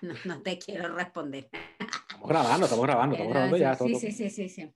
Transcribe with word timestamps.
No, 0.00 0.14
no 0.24 0.42
te 0.42 0.58
quiero 0.58 0.94
responder. 0.94 1.48
Estamos 1.78 2.28
grabando, 2.28 2.64
estamos 2.64 2.86
grabando, 2.86 3.14
estamos 3.14 3.32
grabando 3.32 3.56
ya. 3.56 3.74
Sí, 3.76 3.94
sí, 3.94 4.10
sí, 4.12 4.30
sí, 4.30 4.48
sí. 4.48 4.74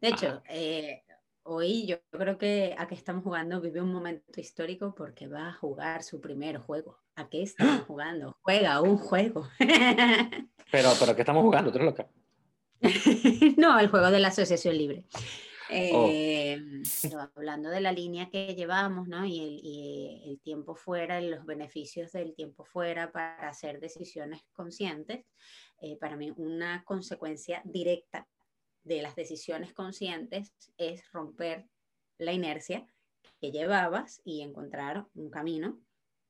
De 0.00 0.08
hecho, 0.08 0.42
eh, 0.48 1.02
hoy 1.42 1.86
yo 1.86 1.96
creo 2.10 2.38
que 2.38 2.74
a 2.78 2.86
qué 2.86 2.94
estamos 2.94 3.22
jugando 3.22 3.60
vive 3.60 3.82
un 3.82 3.92
momento 3.92 4.40
histórico 4.40 4.94
porque 4.94 5.28
va 5.28 5.48
a 5.48 5.52
jugar 5.52 6.02
su 6.02 6.20
primer 6.20 6.58
juego. 6.58 6.98
¿A 7.16 7.28
qué 7.28 7.42
estamos 7.42 7.82
jugando? 7.82 8.38
Juega 8.40 8.80
un 8.80 8.96
juego. 8.96 9.48
Pero, 10.72 10.90
pero 11.00 11.16
¿qué 11.16 11.22
estamos 11.22 11.42
jugando? 11.42 11.72
¿Tú 11.72 11.78
eres 11.78 11.86
loca? 11.90 12.08
no, 13.56 13.78
el 13.78 13.88
juego 13.88 14.10
de 14.10 14.20
la 14.20 14.28
Asociación 14.28 14.78
Libre. 14.78 15.04
Oh. 15.72 16.08
Eh, 16.10 16.60
hablando 17.34 17.70
de 17.70 17.80
la 17.80 17.92
línea 17.92 18.28
que 18.28 18.54
llevamos, 18.54 19.06
¿no? 19.08 19.24
Y 19.24 20.22
el, 20.26 20.40
tiempo 20.40 20.74
fuera, 20.74 21.20
los 21.20 21.44
beneficios 21.46 22.12
del 22.12 22.34
tiempo 22.34 22.64
fuera 22.64 23.12
para 23.12 23.48
hacer 23.48 23.78
decisiones 23.78 24.42
conscientes, 24.52 25.26
eh, 25.80 25.96
para 25.96 26.16
mí 26.16 26.32
una 26.36 26.82
consecuencia 26.84 27.62
directa 27.64 28.26
de 28.82 29.02
las 29.02 29.14
decisiones 29.14 29.72
conscientes 29.72 30.52
es 30.76 31.02
romper 31.12 31.66
la 32.18 32.32
inercia 32.32 32.88
que 33.40 33.52
llevabas 33.52 34.20
y 34.24 34.42
encontrar 34.42 35.06
un 35.14 35.30
camino 35.30 35.80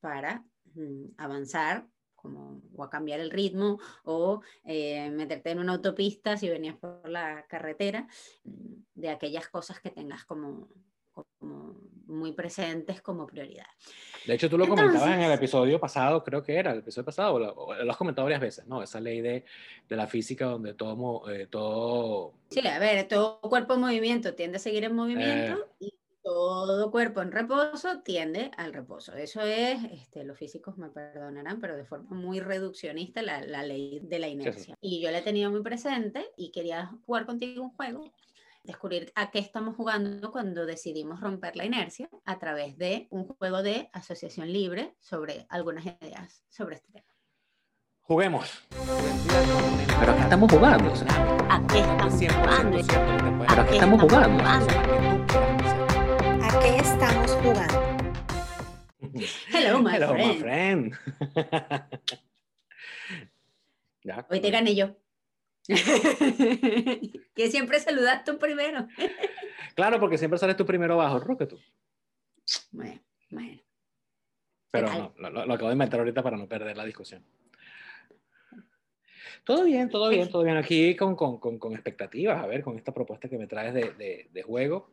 para 0.01 0.45
mm, 0.75 1.15
avanzar 1.17 1.89
como, 2.20 2.60
o 2.77 2.84
a 2.84 2.91
cambiar 2.91 3.20
el 3.20 3.30
ritmo 3.30 3.79
o 4.05 4.42
eh, 4.65 5.11
meterte 5.11 5.51
en 5.51 5.59
una 5.59 5.73
autopista 5.74 6.37
si 6.37 6.48
venías 6.48 6.77
por 6.77 7.09
la 7.09 7.45
carretera, 7.48 8.06
mm, 8.45 8.74
de 8.95 9.09
aquellas 9.11 9.48
cosas 9.48 9.80
que 9.80 9.91
tengas 9.91 10.25
como, 10.25 10.69
como 11.12 11.77
muy 12.06 12.33
presentes 12.33 13.01
como 13.01 13.27
prioridad. 13.27 13.66
De 14.27 14.34
hecho, 14.34 14.51
tú 14.51 14.59
lo 14.59 14.69
comentabas 14.69 15.02
en 15.02 15.12
el 15.12 15.14
Entonces- 15.20 15.38
episodio 15.38 15.80
pasado, 15.80 16.23
creo 16.25 16.42
que 16.42 16.56
era 16.56 16.72
el 16.72 16.80
episodio 16.80 17.05
pasado, 17.05 17.34
o 17.34 17.39
lo, 17.39 17.91
has 17.91 17.97
comentado 17.97 18.25
varias 18.25 18.41
veces, 18.41 18.67
¿no? 18.67 18.83
Esa 18.83 19.00
ley 19.00 19.20
de, 19.20 19.45
de 19.89 19.97
la 19.97 20.06
física 20.06 20.47
donde 20.47 20.75
todo, 20.75 21.30
eh, 21.30 21.47
todo 21.47 22.34
Sí, 22.50 22.67
a 22.67 22.78
ver, 22.80 23.06
todo 23.06 23.41
cuerpo 23.41 23.75
en 23.75 23.80
movimiento 23.80 24.34
tiende 24.34 24.56
a 24.56 24.61
seguir 24.61 24.84
en 24.84 24.95
movimiento 24.95 25.69
y 25.78 25.89
todo 26.33 26.91
cuerpo 26.92 27.23
en 27.23 27.33
reposo 27.33 28.03
tiende 28.03 28.53
al 28.56 28.73
reposo. 28.73 29.14
Eso 29.14 29.41
es, 29.42 29.83
este, 29.92 30.25
los 30.25 30.39
físicos 30.39 30.78
me 30.78 30.89
perdonarán, 30.89 31.61
pero 31.61 31.77
de 31.77 31.84
forma 31.84 32.14
muy 32.14 32.39
reduccionista 32.39 33.20
la, 33.20 33.41
la 33.41 33.64
ley 33.64 33.98
de 34.00 34.19
la 34.20 34.28
inercia. 34.28 34.77
Y 34.81 35.01
yo 35.01 35.11
la 35.11 35.19
he 35.19 35.23
tenido 35.23 35.51
muy 35.51 35.62
presente 35.62 36.25
y 36.36 36.53
quería 36.53 36.92
jugar 37.05 37.27
contigo 37.27 37.64
un 37.64 37.70
juego, 37.70 38.12
descubrir 38.62 39.11
a 39.17 39.33
qué 39.33 39.41
estamos 39.41 39.75
jugando 39.75 40.31
cuando 40.31 40.67
decidimos 40.67 41.20
romper 41.20 41.56
la 41.56 41.64
inercia 41.64 42.08
a 42.25 42.39
través 42.39 42.78
de 42.78 43.08
un 43.11 43.27
juego 43.27 43.64
de 43.64 43.91
asociación 43.92 44.53
libre 44.53 44.95
sobre 45.01 45.47
algunas 45.48 45.84
ideas 45.84 46.45
sobre 46.48 46.77
este 46.77 46.92
tema. 46.92 47.12
juguemos. 48.03 48.62
Pero 49.98 50.14
¿qué 50.14 50.23
estamos 50.23 50.53
jugando? 50.53 50.92
O 50.92 50.97
sea, 50.97 51.08
¿A 51.51 51.67
qué 51.67 51.81
estamos 51.81 52.14
jugando? 52.14 52.78
¿Pero 53.48 53.62
a 53.62 53.67
qué 53.67 53.75
estamos 53.75 54.01
jugando? 54.01 55.50
¿A 56.71 56.73
qué 56.73 56.79
estamos 56.83 57.33
jugando? 57.33 57.81
Hello, 59.53 59.83
my 59.83 59.97
Hello, 59.97 60.15
my 60.15 60.39
friend. 60.39 60.95
ya. 64.05 64.25
Hoy 64.31 64.41
te 64.41 64.51
gané 64.53 64.77
yo. 64.77 64.97
que 65.67 67.51
siempre 67.51 67.81
saludas 67.81 68.23
tú 68.23 68.39
primero. 68.39 68.87
Claro, 69.75 69.98
porque 69.98 70.17
siempre 70.17 70.39
sales 70.39 70.57
tú 70.57 70.65
primero 70.65 70.97
bajo, 70.97 71.19
Roque 71.19 71.47
tú. 71.47 71.59
Bueno, 72.71 73.01
bueno. 73.31 73.61
Pero 74.71 74.93
no, 74.93 75.13
lo, 75.19 75.31
lo- 75.31 75.47
lo 75.47 75.55
acabo 75.55 75.71
de 75.71 75.75
inventar 75.75 75.98
ahorita 75.98 76.23
para 76.23 76.37
no 76.37 76.47
perder 76.47 76.77
la 76.77 76.85
discusión. 76.85 77.25
Todo 79.45 79.64
bien, 79.64 79.89
todo 79.89 80.09
bien, 80.09 80.28
todo 80.28 80.42
bien. 80.42 80.57
Aquí 80.57 80.96
con, 80.96 81.17
con, 81.17 81.39
con, 81.39 81.58
con 81.58 81.73
expectativas, 81.73 82.42
a 82.42 82.46
ver, 82.46 82.63
con 82.63 82.77
esta 82.77 82.92
propuesta 82.92 83.29
que 83.29 83.39
me 83.39 83.46
traes 83.46 83.74
de, 83.74 83.92
de, 83.92 84.29
de 84.33 84.42
juego. 84.42 84.91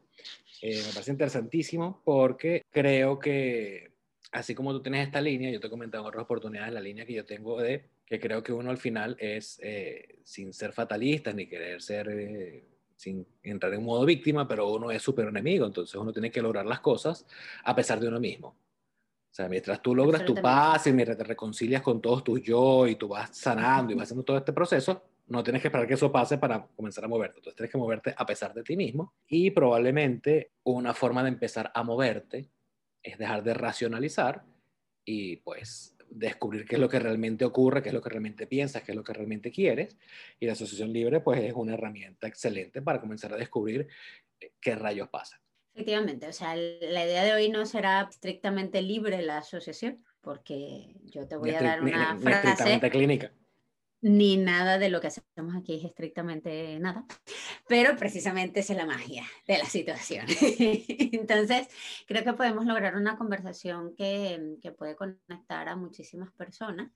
Eh, 0.62 0.82
me 0.86 0.94
parece 0.94 1.12
interesantísimo 1.12 2.02
porque 2.04 2.64
creo 2.72 3.20
que, 3.20 3.92
así 4.32 4.56
como 4.56 4.74
tú 4.74 4.82
tienes 4.82 5.06
esta 5.06 5.22
línea, 5.22 5.52
yo 5.52 5.60
te 5.60 5.68
he 5.68 5.70
comentado 5.70 6.04
en 6.04 6.08
otras 6.08 6.24
oportunidades 6.24 6.74
la 6.74 6.82
línea 6.82 7.06
que 7.06 7.14
yo 7.14 7.26
tengo 7.26 7.62
de 7.62 7.86
que 8.06 8.20
creo 8.20 8.42
que 8.42 8.54
uno 8.54 8.72
al 8.72 8.78
final 8.78 9.18
es, 9.20 9.60
eh, 9.62 10.20
sin 10.24 10.54
ser 10.54 10.72
fatalista 10.72 11.34
ni 11.34 11.46
querer 11.46 11.82
ser, 11.82 12.10
eh, 12.10 12.64
sin 12.96 13.28
entrar 13.44 13.74
en 13.74 13.84
modo 13.84 14.06
víctima, 14.06 14.48
pero 14.48 14.72
uno 14.72 14.90
es 14.92 15.02
super 15.02 15.28
enemigo, 15.28 15.66
entonces 15.66 15.94
uno 15.96 16.12
tiene 16.14 16.32
que 16.32 16.42
lograr 16.42 16.66
las 16.66 16.80
cosas 16.80 17.28
a 17.64 17.76
pesar 17.76 18.00
de 18.00 18.08
uno 18.08 18.20
mismo. 18.20 18.56
O 19.38 19.40
sea, 19.40 19.50
mientras 19.50 19.84
tú 19.84 19.94
logras 19.94 20.26
tu 20.26 20.34
paz 20.34 20.88
y 20.88 20.94
mientras 20.94 21.16
te 21.16 21.24
reconcilias 21.24 21.84
con 21.84 22.02
todos 22.02 22.24
tus 22.24 22.42
yo 22.42 22.88
y 22.88 22.96
tú 22.96 23.08
vas 23.08 23.38
sanando 23.38 23.94
y 23.94 23.96
vas 23.96 24.06
haciendo 24.06 24.24
todo 24.24 24.36
este 24.36 24.52
proceso, 24.52 25.04
no 25.28 25.44
tienes 25.44 25.62
que 25.62 25.68
esperar 25.68 25.86
que 25.86 25.94
eso 25.94 26.12
pase 26.12 26.40
para 26.40 26.66
comenzar 26.76 27.06
a 27.06 27.08
moverte. 27.08 27.38
Entonces 27.38 27.56
tienes 27.56 27.72
que 27.72 27.78
moverte 27.78 28.16
a 28.18 28.26
pesar 28.26 28.56
de 28.56 28.64
ti 28.64 28.76
mismo 28.76 29.14
y 29.28 29.52
probablemente 29.52 30.54
una 30.64 30.92
forma 30.96 31.22
de 31.22 31.30
empezar 31.30 31.72
a 31.76 31.84
moverte 31.84 32.50
es 33.04 33.20
dejar 33.20 33.44
de 33.44 33.54
racionalizar 33.54 34.44
y 35.06 35.36
pues 35.36 35.96
descubrir 36.10 36.66
qué 36.66 36.74
es 36.74 36.82
lo 36.82 36.90
que 36.90 36.98
realmente 36.98 37.46
ocurre, 37.46 37.84
qué 37.84 37.90
es 37.90 37.94
lo 37.94 38.02
que 38.02 38.10
realmente 38.10 38.48
piensas, 38.48 38.82
qué 38.82 38.94
es 38.94 38.96
lo 38.96 39.04
que 39.04 39.14
realmente 39.14 39.52
quieres. 39.52 40.00
Y 40.40 40.48
la 40.48 40.54
asociación 40.54 40.92
libre 40.92 41.20
pues 41.20 41.44
es 41.44 41.54
una 41.54 41.76
herramienta 41.76 42.28
excelente 42.28 42.82
para 42.82 43.00
comenzar 43.00 43.32
a 43.34 43.38
descubrir 43.38 43.88
eh, 44.40 44.54
qué 44.60 44.74
rayos 44.74 45.10
pasa. 45.10 45.40
Efectivamente, 45.78 46.28
o 46.28 46.34
sea, 46.34 46.56
la 46.56 47.06
idea 47.06 47.24
de 47.24 47.34
hoy 47.34 47.50
no 47.50 47.64
será 47.68 48.08
estrictamente 48.10 48.82
libre 48.82 49.22
la 49.22 49.38
asociación, 49.38 50.04
porque 50.22 50.96
yo 51.04 51.28
te 51.28 51.36
voy 51.36 51.52
Ni 51.52 51.56
a 51.56 51.62
dar 51.62 51.84
ni- 51.84 51.92
una 51.92 52.16
ni 52.16 52.22
frase, 52.24 52.40
estrictamente 52.50 52.90
clínica. 52.90 53.32
ni 54.02 54.38
nada 54.38 54.80
de 54.80 54.90
lo 54.90 55.00
que 55.00 55.08
hacemos 55.08 55.56
aquí 55.56 55.76
es 55.76 55.84
estrictamente 55.86 56.80
nada, 56.80 57.06
pero 57.68 57.96
precisamente 57.96 58.62
es 58.62 58.70
la 58.72 58.88
magia 58.88 59.24
de 59.48 59.60
la 59.60 59.66
situación. 59.66 60.26
Entonces, 61.14 61.68
creo 62.08 62.24
que 62.24 62.34
podemos 62.34 62.66
lograr 62.66 62.96
una 62.96 63.16
conversación 63.16 63.96
que, 63.96 64.56
que 64.64 64.72
puede 64.72 64.96
conectar 64.96 65.70
a 65.70 65.76
muchísimas 65.76 66.32
personas, 66.32 66.92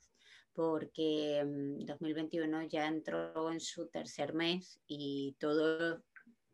porque 0.54 1.44
mm, 1.46 1.86
2021 1.86 2.64
ya 2.64 2.88
entró 2.88 3.52
en 3.52 3.60
su 3.60 3.90
tercer 3.90 4.34
mes 4.34 4.80
y 4.88 5.36
todo 5.40 6.02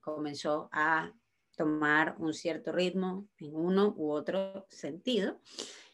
comenzó 0.01 0.67
a 0.73 1.09
tomar 1.57 2.15
un 2.19 2.33
cierto 2.33 2.71
ritmo 2.71 3.27
en 3.39 3.55
uno 3.55 3.93
u 3.97 4.11
otro 4.11 4.65
sentido. 4.69 5.41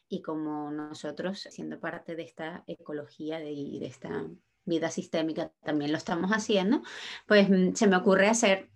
Y 0.07 0.21
como 0.21 0.69
nosotros, 0.69 1.47
siendo 1.49 1.79
parte 1.79 2.15
de 2.15 2.23
esta 2.23 2.63
ecología 2.67 3.39
de- 3.39 3.51
y 3.51 3.79
de 3.79 3.87
esta 3.87 4.27
vida 4.65 4.91
sistémica, 4.91 5.51
también 5.63 5.91
lo 5.91 5.97
estamos 5.97 6.29
haciendo, 6.31 6.83
pues 7.25 7.49
mm, 7.49 7.73
se 7.73 7.87
me 7.87 7.95
ocurre 7.95 8.27
hacer 8.27 8.69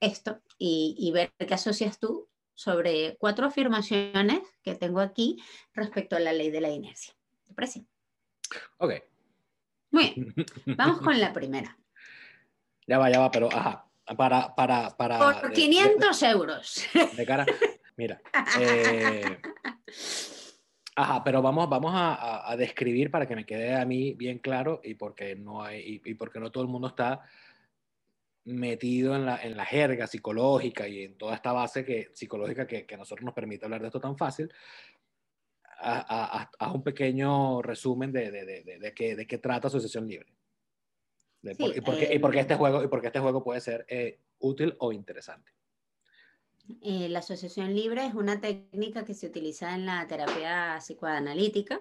esto 0.00 0.40
y, 0.58 0.94
y 0.98 1.10
ver 1.10 1.32
qué 1.36 1.54
asocias 1.54 1.98
tú 1.98 2.28
sobre 2.54 3.16
cuatro 3.18 3.46
afirmaciones 3.46 4.40
que 4.62 4.74
tengo 4.76 5.00
aquí 5.00 5.42
respecto 5.74 6.14
a 6.16 6.20
la 6.20 6.32
ley 6.32 6.50
de 6.50 6.60
la 6.60 6.70
inercia. 6.70 7.14
¿Te 7.44 7.54
parece? 7.54 7.86
Ok. 8.78 8.92
Muy 9.90 10.10
bien, 10.14 10.34
vamos 10.76 11.00
con 11.00 11.18
la 11.18 11.32
primera. 11.32 11.78
Ya 12.86 12.98
va, 12.98 13.10
ya 13.10 13.20
va, 13.20 13.30
pero 13.30 13.48
ajá. 13.52 13.87
Para, 14.16 14.54
para, 14.54 14.96
para. 14.96 15.18
Por 15.18 15.42
de- 15.42 15.48
de- 15.48 15.54
500 15.54 16.22
euros. 16.22 16.86
De, 17.16 17.26
cara. 17.26 17.44
Mira. 17.96 18.20
eh, 18.60 19.38
ajá, 20.96 21.22
pero 21.24 21.42
vamos, 21.42 21.68
vamos 21.68 21.92
a, 21.94 22.14
a- 22.14 22.50
a 22.52 22.56
describir 22.56 23.10
para 23.10 23.26
que 23.26 23.36
me 23.36 23.44
quede 23.44 23.74
a 23.74 23.84
mí 23.84 24.14
bien 24.14 24.38
claro 24.38 24.80
y 24.84 24.94
porque 24.94 25.36
no 25.36 25.62
hay, 25.62 26.00
y, 26.04 26.10
y 26.10 26.14
porque 26.14 26.40
no 26.40 26.50
todo 26.50 26.62
el 26.64 26.70
mundo 26.70 26.88
está 26.88 27.20
metido 28.44 29.14
en 29.14 29.26
la, 29.26 29.42
en 29.42 29.56
la 29.56 29.66
jerga 29.66 30.06
psicológica 30.06 30.88
y 30.88 31.02
en 31.02 31.18
toda 31.18 31.34
esta 31.34 31.52
base 31.52 31.84
que, 31.84 32.08
psicológica 32.14 32.66
que, 32.66 32.86
que 32.86 32.94
a 32.94 32.98
nosotros 32.98 33.24
nos 33.24 33.34
permite 33.34 33.66
hablar 33.66 33.80
de 33.82 33.88
esto 33.88 34.00
tan 34.00 34.16
fácil. 34.16 34.50
Haz 35.80 36.74
un 36.74 36.82
pequeño 36.82 37.62
resumen 37.62 38.10
de, 38.10 38.30
de, 38.30 38.44
de, 38.44 38.62
de, 38.64 38.78
de 38.78 38.94
qué, 38.94 39.14
de 39.14 39.26
qué 39.26 39.38
trata 39.38 39.68
Asociación 39.68 40.08
Libre. 40.08 40.32
De 41.48 41.80
por- 41.80 41.94
y, 41.98 42.04
eh, 42.04 42.40
este 42.40 42.54
juego, 42.56 42.82
y 42.82 42.88
por 42.88 43.00
qué 43.00 43.06
este 43.08 43.20
juego 43.20 43.42
puede 43.42 43.60
ser 43.60 43.84
eh, 43.88 44.18
útil 44.38 44.74
o 44.78 44.92
interesante. 44.92 45.52
Eh, 46.82 47.08
la 47.08 47.20
asociación 47.20 47.74
libre 47.74 48.04
es 48.06 48.14
una 48.14 48.40
técnica 48.40 49.04
que 49.04 49.14
se 49.14 49.26
utiliza 49.26 49.74
en 49.74 49.86
la 49.86 50.06
terapia 50.06 50.76
psicoanalítica. 50.80 51.80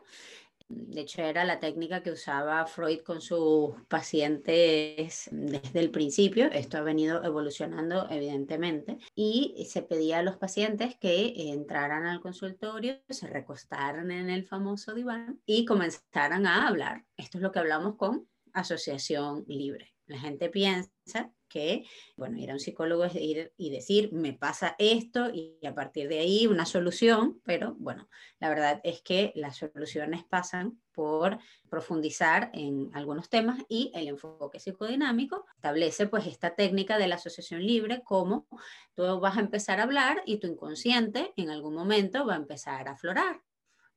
De 0.69 1.01
hecho, 1.01 1.21
era 1.21 1.45
la 1.45 1.59
técnica 1.61 2.03
que 2.03 2.11
usaba 2.11 2.65
Freud 2.65 2.99
con 2.99 3.21
sus 3.21 3.71
pacientes 3.87 5.29
desde 5.31 5.79
el 5.79 5.91
principio. 5.91 6.47
Esto 6.51 6.77
ha 6.77 6.81
venido 6.81 7.23
evolucionando, 7.23 8.07
evidentemente. 8.09 8.97
Y 9.15 9.65
se 9.69 9.81
pedía 9.81 10.19
a 10.19 10.23
los 10.23 10.35
pacientes 10.35 10.95
que 10.97 11.51
entraran 11.51 12.05
al 12.05 12.19
consultorio, 12.19 12.97
se 13.07 13.27
recostaran 13.27 14.11
en 14.11 14.29
el 14.29 14.45
famoso 14.45 14.93
diván 14.93 15.41
y 15.45 15.63
comenzaran 15.63 16.45
a 16.45 16.67
hablar. 16.67 17.05
Esto 17.15 17.37
es 17.37 17.41
lo 17.43 17.51
que 17.53 17.59
hablamos 17.59 17.95
con 17.95 18.27
asociación 18.53 19.45
libre. 19.47 19.93
La 20.07 20.19
gente 20.19 20.49
piensa 20.49 21.33
que, 21.49 21.85
bueno, 22.15 22.37
ir 22.37 22.49
a 22.49 22.53
un 22.53 22.59
psicólogo 22.59 23.03
es 23.03 23.15
ir 23.15 23.53
y 23.57 23.69
decir, 23.69 24.11
me 24.13 24.33
pasa 24.33 24.75
esto 24.79 25.29
y 25.33 25.59
a 25.65 25.73
partir 25.73 26.07
de 26.07 26.19
ahí 26.19 26.47
una 26.47 26.65
solución, 26.65 27.41
pero 27.43 27.75
bueno, 27.75 28.09
la 28.39 28.49
verdad 28.49 28.81
es 28.83 29.01
que 29.01 29.33
las 29.35 29.57
soluciones 29.57 30.23
pasan 30.23 30.81
por 30.93 31.39
profundizar 31.69 32.51
en 32.53 32.89
algunos 32.93 33.29
temas 33.29 33.63
y 33.69 33.91
el 33.93 34.07
enfoque 34.07 34.59
psicodinámico 34.59 35.45
establece 35.55 36.07
pues 36.07 36.25
esta 36.25 36.55
técnica 36.55 36.97
de 36.97 37.07
la 37.07 37.15
asociación 37.15 37.65
libre 37.65 38.01
como 38.03 38.47
tú 38.95 39.19
vas 39.19 39.37
a 39.37 39.41
empezar 39.41 39.79
a 39.79 39.83
hablar 39.83 40.23
y 40.25 40.37
tu 40.37 40.47
inconsciente 40.47 41.33
en 41.35 41.49
algún 41.49 41.75
momento 41.75 42.25
va 42.25 42.33
a 42.33 42.37
empezar 42.37 42.87
a 42.87 42.93
aflorar 42.93 43.41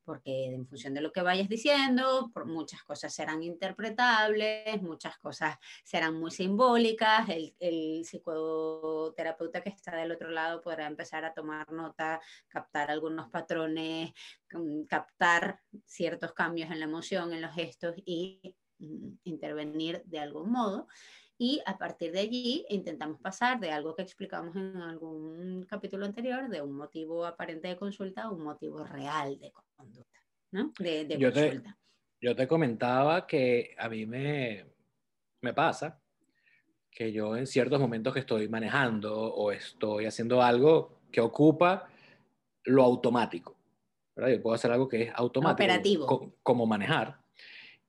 porque 0.04 0.46
en 0.46 0.66
función 0.66 0.94
de 0.94 1.00
lo 1.00 1.12
que 1.12 1.22
vayas 1.22 1.48
diciendo, 1.48 2.30
muchas 2.46 2.82
cosas 2.82 3.14
serán 3.14 3.42
interpretables, 3.42 4.82
muchas 4.82 5.16
cosas 5.18 5.56
serán 5.84 6.14
muy 6.14 6.30
simbólicas, 6.30 7.28
el, 7.28 7.54
el, 7.58 8.04
psicoterapeuta 8.04 9.62
que 9.62 9.70
está 9.70 9.96
del 9.96 10.12
otro 10.12 10.30
lado 10.30 10.60
podrá 10.60 10.86
empezar 10.86 11.24
a 11.24 11.34
tomar 11.34 11.70
nota, 11.72 12.20
captar 12.48 12.90
algunos 12.90 13.28
patrones, 13.30 14.12
mm, 14.52 14.84
captar 14.84 15.60
ciertos 15.84 16.32
cambios 16.32 16.70
en 16.70 16.80
la 16.80 16.86
emoción, 16.86 17.32
en 17.32 17.42
los 17.42 17.54
gestos 17.54 17.94
y 18.04 18.54
mm, 18.78 19.12
intervenir 19.24 20.02
de 20.06 20.18
algún 20.18 20.50
modo 20.50 20.88
y 21.40 21.62
a 21.64 21.78
partir 21.78 22.12
de 22.12 22.20
allí 22.20 22.66
intentamos 22.68 23.18
pasar 23.18 23.58
de 23.58 23.70
algo 23.70 23.94
que 23.94 24.02
explicamos 24.02 24.54
en 24.56 24.76
algún 24.76 25.64
capítulo 25.66 26.04
anterior, 26.04 26.50
de 26.50 26.60
un 26.60 26.72
motivo 26.72 27.24
aparente 27.24 27.66
de 27.66 27.78
consulta 27.78 28.24
a 28.24 28.30
un 28.30 28.42
motivo 28.42 28.84
real 28.84 29.38
de 29.38 29.50
conducta, 29.74 30.20
¿no? 30.50 30.70
De, 30.78 31.08
yo 31.18 31.32
consulta. 31.32 31.70
Te, 31.70 32.26
yo 32.26 32.36
te 32.36 32.46
comentaba 32.46 33.26
que 33.26 33.74
a 33.78 33.88
mí 33.88 34.04
me, 34.04 34.66
me 35.40 35.54
pasa 35.54 35.98
que 36.90 37.10
yo 37.10 37.34
en 37.34 37.46
ciertos 37.46 37.80
momentos 37.80 38.12
que 38.12 38.20
estoy 38.20 38.46
manejando 38.46 39.18
o 39.18 39.50
estoy 39.50 40.04
haciendo 40.04 40.42
algo 40.42 41.00
que 41.10 41.22
ocupa 41.22 41.88
lo 42.64 42.82
automático, 42.82 43.56
¿verdad? 44.14 44.32
Yo 44.32 44.42
puedo 44.42 44.56
hacer 44.56 44.72
algo 44.72 44.86
que 44.86 45.04
es 45.04 45.12
automático, 45.14 45.54
operativo, 45.54 46.34
como 46.42 46.66
manejar, 46.66 47.18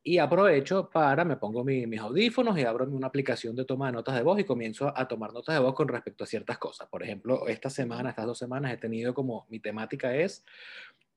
y 0.04 0.18
aprovecho 0.18 0.90
para, 0.90 1.24
me 1.24 1.38
pongo 1.38 1.64
mis 1.64 2.00
audífonos 2.00 2.58
y 2.58 2.64
abro 2.64 2.86
una 2.86 3.08
aplicación 3.08 3.56
de 3.56 3.66
toma 3.66 3.88
de 3.88 3.94
notas 3.94 4.16
de 4.16 4.24
voz 4.24 4.40
y 4.40 4.44
comienzo 4.44 4.92
a 4.96 5.08
tomar 5.08 5.32
notas 5.32 5.54
de 5.54 5.62
voz 5.62 5.76
con 5.76 5.88
respecto 5.88 6.24
a 6.24 6.28
ciertas 6.28 6.58
cosas. 6.58 6.88
Por 6.90 7.04
ejemplo, 7.04 7.48
esta 7.48 7.70
semana, 7.70 8.10
estas 8.10 8.26
dos 8.26 8.38
semanas 8.38 8.74
he 8.74 8.78
tenido 8.78 9.14
como 9.14 9.46
mi 9.50 9.60
temática 9.60 10.16
es, 10.16 10.44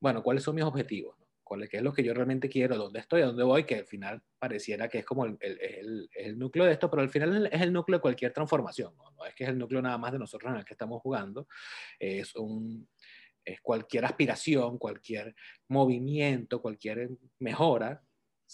bueno, 0.01 0.23
¿cuáles 0.23 0.43
son 0.43 0.57
mis 0.57 0.65
objetivos? 0.65 1.17
¿Cuál, 1.43 1.67
¿Qué 1.69 1.79
es 1.79 1.83
lo 1.83 1.95
que 1.95 2.03
yo 2.03 2.13
realmente 2.13 2.49
quiero? 2.49 2.77
¿Dónde 2.77 3.01
estoy? 3.01 3.23
¿A 3.23 3.27
dónde 3.27 3.43
voy? 3.43 3.65
Que 3.65 3.77
al 3.77 3.87
final 3.87 4.23
pareciera 4.39 4.89
que 4.89 4.99
es 4.99 5.05
como 5.05 5.25
el, 5.25 5.39
el, 5.41 6.11
el, 6.15 6.39
núcleo 6.39 6.67
de 6.67 6.73
esto, 6.73 6.91
pero 6.91 7.03
al 7.03 7.11
final 7.11 7.49
es 7.51 7.61
el 7.63 7.73
núcleo 7.73 7.99
de 7.99 8.03
cualquier 8.03 8.33
transformación. 8.33 8.95
¿no? 8.97 9.11
no 9.17 9.25
es 9.25 9.35
que 9.35 9.45
es 9.45 9.51
el 9.51 9.59
núcleo 9.59 9.81
nada 9.81 9.97
más 9.97 10.13
de 10.13 10.19
nosotros 10.19 10.53
en 10.53 10.59
el 10.59 10.65
que 10.65 10.75
estamos 10.75 11.01
jugando. 11.01 11.49
Es 11.99 12.35
un, 12.37 12.87
es 13.45 13.61
cualquier 13.63 14.05
aspiración, 14.05 14.79
cualquier 14.79 15.35
movimiento, 15.69 16.61
cualquier 16.61 17.11
mejora 17.39 18.03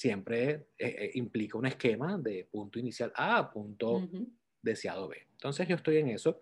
siempre 0.01 0.51
eh, 0.51 0.65
eh, 0.79 1.11
implica 1.15 1.59
un 1.59 1.67
esquema 1.67 2.17
de 2.17 2.49
punto 2.51 2.79
inicial 2.79 3.13
A 3.15 3.37
a 3.37 3.51
punto 3.51 4.09
deseado 4.63 5.09
B. 5.09 5.27
Entonces 5.33 5.69
yo 5.69 5.77
estoy 5.77 5.99
en 5.99 6.09
eso 6.09 6.41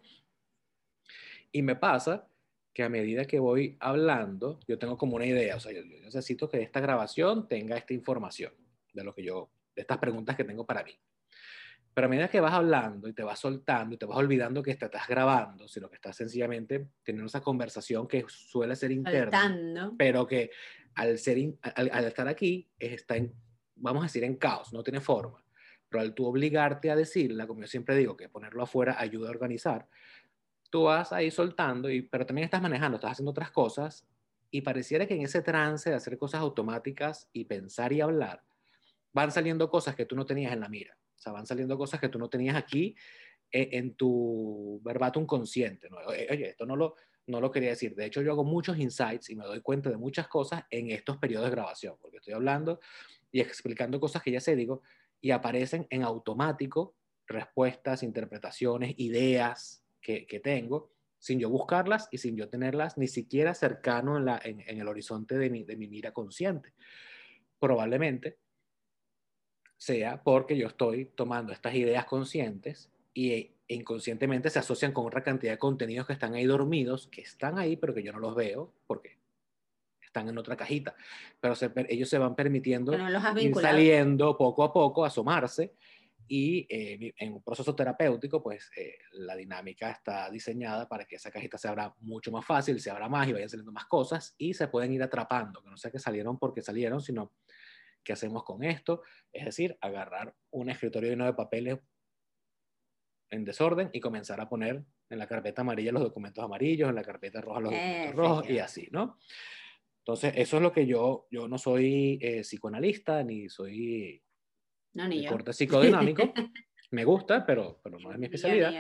y 1.50 1.62
me 1.62 1.74
pasa 1.74 2.28
que 2.72 2.84
a 2.84 2.88
medida 2.88 3.24
que 3.24 3.40
voy 3.40 3.76
hablando, 3.80 4.60
yo 4.68 4.78
tengo 4.78 4.96
como 4.96 5.16
una 5.16 5.26
idea, 5.26 5.56
o 5.56 5.60
sea, 5.60 5.72
yo, 5.72 5.82
necesito 5.84 6.48
que 6.48 6.62
esta 6.62 6.78
grabación 6.78 7.48
tenga 7.48 7.76
esta 7.76 7.94
información 7.94 8.52
de 8.92 9.02
lo 9.02 9.12
que 9.12 9.24
yo, 9.24 9.50
de 9.74 9.82
estas 9.82 9.98
preguntas 9.98 10.36
que 10.36 10.44
tengo 10.44 10.64
para 10.64 10.84
mí. 10.84 10.92
Pero 11.92 12.06
a 12.06 12.10
medida 12.10 12.28
que 12.28 12.38
vas 12.38 12.52
hablando 12.52 13.08
y 13.08 13.12
te 13.12 13.24
vas 13.24 13.40
soltando 13.40 13.96
y 13.96 13.98
te 13.98 14.06
vas 14.06 14.18
olvidando 14.18 14.62
que 14.62 14.70
estás 14.70 15.08
grabando, 15.08 15.66
sino 15.66 15.90
que 15.90 15.96
estás 15.96 16.14
sencillamente 16.14 16.90
teniendo 17.02 17.26
esa 17.26 17.40
conversación 17.40 18.06
que 18.06 18.24
suele 18.28 18.76
ser 18.76 18.92
interna, 18.92 19.92
pero 19.98 20.28
que 20.28 20.52
al, 20.94 21.18
ser 21.18 21.58
al, 21.74 22.04
estar 22.04 22.28
aquí 22.28 22.70
está 22.78 23.16
en, 23.16 23.34
vamos 23.78 24.02
a 24.02 24.06
decir, 24.06 24.24
en 24.24 24.36
caos, 24.36 24.72
no 24.72 24.82
tiene 24.82 25.00
forma. 25.00 25.42
Pero 25.88 26.02
al 26.02 26.14
tú 26.14 26.26
obligarte 26.26 26.90
a 26.90 26.96
decirla, 26.96 27.46
como 27.46 27.60
yo 27.62 27.66
siempre 27.66 27.96
digo, 27.96 28.16
que 28.16 28.28
ponerlo 28.28 28.62
afuera 28.62 28.96
ayuda 28.98 29.28
a 29.28 29.30
organizar, 29.30 29.88
tú 30.70 30.84
vas 30.84 31.12
ahí 31.12 31.30
soltando, 31.30 31.90
y, 31.90 32.02
pero 32.02 32.26
también 32.26 32.44
estás 32.44 32.60
manejando, 32.60 32.96
estás 32.96 33.12
haciendo 33.12 33.30
otras 33.30 33.50
cosas, 33.50 34.06
y 34.50 34.62
pareciera 34.62 35.06
que 35.06 35.14
en 35.14 35.22
ese 35.22 35.42
trance 35.42 35.90
de 35.90 35.96
hacer 35.96 36.16
cosas 36.18 36.40
automáticas 36.40 37.28
y 37.32 37.44
pensar 37.44 37.92
y 37.92 38.00
hablar, 38.00 38.42
van 39.12 39.30
saliendo 39.30 39.68
cosas 39.68 39.94
que 39.94 40.06
tú 40.06 40.16
no 40.16 40.26
tenías 40.26 40.52
en 40.52 40.60
la 40.60 40.68
mira. 40.68 40.96
O 41.16 41.20
sea, 41.20 41.32
van 41.32 41.46
saliendo 41.46 41.76
cosas 41.76 42.00
que 42.00 42.08
tú 42.08 42.18
no 42.18 42.28
tenías 42.28 42.56
aquí 42.56 42.94
eh, 43.50 43.70
en, 43.72 43.94
tu 43.94 44.80
verbatim 44.84 45.26
consciente. 45.26 45.88
¿no? 45.90 45.98
Oye, 46.06 46.50
esto 46.50 46.64
no 46.64 46.76
lo, 46.76 46.94
no 47.26 47.40
lo 47.40 47.50
quería 47.50 47.70
decir. 47.70 47.94
De 47.94 48.06
hecho, 48.06 48.22
yo 48.22 48.32
hago 48.32 48.44
muchos 48.44 48.78
insights 48.78 49.30
y 49.30 49.36
me 49.36 49.44
doy 49.44 49.60
cuenta 49.60 49.90
de 49.90 49.96
muchas 49.96 50.28
cosas 50.28 50.64
en 50.70 50.90
estos 50.90 51.16
periodos 51.18 51.46
de 51.46 51.56
grabación, 51.56 51.96
porque 52.00 52.18
estoy 52.18 52.34
hablando 52.34 52.80
y 53.30 53.40
explicando 53.40 54.00
cosas 54.00 54.22
que 54.22 54.32
ya 54.32 54.40
sé, 54.40 54.56
digo, 54.56 54.82
y 55.20 55.30
aparecen 55.30 55.86
en 55.90 56.02
automático 56.02 56.94
respuestas, 57.26 58.02
interpretaciones, 58.02 58.94
ideas 58.96 59.84
que, 60.00 60.40
tengo, 60.42 60.90
sin 61.18 61.38
yo 61.38 61.50
buscarlas 61.50 62.08
y 62.10 62.18
sin 62.18 62.34
yo 62.34 62.48
tenerlas 62.48 62.96
ni 62.96 63.06
siquiera 63.06 63.52
cercano 63.52 64.16
en, 64.16 64.24
la, 64.24 64.40
en, 64.42 64.62
el 64.66 64.88
horizonte 64.88 65.36
de 65.36 65.50
mi, 65.50 65.64
de 65.64 65.76
mi 65.76 65.86
mira 65.86 66.12
consciente. 66.12 66.72
Probablemente 67.58 68.38
sea 69.76 70.22
porque 70.22 70.56
yo 70.56 70.68
estoy 70.68 71.04
tomando 71.04 71.52
estas 71.52 71.74
ideas 71.74 72.06
conscientes 72.06 72.90
y 73.12 73.52
inconscientemente 73.68 74.48
se 74.48 74.58
asocian 74.58 74.92
con 74.92 75.06
otra 75.06 75.22
cantidad 75.22 75.52
de 75.52 75.58
contenidos 75.58 76.06
que 76.06 76.14
están 76.14 76.34
ahí 76.34 76.46
dormidos, 76.46 77.08
que 77.08 77.20
están 77.20 77.58
ahí 77.58 77.76
pero 77.76 77.94
que 77.94 78.02
yo 78.02 78.12
no 78.12 78.18
los 78.18 78.34
veo 78.34 78.72
porque 78.86 79.17
están 80.08 80.28
en 80.28 80.38
otra 80.38 80.56
cajita. 80.56 80.94
Pero 81.40 81.54
ellos 81.88 82.08
se 82.08 82.18
van 82.18 82.34
permitiendo 82.34 82.92
ir 83.38 83.54
saliendo 83.54 84.36
poco 84.36 84.64
a 84.64 84.72
poco, 84.72 85.04
asomarse 85.04 85.74
y 86.28 86.66
eh, 86.68 87.14
en 87.16 87.32
un 87.32 87.42
proceso 87.42 87.74
terapéutico, 87.74 88.42
pues 88.42 88.70
eh, 88.76 88.98
la 89.12 89.34
dinámica 89.34 89.90
está 89.90 90.30
diseñada 90.30 90.86
para 90.86 91.06
que 91.06 91.16
esa 91.16 91.30
cajita 91.30 91.56
se 91.56 91.68
abra 91.68 91.94
mucho 92.00 92.30
más 92.30 92.44
fácil, 92.44 92.78
se 92.80 92.90
abra 92.90 93.08
más 93.08 93.26
y 93.28 93.32
vayan 93.32 93.48
saliendo 93.48 93.72
más 93.72 93.86
cosas 93.86 94.34
y 94.36 94.52
se 94.52 94.68
pueden 94.68 94.92
ir 94.92 95.02
atrapando, 95.02 95.62
que 95.62 95.70
no 95.70 95.76
sea 95.78 95.90
que 95.90 95.98
salieron 95.98 96.38
porque 96.38 96.60
salieron, 96.60 97.00
sino 97.00 97.32
qué 98.04 98.12
hacemos 98.12 98.44
con 98.44 98.62
esto, 98.62 99.02
es 99.32 99.46
decir, 99.46 99.78
agarrar 99.80 100.34
un 100.50 100.68
escritorio 100.68 101.10
lleno 101.10 101.24
de 101.24 101.32
papeles 101.32 101.78
en 103.30 103.44
desorden 103.44 103.90
y 103.92 104.00
comenzar 104.00 104.40
a 104.40 104.48
poner 104.48 104.84
en 105.10 105.18
la 105.18 105.26
carpeta 105.26 105.62
amarilla 105.62 105.92
los 105.92 106.02
documentos 106.02 106.44
amarillos, 106.44 106.90
en 106.90 106.94
la 106.94 107.02
carpeta 107.02 107.40
roja 107.40 107.60
los 107.60 107.72
documentos 107.72 108.14
rojos 108.14 108.50
y 108.50 108.58
así, 108.58 108.88
¿no? 108.90 109.18
Entonces, 110.08 110.32
eso 110.36 110.56
es 110.56 110.62
lo 110.62 110.72
que 110.72 110.86
yo, 110.86 111.26
yo 111.30 111.48
no 111.48 111.58
soy 111.58 112.18
eh, 112.22 112.40
psicoanalista 112.40 113.22
ni 113.22 113.50
soy 113.50 114.24
no, 114.94 115.06
ni 115.06 115.26
corte 115.26 115.52
psicodinámico. 115.52 116.32
me 116.92 117.04
gusta, 117.04 117.44
pero, 117.44 117.78
pero 117.84 117.98
no 117.98 118.10
es 118.10 118.18
mi 118.18 118.24
especialidad. 118.24 118.72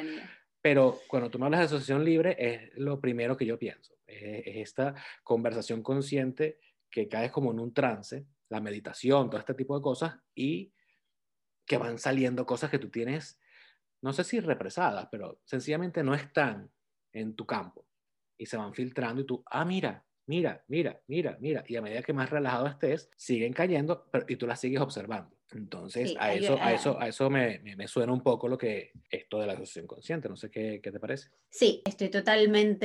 Pero 0.62 0.98
cuando 1.06 1.30
tú 1.30 1.38
me 1.38 1.44
hablas 1.44 1.60
de 1.60 1.66
asociación 1.66 2.02
libre, 2.02 2.34
es 2.38 2.70
lo 2.78 2.98
primero 2.98 3.36
que 3.36 3.44
yo 3.44 3.58
pienso. 3.58 3.94
Es, 4.06 4.46
es 4.46 4.56
esta 4.56 4.94
conversación 5.22 5.82
consciente 5.82 6.60
que 6.90 7.08
caes 7.08 7.30
como 7.30 7.52
en 7.52 7.60
un 7.60 7.74
trance, 7.74 8.24
la 8.48 8.62
meditación, 8.62 9.28
todo 9.28 9.38
este 9.38 9.52
tipo 9.52 9.76
de 9.76 9.82
cosas, 9.82 10.18
y 10.34 10.72
que 11.66 11.76
van 11.76 11.98
saliendo 11.98 12.46
cosas 12.46 12.70
que 12.70 12.78
tú 12.78 12.88
tienes, 12.88 13.38
no 14.00 14.14
sé 14.14 14.24
si 14.24 14.40
represadas, 14.40 15.08
pero 15.10 15.42
sencillamente 15.44 16.02
no 16.02 16.14
están 16.14 16.72
en 17.12 17.36
tu 17.36 17.44
campo 17.44 17.86
y 18.38 18.46
se 18.46 18.56
van 18.56 18.72
filtrando 18.72 19.20
y 19.20 19.26
tú, 19.26 19.42
ah, 19.50 19.66
mira, 19.66 20.07
mira, 20.28 20.62
mira, 20.68 21.00
mira, 21.08 21.36
mira, 21.40 21.64
y 21.66 21.76
a 21.76 21.82
medida 21.82 22.02
que 22.02 22.12
más 22.12 22.30
relajado 22.30 22.68
estés, 22.68 23.10
siguen 23.16 23.52
cayendo 23.52 24.06
pero, 24.12 24.26
y 24.28 24.36
tú 24.36 24.46
las 24.46 24.60
sigues 24.60 24.80
observando. 24.80 25.38
Entonces, 25.52 26.14
a, 26.18 26.34
eso, 26.34 26.58
a, 26.60 26.74
eso, 26.74 27.00
a 27.00 27.08
eso 27.08 27.30
me, 27.30 27.60
me, 27.60 27.88
suena 27.88 28.12
un 28.12 28.20
poco 28.20 28.48
lo 28.48 28.58
que 28.58 28.92
esto 29.10 29.38
de 29.38 29.46
la 29.46 29.54
asociación 29.54 29.86
consciente. 29.86 30.28
No 30.28 30.36
sé 30.36 30.50
qué, 30.50 30.80
qué, 30.82 30.92
te 30.92 31.00
parece. 31.00 31.30
Sí, 31.48 31.82
estoy 31.86 32.10
totalmente 32.10 32.84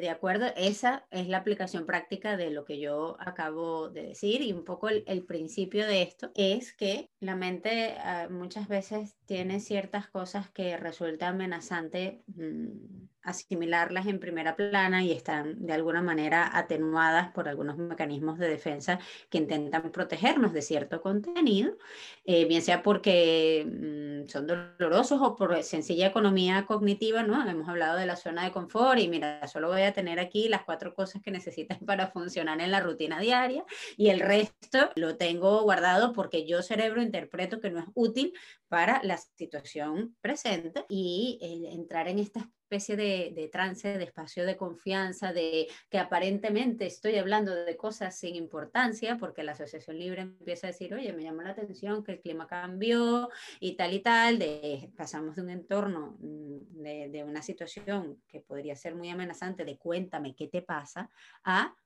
de 0.00 0.08
acuerdo. 0.10 0.46
Esa 0.56 1.06
es 1.10 1.28
la 1.28 1.38
aplicación 1.38 1.86
práctica 1.86 2.36
de 2.36 2.50
lo 2.50 2.64
que 2.64 2.80
yo 2.80 3.16
acabo 3.20 3.88
de 3.88 4.02
decir 4.02 4.42
y 4.42 4.52
un 4.52 4.64
poco 4.64 4.88
el, 4.88 5.04
el 5.06 5.24
principio 5.24 5.86
de 5.86 6.02
esto 6.02 6.32
es 6.34 6.72
que 6.72 7.08
la 7.20 7.36
mente 7.36 7.94
uh, 7.96 8.32
muchas 8.32 8.66
veces 8.66 9.16
tiene 9.26 9.60
ciertas 9.60 10.08
cosas 10.08 10.50
que 10.50 10.76
resulta 10.76 11.28
amenazante. 11.28 12.24
Mmm, 12.34 13.06
asimilarlas 13.22 14.06
en 14.06 14.18
primera 14.18 14.56
plana 14.56 15.02
y 15.04 15.12
están 15.12 15.64
de 15.64 15.72
alguna 15.72 16.02
manera 16.02 16.50
atenuadas 16.56 17.30
por 17.32 17.48
algunos 17.48 17.76
mecanismos 17.76 18.38
de 18.38 18.48
defensa 18.48 18.98
que 19.30 19.38
intentan 19.38 19.90
protegernos 19.92 20.52
de 20.52 20.62
cierto 20.62 21.00
contenido, 21.00 21.76
eh, 22.24 22.44
bien 22.46 22.62
sea 22.62 22.82
porque 22.82 23.66
mm, 23.66 24.28
son 24.28 24.46
dolorosos 24.46 25.20
o 25.22 25.36
por 25.36 25.62
sencilla 25.62 26.06
economía 26.06 26.66
cognitiva, 26.66 27.22
¿no? 27.22 27.48
Hemos 27.48 27.68
hablado 27.68 27.98
de 27.98 28.06
la 28.06 28.16
zona 28.16 28.44
de 28.44 28.52
confort 28.52 28.98
y 28.98 29.08
mira, 29.08 29.46
solo 29.46 29.68
voy 29.68 29.82
a 29.82 29.92
tener 29.92 30.18
aquí 30.18 30.48
las 30.48 30.64
cuatro 30.64 30.94
cosas 30.94 31.22
que 31.22 31.30
necesitas 31.30 31.78
para 31.86 32.08
funcionar 32.08 32.60
en 32.60 32.70
la 32.70 32.80
rutina 32.80 33.20
diaria 33.20 33.64
y 33.96 34.08
el 34.08 34.20
resto 34.20 34.90
lo 34.96 35.16
tengo 35.16 35.62
guardado 35.62 36.12
porque 36.12 36.46
yo 36.46 36.62
cerebro 36.62 37.02
interpreto 37.02 37.60
que 37.60 37.70
no 37.70 37.80
es 37.80 37.86
útil 37.94 38.32
para 38.68 39.02
la 39.02 39.16
situación 39.16 40.16
presente 40.20 40.84
y 40.88 41.38
entrar 41.72 42.08
en 42.08 42.18
esta 42.18 42.48
especie 42.72 42.96
de, 42.96 43.48
trance, 43.52 43.98
de 43.98 44.04
espacio 44.04 44.46
de 44.46 44.56
confianza, 44.56 45.34
de 45.34 45.68
que 45.90 45.98
aparentemente 45.98 46.86
estoy 46.86 47.16
hablando 47.16 47.54
de 47.54 47.76
cosas 47.76 48.18
sin 48.18 48.34
importancia, 48.34 49.18
porque 49.18 49.42
la 49.42 49.52
asociación 49.52 49.98
libre 49.98 50.22
empieza 50.22 50.66
a 50.66 50.70
decir, 50.70 50.94
oye, 50.94 51.12
me 51.12 51.22
llamó 51.22 51.42
la 51.42 51.50
atención 51.50 52.02
que 52.02 52.12
el 52.12 52.20
clima 52.20 52.46
cambió 52.46 53.28
y 53.60 53.76
tal 53.76 53.92
y 53.92 54.00
tal, 54.00 54.38
de, 54.38 54.90
pasamos 54.96 55.36
de 55.36 55.42
un 55.42 55.50
entorno, 55.50 56.16
mm, 56.18 56.82
de, 56.82 57.08
de 57.10 57.24
una 57.24 57.42
situación 57.42 58.22
que 58.26 58.40
podría 58.40 58.74
ser 58.74 58.94
muy 58.94 59.10
amenazante, 59.10 59.66
de 59.66 59.76
cuéntame 59.76 60.34
qué 60.34 60.48
te 60.48 60.62
pasa, 60.62 61.10
a 61.44 61.76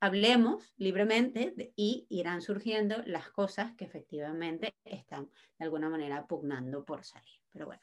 hablemos 0.00 0.74
libremente 0.76 1.72
y 1.76 2.06
irán 2.10 2.42
surgiendo 2.42 2.96
las 3.06 3.30
cosas 3.30 3.72
que 3.74 3.86
efectivamente 3.86 4.74
están 4.84 5.30
de 5.58 5.64
alguna 5.64 5.88
manera 5.88 6.26
pugnando 6.26 6.84
por 6.84 7.04
salir. 7.04 7.43
Pero 7.54 7.66
bueno, 7.66 7.82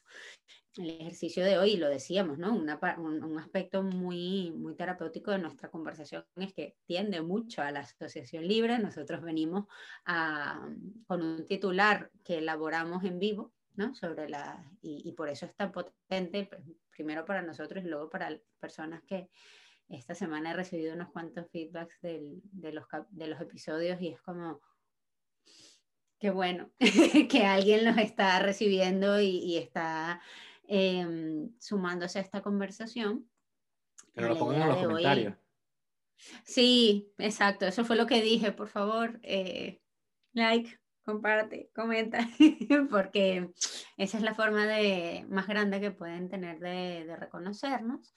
el 0.76 0.90
ejercicio 0.90 1.44
de 1.46 1.58
hoy, 1.58 1.78
lo 1.78 1.88
decíamos, 1.88 2.38
¿no? 2.38 2.54
un, 2.54 2.70
aspecto 3.40 3.82
muy, 3.82 4.52
muy 4.52 4.76
terapéutico 4.76 5.32
de 5.32 5.40
nuestra 5.40 5.70
conversación 5.72 6.26
es 6.36 6.54
que 6.54 6.76
tiende 6.86 7.22
mucho 7.22 7.62
a 7.62 7.72
la 7.72 7.80
asociación 7.80 8.48
libre. 8.48 8.78
Nosotros 8.78 9.22
venimos 9.22 9.66
con 11.08 11.22
un 11.22 11.48
titular 11.48 12.12
que 12.24 12.40
elaboramos 12.40 13.04
en 13.06 13.18
vivo, 13.18 13.54
¿no? 13.76 13.96
Sobre 13.96 14.30
la, 14.30 14.62
y, 14.82 15.02
y 15.08 15.14
por 15.14 15.30
eso 15.30 15.46
es 15.46 15.56
tan 15.56 15.72
potente, 15.72 16.50
primero 16.90 17.26
para 17.26 17.42
nosotros 17.42 17.84
y 17.84 17.88
luego 17.88 18.10
para 18.10 18.38
personas 18.60 19.02
que, 19.04 19.30
esta 19.92 20.16
semana 20.16 20.52
he 20.52 20.54
recibido 20.54 20.94
unos 20.94 21.10
cuantos 21.10 21.50
feedbacks 21.52 22.00
de, 22.02 22.40
los, 22.72 22.86
de 23.10 23.28
los 23.28 23.42
episodios 23.42 24.02
y 24.02 24.10
es 24.10 24.22
como, 24.22 24.62
qué 26.22 26.30
bueno 26.30 26.70
que 27.30 27.46
alguien 27.46 27.84
los 27.84 27.98
está 27.98 28.40
recibiendo 28.40 29.20
y, 29.20 29.58
está 29.58 30.22
em, 30.68 31.52
sumándose 31.60 32.20
a 32.20 32.22
esta 32.22 32.42
conversación. 32.42 33.28
Que 34.14 34.22
lo 34.22 34.38
pongan 34.38 34.62
en 34.62 34.68
los 34.70 34.78
comentarios. 34.78 35.34
Sí, 36.44 37.12
exacto, 37.18 37.66
eso 37.66 37.84
fue 37.84 37.96
lo 37.96 38.06
que 38.06 38.22
dije, 38.22 38.52
por 38.52 38.68
favor, 38.68 39.20
eh, 39.24 39.82
like, 40.34 40.80
comparte, 41.04 41.72
comenta, 41.74 42.20
porque 42.92 43.50
esa 43.98 44.18
es 44.18 44.24
la 44.24 44.36
forma 44.36 44.68
de, 44.68 45.26
más 45.28 45.48
grande 45.48 45.82
que 45.82 45.90
pueden 45.90 46.30
tener 46.30 46.60
de, 46.60 47.04
de 47.06 47.16
reconocernos. 47.16 48.14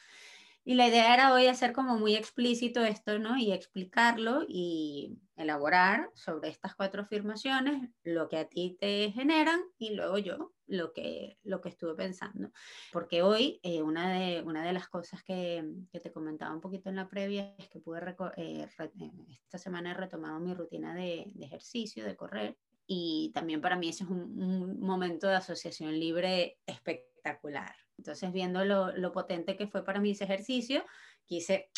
Y 0.63 0.75
la 0.75 0.89
idea 0.89 1.15
era 1.15 1.33
hoy 1.33 1.47
hacer 1.47 1.73
como 1.73 1.97
muy 1.97 2.15
explícito 2.15 2.85
esto, 2.85 3.19
¿no? 3.19 3.39
Y 3.39 3.53
explicarlo 3.53 4.45
y 4.47 5.17
elaborar 5.37 6.11
sobre 6.14 6.49
estas 6.49 6.75
cuatro 6.75 7.03
afirmaciones 7.03 7.91
lo 8.03 8.29
que 8.29 8.38
a 8.38 8.49
ti 8.49 8.76
te 8.81 9.11
generan 9.12 9.61
y 9.79 9.95
luego 9.95 10.19
yo 10.19 10.53
lo 10.67 10.93
que, 10.93 11.38
lo 11.43 11.61
que 11.61 11.69
estuve 11.69 11.95
pensando. 11.95 12.50
Porque 12.93 13.23
hoy 13.23 13.61
eh, 13.62 13.83
una, 13.83 14.12
de, 14.12 14.43
una 14.43 14.64
de 14.64 14.73
las 14.73 14.88
cosas 14.88 15.23
que, 15.23 15.64
que, 15.93 16.00
te 16.00 16.12
comentaba 16.12 16.55
un 16.55 16.61
poquito 16.61 16.88
en 16.88 16.97
la 16.97 17.09
previa 17.09 17.55
es 17.59 17.69
que 17.69 17.81
pude, 17.81 18.00
eh, 18.37 18.67
eh, 18.67 19.11
esta 19.31 19.59
semana 19.59 19.91
he 19.91 19.95
retomado 19.95 20.41
mi 20.41 20.55
rutina 20.55 20.95
de, 20.95 21.25
de, 21.35 21.45
ejercicio, 21.45 22.05
de 22.05 22.17
correr. 22.17 22.57
Y 22.87 23.33
también 23.35 23.61
para 23.61 23.76
mí 23.76 23.88
ese 23.88 24.05
es 24.05 24.11
un, 24.11 24.43
un 24.43 24.81
momento 24.81 25.26
de 25.26 25.37
asociación 25.37 25.99
libre 25.99 26.59
espectacular 26.67 27.75
entonces, 27.99 28.33
viendo 28.33 28.64
lo, 28.64 29.12
potente 29.12 29.57
que 29.57 29.67
fue 29.67 29.85
para 29.85 30.00
mí 30.00 30.11
ese 30.11 30.25
ejercicio, 30.25 30.85
quise 31.25 31.71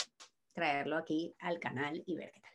traerlo 0.53 0.97
aquí 0.97 1.35
al 1.39 1.59
canal 1.59 2.03
y 2.07 2.17
ver 2.17 2.31
qué 2.33 2.41
tal. 2.41 2.53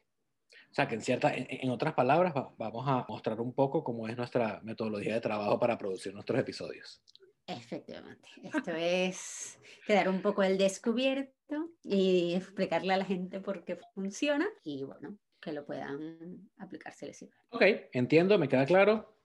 O 0.71 0.73
sea, 0.73 0.87
que 0.87 0.95
en, 0.95 1.01
cierta, 1.01 1.33
en, 1.35 1.69
otras 1.69 1.93
palabras, 1.93 2.33
vamos 2.57 2.87
a 2.87 3.05
mostrar 3.09 3.41
un 3.41 3.53
poco 3.53 3.83
cómo 3.83 4.07
es 4.07 4.15
nuestra 4.15 4.61
metodología 4.63 5.15
de 5.15 5.19
trabajo 5.19 5.59
para 5.59 5.77
producir 5.77 6.13
nuestros 6.13 6.39
episodios. 6.39 7.03
Efectivamente. 7.45 8.29
Esto 8.41 8.71
es 8.71 9.59
quedar 9.85 10.07
un 10.07 10.21
poco 10.21 10.43
el 10.43 10.57
descubierto 10.57 11.71
y 11.83 12.35
explicarle 12.35 12.93
a 12.93 12.97
la 12.97 13.03
gente 13.03 13.41
por 13.41 13.65
qué 13.65 13.77
funciona 13.93 14.47
y 14.63 14.85
bueno, 14.85 15.17
que 15.41 15.51
lo 15.51 15.65
puedan 15.65 16.49
aplicar 16.57 16.93
si 16.93 17.07
les 17.07 17.17
sirve. 17.17 17.35
Ok, 17.49 17.63
entiendo, 17.91 18.37
me 18.37 18.47
queda 18.47 18.65
claro. 18.65 19.17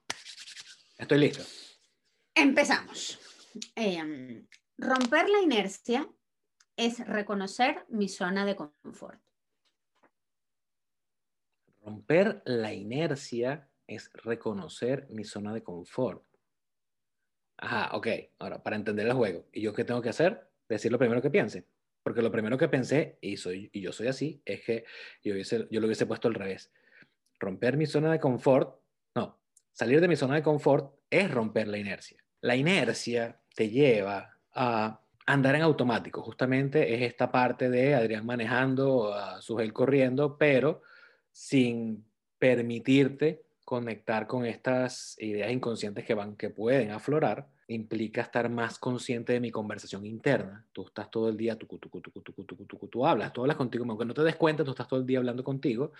Estoy 0.98 1.18
listo. 1.18 1.44
Empezamos. 2.34 3.20
Em, 3.76 4.46
romper 4.78 5.28
la 5.28 5.42
inercia 5.42 6.08
es 6.76 7.06
reconocer 7.06 7.86
mi 7.88 8.08
zona 8.08 8.44
de 8.44 8.56
confort. 8.56 9.20
Romper 11.86 12.42
la 12.46 12.72
inercia 12.72 13.68
es 13.86 14.10
reconocer 14.12 15.06
mi 15.08 15.22
zona 15.22 15.54
de 15.54 15.62
confort. 15.62 16.24
Ajá, 17.58 17.96
ok. 17.96 18.08
Ahora, 18.40 18.60
para 18.60 18.74
entender 18.74 19.06
el 19.06 19.12
juego, 19.12 19.46
¿y 19.52 19.60
yo 19.60 19.72
qué 19.72 19.84
tengo 19.84 20.02
que 20.02 20.08
hacer? 20.08 20.50
Decir 20.68 20.90
lo 20.90 20.98
primero 20.98 21.22
que 21.22 21.30
piense. 21.30 21.68
Porque 22.02 22.22
lo 22.22 22.32
primero 22.32 22.58
que 22.58 22.66
pensé, 22.66 23.18
y, 23.20 23.36
soy, 23.36 23.70
y 23.72 23.82
yo 23.82 23.92
soy 23.92 24.08
así, 24.08 24.42
es 24.44 24.62
que 24.62 24.84
yo, 25.22 25.36
yo 25.36 25.80
lo 25.80 25.86
hubiese 25.86 26.06
puesto 26.06 26.26
al 26.26 26.34
revés. 26.34 26.72
Romper 27.38 27.76
mi 27.76 27.86
zona 27.86 28.10
de 28.10 28.18
confort, 28.18 28.80
no, 29.14 29.38
salir 29.70 30.00
de 30.00 30.08
mi 30.08 30.16
zona 30.16 30.34
de 30.34 30.42
confort 30.42 30.92
es 31.08 31.30
romper 31.30 31.68
la 31.68 31.78
inercia. 31.78 32.20
La 32.40 32.56
inercia 32.56 33.40
te 33.54 33.70
lleva 33.70 34.36
a 34.52 35.02
andar 35.24 35.54
en 35.54 35.62
automático. 35.62 36.20
Justamente 36.20 36.96
es 36.96 37.02
esta 37.02 37.30
parte 37.30 37.70
de 37.70 37.94
Adrián 37.94 38.26
manejando, 38.26 39.14
a 39.14 39.40
Sugel 39.40 39.72
corriendo, 39.72 40.36
pero 40.36 40.82
sin 41.36 42.06
permitirte 42.38 43.44
conectar 43.62 44.26
con 44.26 44.46
estas 44.46 45.20
ideas 45.20 45.52
inconscientes 45.52 46.02
que 46.02 46.14
van, 46.14 46.34
que 46.34 46.48
pueden 46.48 46.92
aflorar, 46.92 47.46
implica 47.68 48.22
estar 48.22 48.48
más 48.48 48.78
consciente 48.78 49.34
de 49.34 49.40
mi 49.40 49.50
conversación 49.50 50.06
interna. 50.06 50.66
Tú 50.72 50.86
estás 50.86 51.10
todo 51.10 51.28
el 51.28 51.36
día, 51.36 51.54
tú, 51.56 51.66
tú, 51.66 51.78
tú, 51.78 52.00
tú, 52.00 52.88
tú, 52.88 53.06
hablas, 53.06 53.34
tú 53.34 53.42
hablas 53.42 53.58
contigo, 53.58 53.84
aunque 53.86 54.06
no 54.06 54.14
te 54.14 54.22
des 54.22 54.36
cuenta, 54.36 54.64
tú 54.64 54.70
estás 54.70 54.88
todo 54.88 55.00
el 55.00 55.04
día 55.04 55.18
hablando 55.18 55.44
contigo. 55.44 55.92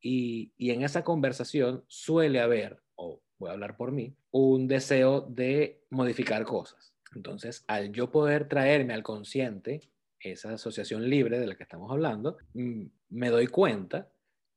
Y, 0.00 0.52
y 0.56 0.70
en 0.72 0.82
esa 0.82 1.04
conversación 1.04 1.84
suele 1.86 2.40
haber, 2.40 2.82
o 2.96 3.22
voy 3.38 3.50
a 3.50 3.52
hablar 3.52 3.76
por 3.76 3.92
mí, 3.92 4.16
un 4.32 4.66
deseo 4.66 5.20
de 5.20 5.84
modificar 5.90 6.44
cosas. 6.44 6.92
Entonces, 7.14 7.64
al 7.68 7.92
yo 7.92 8.10
poder 8.10 8.48
traerme 8.48 8.94
al 8.94 9.04
consciente 9.04 9.92
esa 10.18 10.54
asociación 10.54 11.08
libre 11.08 11.38
de 11.38 11.46
la 11.46 11.54
que 11.54 11.62
estamos 11.62 11.88
hablando, 11.92 12.38
mm, 12.54 12.82
me 13.10 13.30
doy 13.30 13.46
cuenta 13.46 14.10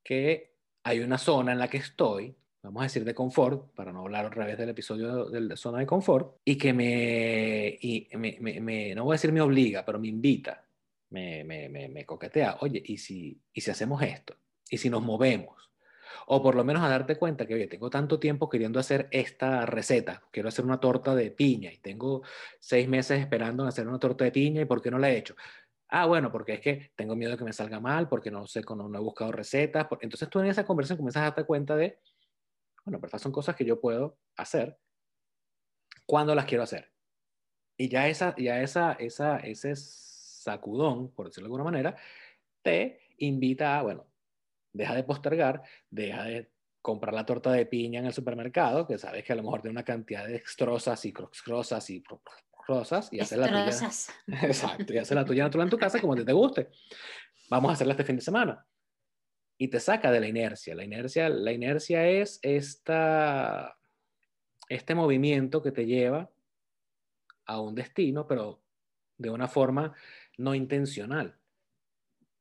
que 0.10 0.56
hay 0.86 1.02
una 1.02 1.20
zona 1.20 1.52
en 1.52 1.60
la 1.60 1.68
que 1.68 1.78
estoy, 1.78 2.36
vamos 2.64 2.82
a 2.82 2.86
decir 2.86 3.06
de 3.06 3.14
confort, 3.14 3.76
para 3.76 3.94
no 3.94 4.00
hablar 4.00 4.26
otra 4.26 4.44
vez 4.44 4.58
del 4.58 4.70
episodio 4.70 5.26
de 5.26 5.40
la 5.42 5.56
zona 5.56 5.78
de 5.78 5.86
confort, 5.86 6.36
y 6.44 6.58
que 6.58 6.74
me, 6.74 7.78
y 7.80 8.10
me, 8.18 8.96
no 8.96 9.04
voy 9.04 9.14
a 9.14 9.18
decir 9.18 9.32
me 9.32 9.42
obliga, 9.42 9.86
pero 9.86 10.00
me 10.00 10.08
invita, 10.08 10.66
me, 11.12 11.44
me, 11.44 12.06
coquetea, 12.08 12.58
oye, 12.62 12.82
¿y 12.84 12.98
si, 12.98 13.40
¿y 13.54 13.62
si 13.62 13.70
hacemos 13.70 14.02
esto? 14.02 14.36
¿Y 14.72 14.80
si 14.80 14.90
nos 14.90 15.04
movemos? 15.04 15.70
O 16.26 16.42
por 16.42 16.56
lo 16.56 16.64
menos 16.64 16.82
a 16.82 16.90
darte 16.90 17.16
cuenta 17.16 17.46
que, 17.46 17.54
oye, 17.54 17.68
tengo 17.68 17.92
tanto 17.92 18.18
tiempo 18.18 18.50
queriendo 18.50 18.80
hacer 18.80 19.10
esta 19.12 19.68
receta, 19.68 20.24
quiero 20.32 20.50
hacer 20.50 20.66
una 20.66 20.80
torta 20.80 21.14
de 21.14 21.30
piña 21.30 21.72
y 21.72 21.78
tengo 21.78 22.24
seis 22.58 22.90
meses 22.90 23.20
esperando 23.20 23.62
en 23.62 23.70
hacer 23.70 23.88
una 23.88 24.00
torta 24.00 24.26
de 24.26 24.32
piña 24.32 24.62
y 24.62 24.66
¿por 24.66 24.82
qué 24.82 24.90
no 24.90 24.98
la 24.98 25.12
he 25.12 25.18
hecho? 25.18 25.36
Ah, 25.90 26.06
bueno, 26.06 26.32
porque 26.32 26.54
es 26.54 26.62
que 26.62 26.92
tengo 26.96 27.16
miedo 27.16 27.32
de 27.32 27.38
que 27.38 27.44
me 27.44 27.54
salga 27.54 27.80
mal, 27.80 28.08
porque 28.08 28.30
no 28.30 28.46
sé, 28.46 28.62
no, 28.62 28.96
he 28.96 29.02
buscado 29.02 29.32
recetas. 29.32 29.88
Entonces 30.02 30.30
tú 30.30 30.40
en 30.40 30.46
esa 30.46 30.64
conversación 30.64 30.98
comienzas 30.98 31.22
a 31.22 31.26
darte 31.26 31.46
cuenta 31.46 31.76
de, 31.76 32.00
bueno, 32.86 33.00
pero 33.00 33.08
estas 33.08 33.24
son 33.24 33.32
cosas 33.32 33.56
que 33.56 33.66
yo 33.66 33.82
puedo 33.82 34.20
hacer 34.38 34.78
cuando 36.06 36.36
las 36.36 36.46
quiero 36.46 36.64
hacer. 36.64 36.92
Y 37.76 37.90
ya, 37.90 38.08
esa, 38.08 38.36
ya 38.38 38.62
esa, 38.62 38.94
esa, 38.94 39.38
ese 39.38 39.76
sacudón, 39.76 41.12
por 41.12 41.28
decirlo 41.28 41.48
de 41.48 41.48
alguna 41.48 41.64
manera, 41.64 41.96
te 42.62 43.02
invita 43.18 43.80
a, 43.80 43.82
bueno, 43.82 44.06
deja 44.74 44.94
de 44.94 45.04
postergar, 45.04 45.64
deja 45.90 46.24
de 46.24 46.52
comprar 46.82 47.14
la 47.14 47.26
torta 47.26 47.52
de 47.52 47.66
piña 47.66 48.00
en 48.00 48.06
el 48.06 48.14
supermercado, 48.14 48.86
que 48.86 48.98
sabes 48.98 49.24
que 49.24 49.34
a 49.34 49.36
lo 49.36 49.44
mejor 49.44 49.62
tiene 49.62 49.72
una 49.72 49.84
cantidad 49.84 50.28
de 50.28 50.36
extrosas 50.36 51.04
y 51.06 51.14
croxrosas 51.14 51.90
y 51.90 52.02
rosas, 52.70 53.12
y 53.12 53.20
hacer 53.20 53.40
la 53.40 53.48
tuya. 53.48 53.66
Exacto, 54.48 54.94
y 54.94 54.98
hacer 54.98 55.16
la 55.16 55.26
tuya 55.26 55.44
natural 55.44 55.68
en 55.68 55.72
tu 55.72 55.78
casa 55.78 56.00
como 56.00 56.16
te, 56.16 56.24
te 56.24 56.32
guste. 56.32 56.70
Vamos 57.50 57.70
a 57.70 57.74
hacerla 57.74 57.94
este 57.94 58.06
fin 58.06 58.16
de 58.16 58.22
semana. 58.22 58.66
Y 59.58 59.68
te 59.68 59.80
saca 59.80 60.12
de 60.12 60.22
la 60.22 60.28
inercia. 60.28 60.76
La 60.76 60.86
inercia, 60.86 61.28
la 61.28 61.52
inercia 61.52 62.08
es 62.08 62.40
esta, 62.44 63.78
este 64.70 64.96
movimiento 64.96 65.62
que 65.62 65.72
te 65.72 65.86
lleva 65.86 66.30
a 67.46 67.60
un 67.60 67.76
destino, 67.76 68.26
pero 68.28 68.62
de 69.18 69.30
una 69.30 69.48
forma 69.48 69.94
no 70.38 70.56
intencional. 70.56 71.36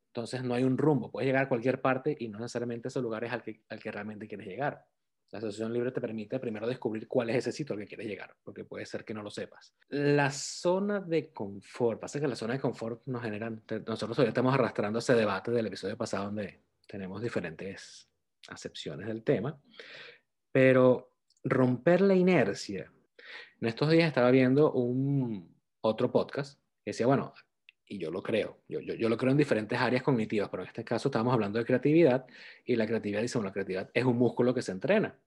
Entonces 0.09 0.43
no 0.43 0.55
hay 0.55 0.65
un 0.65 0.79
rumbo, 0.79 1.11
puedes 1.11 1.27
llegar 1.27 1.45
a 1.45 1.49
cualquier 1.49 1.81
parte 1.81 2.17
y 2.19 2.29
no 2.29 2.39
necesariamente 2.39 2.89
ese 2.89 3.01
lugar 3.01 3.25
es 3.25 3.33
al 3.33 3.43
que, 3.43 3.61
al 3.69 3.81
que 3.81 3.91
realmente 3.91 4.29
quieres 4.29 4.47
llegar. 4.47 4.87
La 5.31 5.39
asociación 5.39 5.73
libre 5.73 5.93
te 5.93 6.01
permite 6.01 6.39
primero 6.39 6.67
descubrir 6.67 7.07
cuál 7.07 7.29
es 7.31 7.37
ese 7.37 7.53
sitio 7.53 7.75
al 7.75 7.81
que 7.81 7.87
quieres 7.87 8.07
llegar, 8.07 8.35
porque 8.43 8.65
puede 8.65 8.87
ser 8.87 9.05
que 9.05 9.13
no 9.13 9.23
lo 9.23 9.31
sepas. 9.31 9.75
La 9.89 10.31
zona 10.31 11.01
de 11.01 11.33
confort, 11.33 12.01
pasa 12.01 12.19
que 12.19 12.27
la 12.27 12.37
zona 12.37 12.55
de 12.55 12.61
confort 12.61 13.03
nos 13.07 13.23
generan, 13.23 13.63
nosotros 13.87 14.17
todavía 14.17 14.31
estamos 14.31 14.55
arrastrando 14.55 14.99
ese 14.99 15.15
debate 15.15 15.51
del 15.51 15.67
episodio 15.67 15.97
pasado 15.99 16.27
donde 16.27 16.63
tenemos 16.87 17.21
diferentes 17.21 18.09
acepciones 18.49 19.07
del 19.07 19.23
tema, 19.23 19.61
pero 20.51 21.13
romper 21.45 22.01
la 22.01 22.15
inercia. 22.15 22.91
En 23.61 23.69
estos 23.69 23.91
días 23.91 24.09
estaba 24.09 24.31
viendo 24.31 24.73
un 24.73 25.55
otro 25.83 26.11
podcast 26.11 26.59
que 26.85 26.93
decía, 26.93 27.07
bueno, 27.07 27.35
y 27.89 27.99
yo 27.99 28.11
lo 28.11 28.23
creo, 28.23 28.59
yo, 28.69 28.81
yo, 28.81 28.95
yo, 28.95 29.09
lo 29.09 29.17
creo 29.17 29.33
en 29.33 29.39
diferentes 29.39 29.79
áreas 29.79 30.03
cognitivas, 30.03 30.51
pero 30.51 30.63
en 30.63 30.69
este 30.69 30.85
caso 30.85 31.09
estamos 31.09 31.33
hablando 31.33 31.59
de 31.59 31.65
creatividad 31.65 32.27
y 32.65 32.77
la 32.77 32.87
creatividad, 32.87 33.23
dice, 33.23 33.41
la 33.43 33.53
creatividad 33.53 33.91
es 33.95 34.05
un 34.05 34.19
músculo 34.19 34.53
que 34.55 34.63
se 34.63 34.73
entrena. 34.73 35.19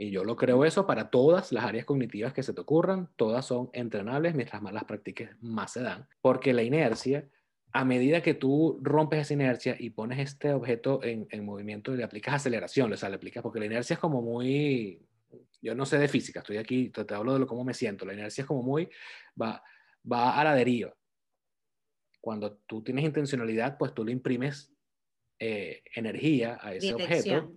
Y 0.00 0.12
yo 0.12 0.22
lo 0.22 0.36
creo 0.36 0.64
eso 0.64 0.86
para 0.86 1.10
todas 1.10 1.50
las 1.50 1.64
áreas 1.64 1.84
cognitivas 1.84 2.32
que 2.32 2.44
se 2.44 2.52
te 2.52 2.60
ocurran, 2.60 3.08
todas 3.16 3.44
son 3.44 3.68
entrenables, 3.72 4.36
mientras 4.36 4.62
más 4.62 4.72
las 4.72 4.84
practiques, 4.84 5.30
más 5.40 5.72
se 5.72 5.82
dan, 5.82 6.06
porque 6.20 6.52
la 6.52 6.62
inercia, 6.62 7.28
a 7.72 7.84
medida 7.84 8.22
que 8.22 8.34
tú 8.34 8.78
rompes 8.80 9.22
esa 9.22 9.34
inercia 9.34 9.74
y 9.76 9.90
pones 9.90 10.20
este 10.20 10.52
objeto 10.52 11.02
en, 11.02 11.26
en 11.30 11.44
movimiento 11.44 11.92
y 11.92 11.96
le 11.96 12.04
aplicas 12.04 12.34
aceleración, 12.34 12.92
o 12.92 12.96
sea, 12.96 13.08
le 13.08 13.16
aplicas, 13.16 13.42
porque 13.42 13.58
la 13.58 13.66
inercia 13.66 13.94
es 13.94 14.00
como 14.00 14.22
muy, 14.22 15.04
yo 15.60 15.74
no 15.74 15.84
sé 15.84 15.98
de 15.98 16.06
física, 16.06 16.40
estoy 16.40 16.58
aquí, 16.58 16.90
te, 16.90 17.04
te 17.04 17.14
hablo 17.14 17.32
de 17.32 17.40
lo, 17.40 17.48
cómo 17.48 17.64
me 17.64 17.74
siento, 17.74 18.06
la 18.06 18.14
inercia 18.14 18.42
es 18.42 18.46
como 18.46 18.62
muy, 18.62 18.88
va, 19.40 19.60
va 20.10 20.38
a 20.38 20.44
la 20.44 20.54
deriva 20.54 20.94
cuando 22.28 22.58
tú 22.66 22.82
tienes 22.82 23.06
intencionalidad, 23.06 23.78
pues 23.78 23.94
tú 23.94 24.04
le 24.04 24.12
imprimes 24.12 24.70
eh, 25.38 25.82
energía 25.94 26.58
a 26.60 26.74
ese 26.74 26.92
objeto. 26.92 27.54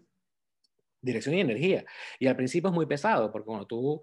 Dirección 1.02 1.36
y 1.36 1.42
energía. 1.42 1.84
Y 2.20 2.28
al 2.28 2.38
principio 2.38 2.70
es 2.70 2.74
muy 2.74 2.86
pesado, 2.86 3.34
porque 3.34 3.48
cuando 3.48 3.68
tú, 3.68 4.02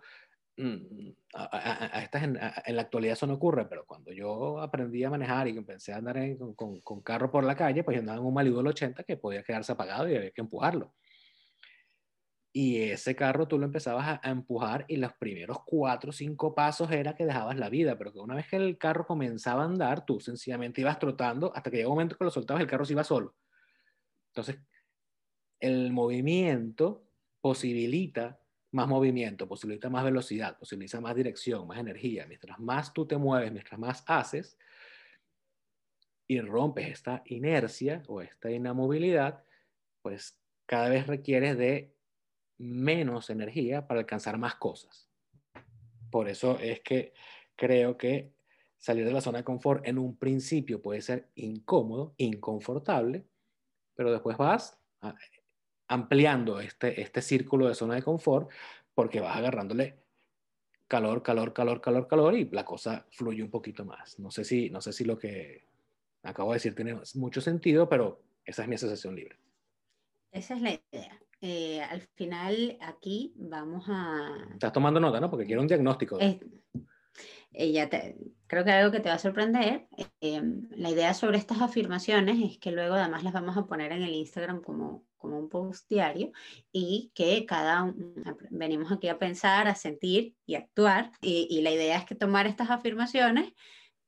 mm, 0.59 1.09
a, 1.33 2.03
estas 2.03 2.23
en, 2.23 2.35
la 2.35 2.83
actualidad 2.83 3.15
eso 3.15 3.27
no 3.27 3.33
ocurre, 3.33 3.65
pero 3.67 3.87
cuando 3.87 4.13
yo 4.13 4.61
aprendí 4.61 5.03
a 5.05 5.09
manejar 5.09 5.49
y 5.49 5.57
empecé 5.57 5.95
a 5.95 5.97
andar 5.97 6.19
con, 6.55 6.83
con, 6.83 7.01
carro 7.01 7.31
por 7.31 7.45
la 7.45 7.57
calle, 7.57 7.83
pues 7.83 7.95
yo 7.95 8.01
andaba 8.01 8.19
en 8.19 8.27
un 8.27 8.35
Malibu 8.35 8.59
del 8.59 8.67
80 8.67 9.05
que 9.05 9.17
podía 9.17 9.43
quedarse 9.43 9.73
apagado 9.73 10.07
y 10.07 10.17
había 10.17 10.33
que 10.33 10.43
empujarlo. 10.43 10.93
Y 12.53 12.79
ese 12.83 13.15
carro 13.15 13.47
tú 13.47 13.59
lo 13.59 13.67
empezabas 13.67 14.21
a, 14.23 14.31
empujar 14.31 14.85
y 14.89 14.97
los 14.97 15.13
primeros 15.15 15.59
cuatro 15.65 16.11
o 16.11 16.13
cinco 16.13 16.55
pasos 16.55 16.91
era 16.91 17.15
que 17.15 17.27
dejabas 17.27 17.57
la 17.59 17.69
vida, 17.69 17.97
pero 17.99 18.13
que 18.13 18.19
una 18.19 18.35
vez 18.35 18.49
que 18.49 18.57
el 18.57 18.79
carro 18.79 19.07
comenzaba 19.07 19.63
a 19.63 19.67
andar, 19.67 20.05
tú 20.07 20.19
sencillamente 20.19 20.81
ibas 20.81 20.99
trotando 20.99 21.53
hasta 21.55 21.71
que 21.71 21.77
llegó 21.77 21.91
un 21.91 21.97
momento 21.97 22.17
que 22.17 22.25
lo 22.25 22.31
soltabas, 22.31 22.63
el 22.63 22.69
carro 22.69 22.85
se 22.85 22.95
iba 22.95 23.05
solo. 23.05 23.37
Entonces, 24.29 24.59
el 25.61 25.93
movimiento 25.93 27.05
posibilita 27.41 28.41
más 28.71 28.87
movimiento, 28.87 29.49
posibilita 29.49 29.89
más 29.89 30.05
velocidad, 30.05 30.59
posibilita 30.59 31.01
más 31.01 31.15
dirección, 31.15 31.67
más 31.67 31.79
energía. 31.79 32.27
Mientras 32.27 32.59
más 32.59 32.93
tú 32.93 33.07
te 33.07 33.17
mueves, 33.17 33.53
mientras 33.53 33.79
más 33.79 34.05
haces 34.07 34.59
y 36.27 36.41
rompes 36.41 36.89
esta 36.89 37.23
inercia 37.27 38.03
o 38.07 38.21
esta 38.21 38.51
inamovilidad, 38.51 39.43
pues 40.03 40.39
cada 40.67 40.91
vez 40.91 41.07
requieres 41.07 41.57
de 41.57 41.95
menos 42.59 43.31
energía 43.31 43.87
para 43.87 44.01
alcanzar 44.01 44.39
más 44.39 44.57
cosas. 44.57 45.09
Por 46.11 46.29
eso 46.29 46.59
es 46.59 46.81
que 46.81 47.13
creo 47.57 47.97
que 47.97 48.33
salir 48.79 49.05
de 49.05 49.13
la 49.13 49.21
zona 49.21 49.39
de 49.39 49.45
confort 49.45 49.87
en 49.87 49.99
un 49.99 50.17
principio 50.17 50.81
puede 50.81 51.01
ser 51.01 51.29
incómodo, 51.35 52.15
inconfortable, 52.17 53.25
pero 53.95 54.13
después 54.13 54.37
vas 54.37 54.79
ampliando 55.89 56.61
este, 56.61 57.01
este 57.01 57.23
círculo 57.23 57.69
de 57.69 57.75
zona 57.75 57.95
de 57.95 58.03
confort 58.03 58.51
porque 58.95 59.21
vas 59.21 59.37
agarrándole 59.37 59.97
calor, 60.87 61.23
calor, 61.23 61.53
calor, 61.53 61.81
calor, 61.81 62.09
calor 62.09 62.35
y 62.35 62.49
la 62.51 62.65
cosa 62.65 63.07
fluye 63.11 63.43
un 63.43 63.51
poquito 63.51 63.85
más. 63.85 64.19
No 64.19 64.31
sé 64.31 64.45
si, 64.45 64.71
no 64.71 64.81
sé 64.81 64.93
si 64.93 65.05
lo 65.05 65.19
que 65.19 65.65
acabo 66.23 66.53
de 66.53 66.57
decir 66.57 66.75
tiene 66.75 66.99
mucho 67.15 67.41
sentido, 67.41 67.89
pero 67.89 68.23
esa 68.45 68.63
es 68.63 68.69
mi 68.69 68.75
asociación 68.75 69.15
libre. 69.15 69.37
Esa 70.33 70.55
es 70.55 70.63
la 70.63 70.71
idea. 70.71 71.21
Eh, 71.41 71.81
al 71.81 72.01
final 72.15 72.77
aquí 72.81 73.33
vamos 73.37 73.85
a... 73.89 74.35
Estás 74.53 74.73
tomando 74.73 74.99
nota, 74.99 75.21
¿no? 75.21 75.31
Porque 75.31 75.47
quiero 75.47 75.63
un 75.63 75.69
diagnóstico. 75.69 76.19
Eh, 76.21 77.89
te, 77.89 78.17
creo 78.47 78.65
que 78.65 78.71
algo 78.71 78.93
que 78.93 79.01
te 79.01 79.09
va 79.09 79.15
a 79.15 79.21
sorprender, 79.21 79.89
em, 80.21 80.69
la 80.71 80.91
idea 80.91 81.15
sobre 81.15 81.39
estas 81.39 81.61
afirmaciones 81.61 82.39
es 82.43 82.59
que 82.59 82.73
luego 82.73 82.95
además 82.95 83.25
las 83.25 83.33
vamos 83.33 83.57
a 83.57 83.67
poner 83.67 83.93
en 83.93 84.03
el 84.03 84.15
Instagram 84.15 84.61
como, 84.63 85.07
como 85.17 85.39
un 85.39 85.49
post 85.49 85.89
diario 85.89 86.33
y 86.73 87.11
que 87.15 87.47
cada 87.47 87.93
venimos 88.51 88.93
aquí 88.93 89.09
a 89.09 89.19
pensar, 89.19 89.67
a 89.67 89.75
sentir 89.75 90.35
y 90.45 90.57
actuar 90.57 91.13
y, 91.23 91.47
y 91.51 91.63
la 91.63 91.71
idea 91.71 91.99
es 91.99 92.05
que 92.05 92.15
tomar 92.15 92.47
estas 92.47 92.71
afirmaciones 92.71 93.53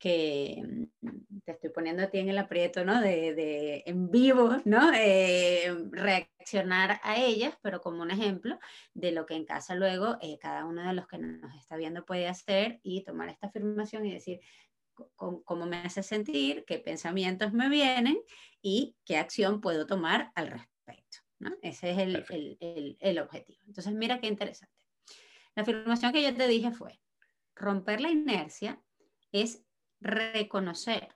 que 0.00 0.88
mm, 1.02 1.40
te 1.44 1.52
estoy 1.52 1.70
poniendo 1.70 2.02
a 2.02 2.06
ti 2.08 2.18
en 2.18 2.30
el 2.30 2.38
aprieto, 2.38 2.84
¿no? 2.84 3.00
De, 3.00 3.34
de 3.34 3.82
en 3.86 4.10
vivo, 4.10 4.56
¿no? 4.64 4.90
Eh, 4.94 5.72
reaccionar 5.92 7.00
a 7.04 7.18
ellas, 7.18 7.54
pero 7.62 7.80
como 7.80 8.02
un 8.02 8.10
ejemplo 8.10 8.58
de 8.94 9.12
lo 9.12 9.26
que 9.26 9.34
en 9.34 9.44
casa 9.44 9.74
luego 9.74 10.16
eh, 10.22 10.38
cada 10.40 10.64
uno 10.64 10.88
de 10.88 10.94
los 10.94 11.06
que 11.06 11.18
nos 11.18 11.54
está 11.54 11.76
viendo 11.76 12.04
puede 12.04 12.26
hacer 12.26 12.80
y 12.82 13.04
tomar 13.04 13.28
esta 13.28 13.48
afirmación 13.48 14.06
y 14.06 14.12
decir 14.12 14.40
cómo 15.16 15.66
me 15.66 15.78
hace 15.78 16.02
sentir, 16.02 16.64
qué 16.66 16.78
pensamientos 16.78 17.52
me 17.52 17.68
vienen 17.68 18.18
y 18.60 18.96
qué 19.04 19.18
acción 19.18 19.60
puedo 19.60 19.86
tomar 19.86 20.32
al 20.34 20.48
respecto, 20.48 21.18
¿no? 21.38 21.52
Ese 21.62 21.90
es 21.90 21.98
el, 21.98 22.24
el, 22.30 22.56
el, 22.60 22.96
el 23.00 23.18
objetivo. 23.18 23.62
Entonces, 23.66 23.92
mira 23.92 24.18
qué 24.18 24.26
interesante. 24.26 24.74
La 25.54 25.62
afirmación 25.62 26.12
que 26.12 26.22
yo 26.22 26.34
te 26.34 26.48
dije 26.48 26.70
fue, 26.70 27.00
romper 27.54 28.00
la 28.00 28.10
inercia 28.10 28.82
es 29.32 29.64
reconocer 30.00 31.08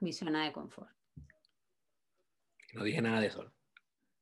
mi 0.00 0.12
zona 0.12 0.44
de 0.44 0.52
confort. 0.52 0.90
No 2.72 2.84
dije 2.84 3.02
nada 3.02 3.20
de 3.20 3.26
eso. 3.26 3.52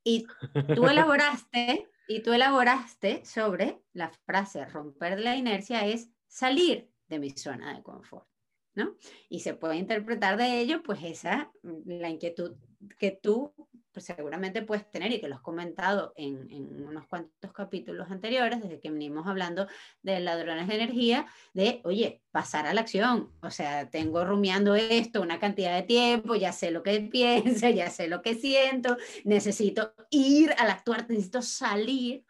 Y 0.04 0.26
tú 0.74 0.86
elaboraste, 0.86 1.88
y 2.08 2.22
tú 2.22 2.32
elaboraste 2.32 3.24
sobre 3.24 3.82
la 3.92 4.10
frase 4.10 4.64
romper 4.64 5.20
la 5.20 5.36
inercia 5.36 5.86
es 5.86 6.10
salir 6.26 6.90
de 7.08 7.18
mi 7.18 7.30
zona 7.30 7.76
de 7.76 7.82
confort, 7.82 8.26
¿no? 8.74 8.96
Y 9.28 9.40
se 9.40 9.54
puede 9.54 9.76
interpretar 9.76 10.36
de 10.36 10.60
ello, 10.60 10.82
pues 10.82 11.02
esa, 11.02 11.52
la 11.62 12.08
inquietud 12.08 12.56
que 12.98 13.10
tú 13.10 13.54
pues 13.98 14.16
seguramente 14.16 14.62
puedes 14.62 14.88
tener 14.92 15.10
y 15.10 15.20
que 15.20 15.26
lo 15.26 15.34
has 15.34 15.40
comentado 15.40 16.12
en, 16.14 16.48
en, 16.52 16.86
unos 16.86 17.08
cuantos 17.08 17.52
capítulos 17.52 18.08
anteriores, 18.12 18.62
desde 18.62 18.78
que 18.78 18.92
venimos 18.92 19.26
hablando 19.26 19.66
de 20.02 20.20
ladrones 20.20 20.68
de 20.68 20.74
energía, 20.76 21.26
de, 21.52 21.80
oye, 21.82 22.22
pasar 22.30 22.68
a 22.68 22.74
la 22.74 22.82
acción. 22.82 23.32
O 23.42 23.50
sea, 23.50 23.90
tengo 23.90 24.24
rumiando 24.24 24.76
esto 24.76 25.20
una 25.20 25.40
cantidad 25.40 25.74
de 25.74 25.82
tiempo, 25.82 26.36
ya 26.36 26.52
sé 26.52 26.70
lo 26.70 26.84
que 26.84 27.00
pienso, 27.12 27.68
ya 27.70 27.90
sé 27.90 28.06
lo 28.06 28.22
que 28.22 28.36
siento, 28.36 28.96
necesito 29.24 29.92
ir 30.10 30.54
al 30.58 30.70
actuar, 30.70 31.10
necesito 31.10 31.42
salir. 31.42 32.24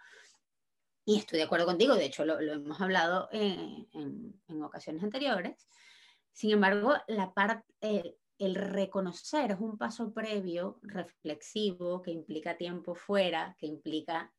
Y 1.04 1.18
estoy 1.18 1.38
de 1.38 1.44
acuerdo 1.44 1.66
contigo, 1.66 1.96
de 1.96 2.06
hecho 2.06 2.24
lo, 2.24 2.40
lo 2.40 2.54
hemos 2.54 2.80
hablado 2.80 3.28
en, 3.30 3.86
en, 3.92 4.40
en, 4.48 4.62
ocasiones 4.62 5.02
anteriores. 5.02 5.68
Sin 6.32 6.50
embargo, 6.50 6.94
la 7.08 7.34
parte... 7.34 7.66
Eh, 7.82 8.17
el 8.38 8.54
reconocer 8.54 9.50
es 9.50 9.60
un 9.60 9.76
paso 9.76 10.12
previo, 10.12 10.78
reflexivo, 10.82 12.02
que 12.02 12.12
implica 12.12 12.56
tiempo 12.56 12.94
fuera, 12.94 13.56
que 13.58 13.66
implica 13.66 14.32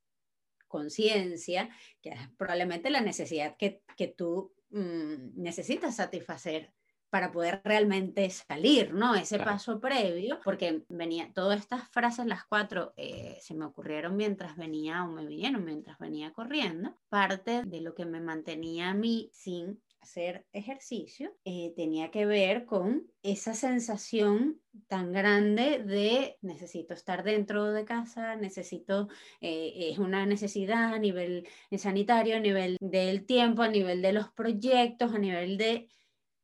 conciencia, 0.68 1.70
que 2.02 2.12
es 2.12 2.30
probablemente 2.38 2.90
la 2.90 3.02
necesidad 3.02 3.58
que, 3.58 3.84
que 3.98 4.08
tú 4.08 4.54
mmm, 4.70 5.32
necesitas 5.36 5.96
satisfacer 5.96 6.74
para 7.10 7.32
poder 7.32 7.62
realmente 7.64 8.30
salir, 8.30 8.94
¿no? 8.94 9.16
Ese 9.16 9.38
claro. 9.38 9.52
paso 9.52 9.80
previo, 9.80 10.40
porque 10.44 10.84
venía, 10.90 11.32
todas 11.34 11.60
estas 11.60 11.90
frases, 11.90 12.26
las 12.26 12.46
cuatro, 12.46 12.94
eh, 12.98 13.38
se 13.42 13.54
me 13.54 13.66
ocurrieron 13.66 14.16
mientras 14.16 14.56
venía 14.58 15.04
o 15.04 15.08
me 15.08 15.26
vinieron 15.26 15.64
mientras 15.66 15.98
venía 15.98 16.32
corriendo, 16.32 16.96
parte 17.10 17.64
de 17.64 17.82
lo 17.82 17.96
que 17.96 18.06
me 18.06 18.22
mantenía 18.22 18.90
a 18.90 18.94
mí 18.94 19.30
sin 19.34 19.82
hacer 20.02 20.46
ejercicio 20.54 21.36
eh, 21.46 21.74
tenía 21.76 22.10
que 22.12 22.26
ver 22.26 22.66
con 22.66 23.08
esa 23.22 23.54
sensación 23.54 24.60
tan 24.88 25.12
grande 25.12 25.84
de 25.84 26.38
necesito 26.42 26.94
estar 26.94 27.24
dentro 27.24 27.72
de 27.72 27.86
casa, 27.86 28.36
necesito, 28.36 29.10
eh, 29.42 29.90
es 29.92 30.00
una 30.00 30.26
necesidad 30.26 30.94
a 30.94 31.00
nivel 31.00 31.48
sanitario, 31.78 32.38
a 32.38 32.40
nivel 32.40 32.78
del 32.80 33.26
tiempo, 33.26 33.62
a 33.62 33.68
nivel 33.68 34.02
de 34.02 34.14
los 34.14 34.32
proyectos, 34.32 35.14
a 35.14 35.20
nivel 35.20 35.58
de... 35.58 35.90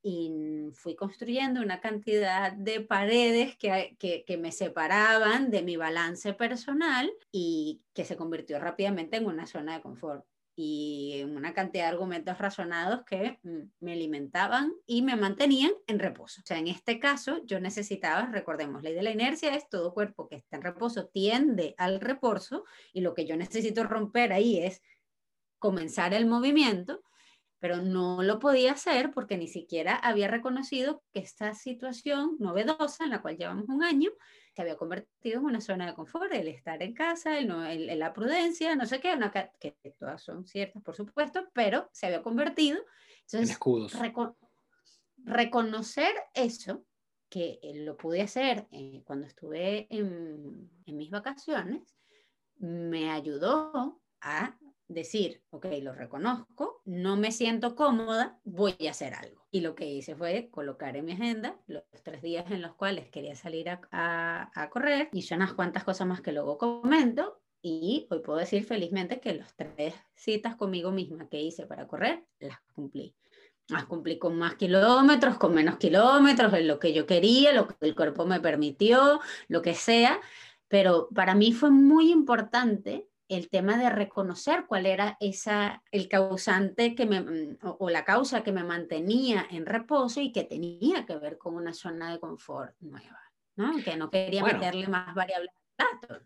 Y 0.07 0.69
fui 0.73 0.95
construyendo 0.95 1.61
una 1.61 1.81
cantidad 1.81 2.53
de 2.53 2.79
paredes 2.81 3.57
que, 3.57 3.95
que, 3.97 4.23
que 4.23 4.37
me 4.37 4.51
separaban 4.51 5.49
de 5.49 5.63
mi 5.63 5.77
balance 5.77 6.33
personal 6.33 7.11
y 7.31 7.81
que 7.93 8.05
se 8.05 8.15
convirtió 8.15 8.59
rápidamente 8.59 9.17
en 9.17 9.25
una 9.25 9.47
zona 9.47 9.75
de 9.75 9.81
confort 9.81 10.23
y 10.55 11.23
una 11.23 11.53
cantidad 11.53 11.85
de 11.85 11.89
argumentos 11.89 12.37
razonados 12.37 13.03
que 13.05 13.39
mm, 13.43 13.59
me 13.81 13.93
alimentaban 13.93 14.73
y 14.85 15.01
me 15.01 15.15
mantenían 15.15 15.71
en 15.87 15.99
reposo. 15.99 16.41
O 16.41 16.45
sea, 16.45 16.57
en 16.57 16.67
este 16.67 16.99
caso 16.99 17.41
yo 17.45 17.59
necesitaba, 17.59 18.27
recordemos, 18.27 18.81
ley 18.81 18.93
de 18.93 19.03
la 19.03 19.11
inercia 19.11 19.53
es 19.53 19.67
todo 19.69 19.93
cuerpo 19.93 20.29
que 20.29 20.37
está 20.37 20.55
en 20.55 20.63
reposo 20.63 21.07
tiende 21.07 21.75
al 21.77 21.99
reposo 21.99 22.63
y 22.93 23.01
lo 23.01 23.13
que 23.13 23.25
yo 23.25 23.35
necesito 23.35 23.83
romper 23.83 24.31
ahí 24.31 24.59
es 24.59 24.81
comenzar 25.59 26.13
el 26.13 26.25
movimiento, 26.25 27.01
pero 27.65 27.81
no 27.81 28.21
lo 28.21 28.37
podía 28.37 28.73
hacer 28.73 29.11
porque 29.11 29.39
ni 29.39 29.47
siquiera 29.47 29.95
había 29.95 30.27
reconocido 30.27 31.01
que 31.11 31.21
esta 31.21 31.55
situación 31.55 32.35
novedosa 32.37 33.05
en 33.05 33.09
la 33.09 33.23
cual 33.23 33.37
llevamos 33.37 33.67
un 33.69 33.83
año 33.83 34.11
se 34.53 34.61
había 34.61 34.77
convertido 34.77 35.39
en 35.39 35.45
una 35.45 35.61
zona 35.61 35.87
de 35.87 35.95
confort, 35.95 36.31
el 36.31 36.47
estar 36.47 36.83
en 36.83 36.93
casa, 36.93 37.39
el, 37.39 37.97
la 37.97 38.13
prudencia, 38.13 38.75
no 38.75 38.85
sé 38.85 38.99
qué, 38.99 39.13
una, 39.15 39.31
que 39.31 39.75
todas 39.97 40.21
son 40.21 40.45
ciertas, 40.45 40.83
por 40.83 40.95
supuesto, 40.95 41.49
pero 41.53 41.89
se 41.91 42.05
había 42.05 42.21
convertido. 42.21 42.77
Entonces, 43.21 43.49
en 43.49 43.53
escudos. 43.53 43.93
reconocer 45.23 46.13
eso, 46.35 46.85
que 47.29 47.59
lo 47.73 47.97
pude 47.97 48.21
hacer 48.21 48.67
eh, 48.69 49.01
cuando 49.07 49.25
estuve 49.25 49.87
en, 49.89 50.69
en 50.85 50.97
mis 50.97 51.09
vacaciones, 51.09 51.97
me 52.57 53.09
ayudó 53.09 54.03
a 54.21 54.55
decir, 54.87 55.41
ok, 55.49 55.65
lo 55.81 55.93
reconozco, 55.93 56.81
no 56.85 57.17
me 57.17 57.31
siento 57.31 57.75
cómoda, 57.75 58.39
voy 58.43 58.75
a 58.87 58.91
hacer 58.91 59.13
algo. 59.13 59.45
Y 59.51 59.61
lo 59.61 59.75
que 59.75 59.87
hice 59.87 60.15
fue 60.15 60.49
colocar 60.51 60.95
en 60.95 61.05
mi 61.05 61.13
agenda 61.13 61.59
los 61.67 61.83
tres 62.03 62.21
días 62.21 62.49
en 62.51 62.61
los 62.61 62.75
cuales 62.75 63.09
quería 63.09 63.35
salir 63.35 63.69
a, 63.69 64.69
correr. 64.71 65.09
Hice 65.13 65.35
unas 65.35 65.53
cuantas 65.53 65.83
cosas 65.83 66.07
más 66.07 66.21
que 66.21 66.31
luego 66.31 66.57
comento. 66.57 67.41
Y 67.61 68.05
hoy 68.11 68.19
puedo 68.19 68.37
decir 68.37 68.63
felizmente 68.63 69.19
que 69.19 69.33
las 69.33 69.55
tres 69.55 69.95
citas 70.13 70.55
conmigo 70.55 70.91
misma 70.91 71.27
que 71.29 71.41
hice 71.41 71.65
para 71.65 71.87
correr, 71.87 72.23
las 72.39 72.59
cumplí. 72.73 73.15
Las 73.69 73.85
cumplí 73.85 74.19
con 74.19 74.37
más 74.37 74.53
kilómetros, 74.53 75.39
con 75.39 75.55
menos 75.55 75.77
kilómetros, 75.77 76.53
en 76.53 76.67
lo 76.67 76.77
que 76.77 76.93
yo 76.93 77.07
quería, 77.07 77.53
lo 77.53 77.67
que 77.67 77.75
el 77.79 77.95
cuerpo 77.95 78.27
me 78.27 78.39
permitió, 78.39 79.19
lo 79.47 79.63
que 79.63 79.73
sea. 79.73 80.21
Pero 80.67 81.09
para 81.15 81.33
mí 81.33 81.53
fue 81.53 81.71
muy 81.71 82.11
importante 82.11 83.07
el 83.27 83.49
tema 83.49 83.77
de 83.77 83.89
reconocer 83.89 84.65
cuál 84.67 84.85
era 84.85 85.17
esa, 85.19 85.81
el 85.91 86.07
causante 86.07 86.95
que 86.95 87.05
me, 87.05 87.21
mm, 87.21 87.57
o, 87.61 87.89
la 87.89 88.05
causa 88.05 88.43
que 88.43 88.51
me 88.51 88.63
mantenía 88.63 89.47
en 89.49 89.65
reposo 89.65 90.21
y 90.21 90.31
que 90.31 90.43
tenía 90.43 91.05
que 91.05 91.17
ver 91.17 91.37
con 91.37 91.55
una 91.55 91.73
zona 91.73 92.11
de 92.11 92.19
confort 92.19 92.75
nueva, 92.81 93.19
¿no? 93.55 93.77
Que 93.83 93.97
no 93.97 94.09
quería 94.09 94.43
meterle 94.43 94.87
más 94.87 95.13
variables 95.15 95.51
al 95.77 95.99
plato. 95.99 96.25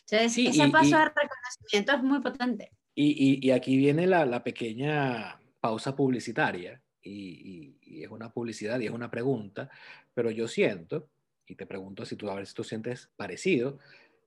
Entonces, 0.00 0.38
ese 0.38 0.68
paso 0.68 0.98
de 0.98 1.04
reconocimiento 1.04 1.92
es 1.92 2.02
muy 2.02 2.20
potente. 2.20 2.72
Y, 2.94 3.44
y 3.44 3.50
aquí 3.50 3.76
viene 3.76 4.06
la, 4.06 4.24
la, 4.24 4.44
pequeña 4.44 5.40
pausa 5.60 5.96
publicitaria, 5.96 6.80
y, 7.02 7.76
y, 7.82 8.02
es 8.02 8.10
una 8.10 8.32
publicidad 8.32 8.78
y 8.80 8.86
es 8.86 8.92
una 8.92 9.10
pregunta, 9.10 9.70
pero 10.14 10.30
yo 10.30 10.48
siento, 10.48 11.08
y 11.46 11.56
te 11.56 11.66
pregunto 11.66 12.04
si 12.04 12.16
tú 12.16 12.30
a 12.30 12.34
ver 12.34 12.46
si 12.46 12.54
tú 12.54 12.64
sientes 12.64 13.10
parecido, 13.16 13.78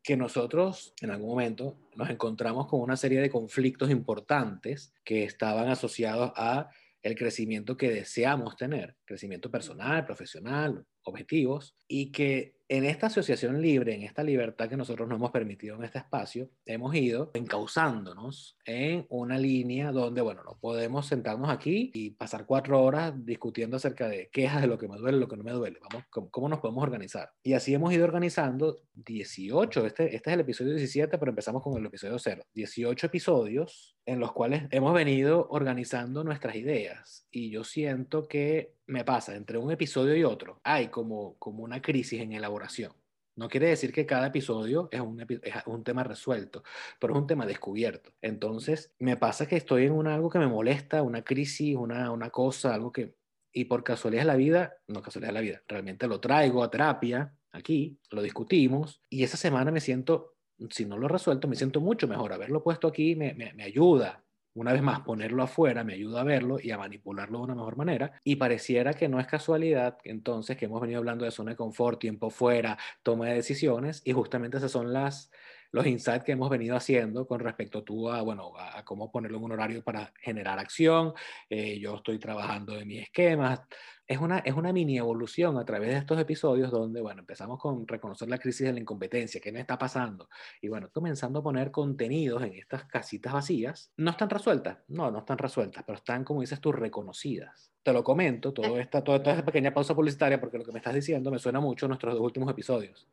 que 0.03 0.17
nosotros 0.17 0.93
en 1.01 1.11
algún 1.11 1.29
momento 1.29 1.77
nos 1.95 2.09
encontramos 2.09 2.67
con 2.67 2.81
una 2.81 2.97
serie 2.97 3.21
de 3.21 3.29
conflictos 3.29 3.89
importantes 3.89 4.93
que 5.03 5.23
estaban 5.23 5.69
asociados 5.69 6.31
a 6.35 6.69
el 7.01 7.15
crecimiento 7.15 7.77
que 7.77 7.89
deseamos 7.89 8.55
tener, 8.57 8.97
crecimiento 9.05 9.49
personal, 9.49 10.05
profesional, 10.05 10.85
objetivos, 11.03 11.75
y 11.87 12.11
que 12.11 12.56
en 12.69 12.85
esta 12.85 13.07
asociación 13.07 13.61
libre, 13.61 13.95
en 13.95 14.03
esta 14.03 14.23
libertad 14.23 14.67
que 14.69 14.77
nosotros 14.77 15.07
nos 15.07 15.17
hemos 15.17 15.31
permitido 15.31 15.75
en 15.75 15.83
este 15.83 15.99
espacio, 15.99 16.49
hemos 16.65 16.93
ido 16.95 17.31
encauzándonos 17.33 18.57
en 18.65 19.05
una 19.09 19.37
línea 19.37 19.91
donde, 19.91 20.21
bueno, 20.21 20.43
no 20.43 20.57
podemos 20.59 21.07
sentarnos 21.07 21.49
aquí 21.49 21.91
y 21.93 22.11
pasar 22.11 22.45
cuatro 22.45 22.81
horas 22.83 23.13
discutiendo 23.25 23.77
acerca 23.77 24.07
de 24.07 24.29
quejas 24.31 24.61
de 24.61 24.67
lo 24.67 24.77
que 24.77 24.87
me 24.87 24.97
duele, 24.97 25.17
lo 25.17 25.27
que 25.27 25.37
no 25.37 25.43
me 25.43 25.51
duele. 25.51 25.79
Vamos, 25.81 26.05
¿cómo, 26.31 26.49
nos 26.49 26.59
podemos 26.59 26.83
organizar? 26.83 27.31
Y 27.41 27.53
así 27.53 27.73
hemos 27.73 27.93
ido 27.93 28.03
organizando 28.03 28.81
18, 28.93 29.85
este, 29.85 30.15
este 30.15 30.29
es 30.29 30.33
el 30.33 30.39
episodio 30.41 30.73
17, 30.73 31.17
pero 31.17 31.31
empezamos 31.31 31.63
con 31.63 31.77
el 31.77 31.85
episodio 31.85 32.19
0. 32.19 32.43
18 32.53 33.07
episodios 33.07 33.96
en 34.07 34.19
los 34.19 34.31
cuales 34.31 34.63
hemos 34.71 34.93
venido 34.93 35.47
organizando 35.51 36.23
nuestras 36.23 36.55
ideas. 36.55 37.27
Y 37.29 37.51
yo 37.51 37.63
siento 37.63 38.27
que 38.27 38.73
me 38.87 39.03
pasa 39.03 39.35
entre 39.35 39.57
un 39.57 39.69
episodio 39.69 40.15
y 40.15 40.23
otro, 40.23 40.61
hay 40.63 40.87
como, 40.87 41.35
como 41.37 41.63
una 41.63 41.81
crisis 41.81 42.21
en 42.21 42.31
elaboración. 42.31 42.93
No 43.35 43.49
quiere 43.49 43.67
decir 43.67 43.91
que 43.91 44.07
cada 44.07 44.27
episodio 44.27 44.87
es 44.91 45.01
un, 45.01 45.21
es 45.21 45.53
un, 45.67 45.83
tema 45.83 46.03
resuelto, 46.03 46.63
pero 46.99 47.13
es 47.13 47.19
un 47.19 47.27
tema 47.27 47.45
descubierto. 47.45 48.11
Entonces, 48.21 48.95
me 48.97 49.17
pasa 49.17 49.45
que 49.45 49.57
estoy 49.57 49.85
en 49.85 49.91
un, 49.91 50.07
algo 50.07 50.29
que 50.29 50.39
me 50.39 50.47
molesta, 50.47 51.03
una 51.03 51.23
crisis, 51.23 51.75
una, 51.75 52.09
una 52.11 52.31
cosa, 52.31 52.73
algo 52.73 52.91
que... 52.91 53.15
Y 53.51 53.65
por 53.65 53.83
casualidad 53.83 54.21
de 54.23 54.27
la 54.27 54.35
vida, 54.35 54.77
no 54.87 55.01
casualidad 55.01 55.29
de 55.29 55.33
la 55.33 55.41
vida, 55.41 55.61
realmente 55.67 56.07
lo 56.07 56.19
traigo 56.19 56.63
a 56.63 56.71
terapia, 56.71 57.35
aquí, 57.51 57.99
lo 58.09 58.21
discutimos, 58.21 59.01
y 59.09 59.23
esa 59.23 59.37
semana 59.37 59.69
me 59.71 59.81
siento, 59.81 60.36
si 60.69 60.85
no 60.85 60.97
lo 60.97 61.07
resuelto, 61.07 61.47
me 61.47 61.55
siento 61.55 61.81
mucho 61.81 62.07
mejor. 62.07 62.33
Haberlo 62.33 62.63
puesto 62.63 62.87
aquí 62.87 63.15
me, 63.15 63.33
me, 63.33 63.53
me 63.53 63.63
ayuda, 63.63 64.23
una 64.57 64.73
vez 64.73 64.81
más, 64.81 65.01
ponerlo 65.01 65.43
afuera 65.43 65.83
me 65.83 65.93
ayuda 65.93 66.21
a 66.21 66.23
verlo 66.23 66.57
y 66.59 66.71
a 66.71 66.79
manipularlo 66.79 67.37
de 67.37 67.43
una 67.43 67.53
mejor 67.55 67.77
manera. 67.77 68.19
Y 68.23 68.37
pareciera 68.37 68.95
que 68.95 69.07
no 69.07 69.19
es 69.19 69.27
casualidad, 69.27 69.99
entonces, 70.03 70.57
que 70.57 70.65
hemos 70.65 70.81
venido 70.81 70.97
hablando 70.97 71.25
de 71.25 71.31
zona 71.31 71.51
de 71.51 71.57
confort, 71.57 71.99
tiempo 71.99 72.31
fuera, 72.31 72.75
toma 73.03 73.27
de 73.27 73.35
decisiones, 73.35 74.01
y 74.03 74.13
justamente 74.13 74.57
esas 74.57 74.71
son 74.71 74.91
las, 74.91 75.31
los 75.71 75.85
insights 75.85 76.23
que 76.23 76.31
hemos 76.31 76.49
venido 76.49 76.75
haciendo 76.75 77.27
con 77.27 77.39
respecto 77.39 77.83
tú 77.83 78.09
a, 78.09 78.23
bueno, 78.23 78.53
a, 78.57 78.83
cómo 78.83 79.11
ponerlo 79.11 79.37
en 79.37 79.43
un 79.43 79.51
horario 79.51 79.83
para 79.83 80.11
generar 80.21 80.57
acción. 80.57 81.13
Eh, 81.51 81.79
yo 81.79 81.97
estoy 81.97 82.17
trabajando 82.17 82.79
en 82.79 82.87
mis 82.87 83.03
esquemas, 83.03 83.61
es 84.07 84.19
una, 84.19 84.39
es 84.39 84.53
una 84.53 84.71
mini 84.71 84.97
evolución 84.97 85.57
a 85.57 85.65
través 85.65 85.89
de 85.89 85.97
estos 85.97 86.17
episodios 86.17 86.71
donde, 86.71 87.01
bueno, 87.01 87.19
empezamos 87.19 87.59
con 87.59 87.85
reconocer 87.85 88.29
la 88.29 88.37
crisis 88.37 88.65
de 88.65 88.73
la 88.73 88.79
incompetencia, 88.79 89.41
qué 89.41 89.51
me 89.51 89.59
está 89.59 89.77
pasando, 89.77 90.29
y 90.61 90.69
bueno, 90.69 90.89
comenzando 90.93 91.39
a 91.39 91.43
poner 91.43 91.71
contenidos 91.71 92.41
en 92.43 92.53
estas 92.53 92.85
casitas 92.85 93.33
vacías. 93.33 93.91
No 93.97 94.11
están 94.11 94.29
resueltas, 94.29 94.77
no, 94.87 95.11
no 95.11 95.19
están 95.19 95.37
resueltas, 95.37 95.83
pero 95.85 95.97
están, 95.97 96.23
como 96.23 96.39
dices 96.39 96.61
tú, 96.61 96.71
reconocidas. 96.71 97.71
Te 97.83 97.91
lo 97.91 98.03
comento, 98.03 98.53
todo 98.53 98.79
esta, 98.79 99.03
toda, 99.03 99.17
esta 99.17 99.45
pequeña 99.45 99.73
pausa 99.73 99.93
publicitaria, 99.93 100.39
porque 100.39 100.57
lo 100.57 100.63
que 100.63 100.71
me 100.71 100.79
estás 100.79 100.93
diciendo 100.93 101.29
me 101.29 101.39
suena 101.39 101.59
mucho 101.59 101.85
a 101.85 101.89
nuestros 101.89 102.13
dos 102.13 102.23
últimos 102.23 102.49
episodios. 102.49 103.09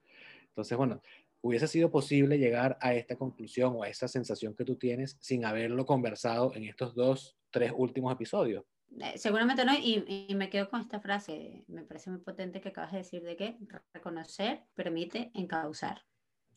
Entonces, 0.49 0.79
bueno, 0.79 1.03
hubiese 1.41 1.67
sido 1.67 1.91
posible 1.91 2.39
llegar 2.39 2.79
a 2.81 2.95
esta 2.95 3.17
conclusión 3.17 3.75
o 3.77 3.83
a 3.83 3.89
esa 3.89 4.07
sensación 4.07 4.55
que 4.55 4.65
tú 4.65 4.77
tienes 4.77 5.17
sin 5.21 5.45
haberlo 5.45 5.85
conversado 5.87 6.55
en 6.55 6.65
estos 6.65 6.95
dos, 6.95 7.37
tres 7.51 7.73
últimos 7.75 8.13
episodios. 8.13 8.65
Eh, 9.01 9.19
seguramente 9.19 9.65
no, 9.65 9.75
y, 9.75 10.27
y, 10.29 10.35
me 10.35 10.51
quedo 10.51 10.69
con 10.69 10.81
esta 10.81 11.01
frase, 11.01 11.65
me 11.67 11.83
parece 11.83 12.11
muy 12.11 12.21
potente 12.21 12.61
que 12.61 12.69
acabas 12.69 12.93
de 12.93 12.99
decir, 12.99 13.23
de 13.23 13.37
que 13.37 13.59
reconocer 13.93 14.63
permite 14.75 15.31
encauzar. 15.35 16.03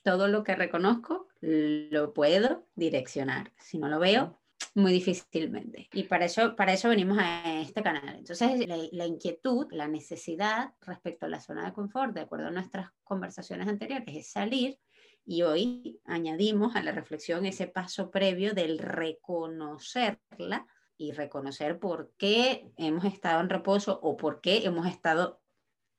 Todo 0.03 0.27
lo 0.27 0.43
que 0.43 0.55
reconozco 0.55 1.27
lo 1.41 2.13
puedo 2.13 2.67
direccionar. 2.75 3.51
Si 3.57 3.77
no 3.77 3.89
lo 3.89 3.99
veo, 3.99 4.39
muy 4.75 4.93
difícilmente. 4.93 5.89
Y 5.93 6.03
para 6.03 6.25
eso, 6.25 6.55
para 6.55 6.73
eso 6.73 6.89
venimos 6.89 7.17
a 7.19 7.61
este 7.61 7.81
canal. 7.81 8.15
Entonces, 8.15 8.67
la, 8.67 8.77
la, 8.91 9.05
inquietud, 9.05 9.67
la 9.71 9.87
necesidad 9.87 10.73
respecto 10.81 11.25
a 11.25 11.29
la 11.29 11.39
zona 11.39 11.65
de 11.65 11.73
confort, 11.73 12.13
de 12.13 12.21
acuerdo 12.21 12.47
a 12.47 12.51
nuestras 12.51 12.91
conversaciones 13.03 13.67
anteriores, 13.67 14.15
es 14.15 14.31
salir. 14.31 14.79
Y 15.25 15.41
hoy 15.41 15.99
añadimos 16.05 16.75
a 16.75 16.83
la 16.83 16.91
reflexión 16.91 17.45
ese 17.45 17.67
paso 17.67 18.11
previo 18.11 18.53
del 18.53 18.77
reconocerla 18.77 20.67
y 20.97 21.11
reconocer 21.11 21.79
por 21.79 22.11
qué 22.17 22.71
hemos 22.77 23.05
estado 23.05 23.41
en 23.41 23.49
reposo 23.49 23.99
o 24.01 24.17
por 24.17 24.41
qué 24.41 24.65
hemos 24.65 24.87
estado 24.87 25.41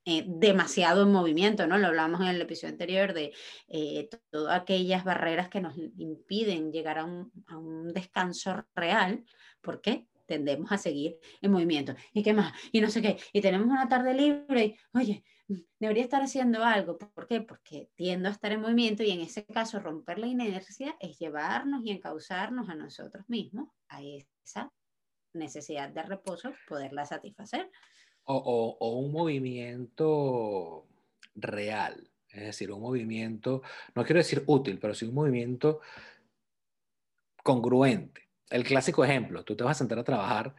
eh, 0.04 0.24
demasiado 0.26 1.02
en 1.02 1.12
movimiento, 1.12 1.66
¿no? 1.66 1.76
Lo 1.76 1.88
hablamos 1.88 2.22
en 2.22 2.28
el 2.28 2.40
episodio 2.40 2.72
anterior 2.72 3.12
de 3.12 3.34
eh, 3.68 4.08
todas 4.30 4.58
aquellas 4.58 5.04
barreras 5.04 5.50
que 5.50 5.60
nos 5.60 5.76
impiden 5.76 6.72
llegar 6.72 6.98
a 6.98 7.04
un, 7.04 7.30
a 7.46 7.58
un 7.58 7.92
descanso 7.92 8.64
real. 8.74 9.24
¿Por 9.60 9.82
qué? 9.82 10.06
Tendemos 10.26 10.72
a 10.72 10.78
seguir 10.78 11.18
en 11.42 11.50
movimiento. 11.50 11.94
¿Y 12.14 12.22
qué 12.22 12.32
más? 12.32 12.54
Y 12.72 12.80
no 12.80 12.88
sé 12.88 13.02
qué. 13.02 13.18
Y 13.34 13.42
tenemos 13.42 13.66
una 13.66 13.86
tarde 13.86 14.14
libre 14.14 14.64
y, 14.64 14.76
oye, 14.94 15.24
debería 15.78 16.04
estar 16.04 16.22
haciendo 16.22 16.64
algo. 16.64 16.96
¿Por 16.96 17.26
qué? 17.26 17.42
Porque 17.42 17.90
tiendo 17.94 18.30
a 18.30 18.32
estar 18.32 18.52
en 18.52 18.62
movimiento 18.62 19.02
y 19.02 19.10
en 19.10 19.20
ese 19.20 19.44
caso 19.44 19.78
romper 19.78 20.18
la 20.18 20.26
inercia 20.26 20.96
es 21.00 21.18
llevarnos 21.18 21.84
y 21.84 21.90
encauzarnos 21.90 22.68
a 22.70 22.74
nosotros 22.74 23.28
mismos 23.28 23.68
a 23.88 24.02
esa 24.02 24.72
necesidad 25.38 25.88
de 25.88 26.02
reposo, 26.02 26.52
poderla 26.68 27.06
satisfacer. 27.06 27.70
O, 28.24 28.76
o, 28.78 28.98
un 28.98 29.10
movimiento 29.10 30.86
real, 31.34 32.10
es 32.28 32.42
decir, 32.42 32.70
un 32.70 32.82
movimiento, 32.82 33.62
no 33.94 34.04
quiero 34.04 34.18
decir 34.18 34.42
útil, 34.46 34.78
pero 34.78 34.94
sí 34.94 35.06
un 35.06 35.14
movimiento 35.14 35.80
congruente. 37.42 38.28
El 38.50 38.64
clásico 38.64 39.04
ejemplo, 39.04 39.44
tú 39.44 39.56
te 39.56 39.64
vas 39.64 39.76
a 39.76 39.78
sentar 39.78 39.98
a 39.98 40.04
trabajar, 40.04 40.54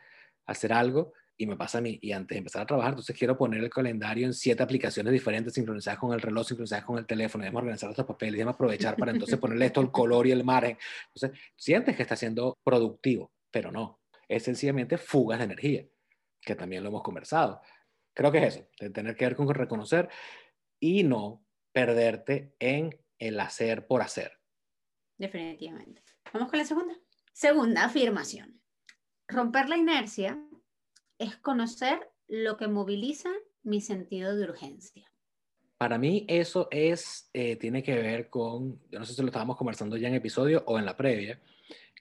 a 0.45 0.51
hacer 0.51 0.73
algo 0.73 1.13
y 1.41 1.45
me 1.45 1.55
pasa 1.55 1.77
a 1.77 1.81
mí, 1.81 1.97
y 2.01 2.11
antes 2.11 2.35
de 2.35 2.39
empezar 2.39 2.63
a 2.63 2.65
trabajar, 2.65 2.91
entonces 2.91 3.17
quiero 3.17 3.37
poner 3.37 3.63
el 3.63 3.69
calendario 3.69 4.25
en 4.25 4.33
siete 4.33 4.61
aplicaciones 4.61 5.13
diferentes, 5.13 5.53
sincronizadas 5.53 5.97
con 5.97 6.11
el 6.11 6.19
reloj, 6.19 6.45
sincronizadas 6.45 6.83
con 6.83 6.97
el 6.97 7.05
teléfono, 7.05 7.43
debemos 7.43 7.61
organizar 7.61 7.89
estos 7.89 8.05
papeles, 8.05 8.33
debemos 8.33 8.55
aprovechar 8.55 8.97
para 8.97 9.11
entonces 9.11 9.39
ponerle 9.39 9.67
esto, 9.67 9.79
el 9.79 9.89
color 9.89 10.27
y 10.27 10.31
el 10.31 10.43
margen. 10.43 10.77
Entonces, 11.13 11.39
sientes 11.55 11.95
que 11.95 12.01
está 12.01 12.17
siendo 12.17 12.57
productivo, 12.61 13.31
pero 13.49 13.71
no, 13.71 13.98
es 14.29 14.43
sencillamente 14.43 14.97
fugas 14.97 15.39
de 15.39 15.45
energía, 15.45 15.85
que 16.39 16.55
también 16.55 16.83
lo 16.83 16.89
hemos 16.89 17.03
conversado. 17.03 17.61
Creo 18.13 18.31
que 18.31 18.45
es 18.45 18.55
eso, 18.55 18.67
de 18.79 18.89
tener 18.91 19.15
que 19.15 19.25
ver 19.25 19.35
con 19.35 19.49
reconocer 19.49 20.09
y 20.79 21.03
no 21.03 21.45
perderte 21.73 22.55
en 22.59 22.97
el 23.17 23.39
hacer 23.39 23.87
por 23.87 24.01
hacer. 24.01 24.39
Definitivamente. 25.17 26.03
Vamos 26.33 26.49
con 26.49 26.59
la 26.59 26.65
segunda. 26.65 26.95
Segunda 27.33 27.85
afirmación. 27.85 28.61
Romper 29.27 29.67
la 29.67 29.77
inercia 29.77 30.41
es 31.17 31.35
conocer 31.37 32.09
lo 32.27 32.57
que 32.57 32.67
moviliza 32.67 33.29
mi 33.63 33.81
sentido 33.81 34.35
de 34.35 34.43
urgencia. 34.43 35.11
Para 35.77 35.97
mí 35.97 36.25
eso 36.27 36.67
es, 36.71 37.29
eh, 37.33 37.55
tiene 37.55 37.81
que 37.81 37.95
ver 37.95 38.29
con, 38.29 38.81
yo 38.89 38.99
no 38.99 39.05
sé 39.05 39.13
si 39.13 39.21
lo 39.21 39.27
estábamos 39.27 39.57
conversando 39.57 39.97
ya 39.97 40.07
en 40.07 40.15
episodio 40.15 40.63
o 40.67 40.77
en 40.77 40.85
la 40.85 40.97
previa, 40.97 41.41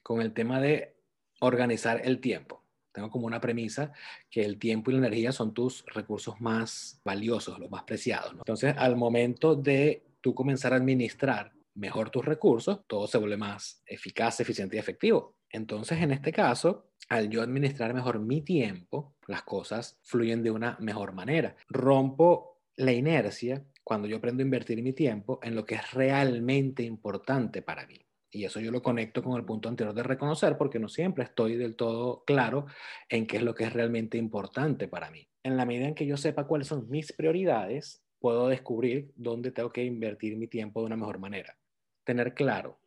con 0.03 0.21
el 0.21 0.33
tema 0.33 0.61
de 0.61 0.98
organizar 1.41 2.01
el 2.05 2.21
tiempo. 2.21 2.65
Tengo 2.93 3.11
como 3.11 3.27
una 3.27 3.41
premisa 3.41 3.93
que 4.31 4.45
el 4.45 4.59
tiempo 4.59 4.91
y 4.91 4.95
la 4.95 5.07
energía 5.07 5.33
son 5.33 5.55
tus 5.55 5.85
recursos 5.87 6.41
más 6.41 7.01
valiosos, 7.05 7.59
los 7.59 7.71
más 7.71 7.85
preciados. 7.85 8.33
Entonces, 8.33 8.75
al 8.77 8.97
momento 8.97 9.55
de 9.55 10.05
tú 10.21 10.35
comenzar 10.35 10.73
a 10.73 10.77
administrar 10.77 11.53
mejor 11.75 12.11
tus 12.11 12.25
recursos, 12.25 12.81
todo 12.87 13.07
se 13.07 13.19
vuelve 13.19 13.37
más 13.37 13.83
eficaz, 13.87 14.41
eficiente 14.41 14.77
y 14.77 14.79
efectivo. 14.81 15.37
Entonces, 15.51 16.03
en 16.03 16.11
este 16.11 16.33
caso, 16.33 16.91
al 17.09 17.31
yo 17.31 17.43
administrar 17.43 17.95
mejor 17.95 18.19
mi 18.19 18.43
tiempo, 18.43 19.15
las 19.27 19.43
cosas 19.43 19.99
fluyen 20.03 20.43
de 20.43 20.51
una 20.51 20.77
mejor 20.81 21.13
manera. 21.13 21.55
Rompo 21.69 22.61
la 22.77 22.93
inercia 22.93 23.65
cuando 23.83 24.07
yo 24.09 24.17
aprendo 24.19 24.43
a 24.43 24.45
invertir 24.45 24.83
mi 24.83 24.93
tiempo 24.93 25.41
en 25.43 25.55
lo 25.55 25.65
que 25.65 25.77
es 25.77 25.93
realmente 25.93 26.83
importante 26.83 27.63
para 27.63 27.87
mí. 27.87 28.08
Y 28.31 28.45
eso 28.45 28.61
yo 28.61 28.71
lo 28.71 28.83
conecto 28.83 29.23
con 29.23 29.39
el 29.39 29.45
punto 29.45 29.69
anterior 29.69 29.95
de 29.95 30.03
reconocer, 30.03 30.59
porque 30.59 30.79
no 30.79 30.89
siempre 30.89 31.25
estoy 31.25 31.57
del 31.57 31.77
todo 31.77 32.25
claro 32.25 32.67
en 33.09 33.27
qué 33.27 33.39
es 33.39 33.43
lo 33.43 33.55
que 33.55 33.65
es 33.65 33.73
realmente 33.73 34.19
importante 34.19 34.87
para 34.87 35.11
mí. 35.11 35.29
En 35.43 35.57
la 35.57 35.65
medida 35.65 35.87
en 35.87 35.95
que 35.95 36.07
yo 36.07 36.17
sepa 36.17 36.47
cuáles 36.47 36.69
son 36.69 36.89
mis 36.91 37.13
prioridades, 37.13 38.05
puedo 38.21 38.49
descubrir 38.49 39.13
dónde 39.15 39.51
tengo 39.51 39.71
que 39.71 39.85
invertir 39.85 40.37
mi 40.37 40.47
tiempo 40.47 40.81
de 40.81 40.87
una 40.87 40.97
mejor 40.97 41.19
manera. 41.19 41.57
Tener 42.05 42.35
claro 42.35 42.81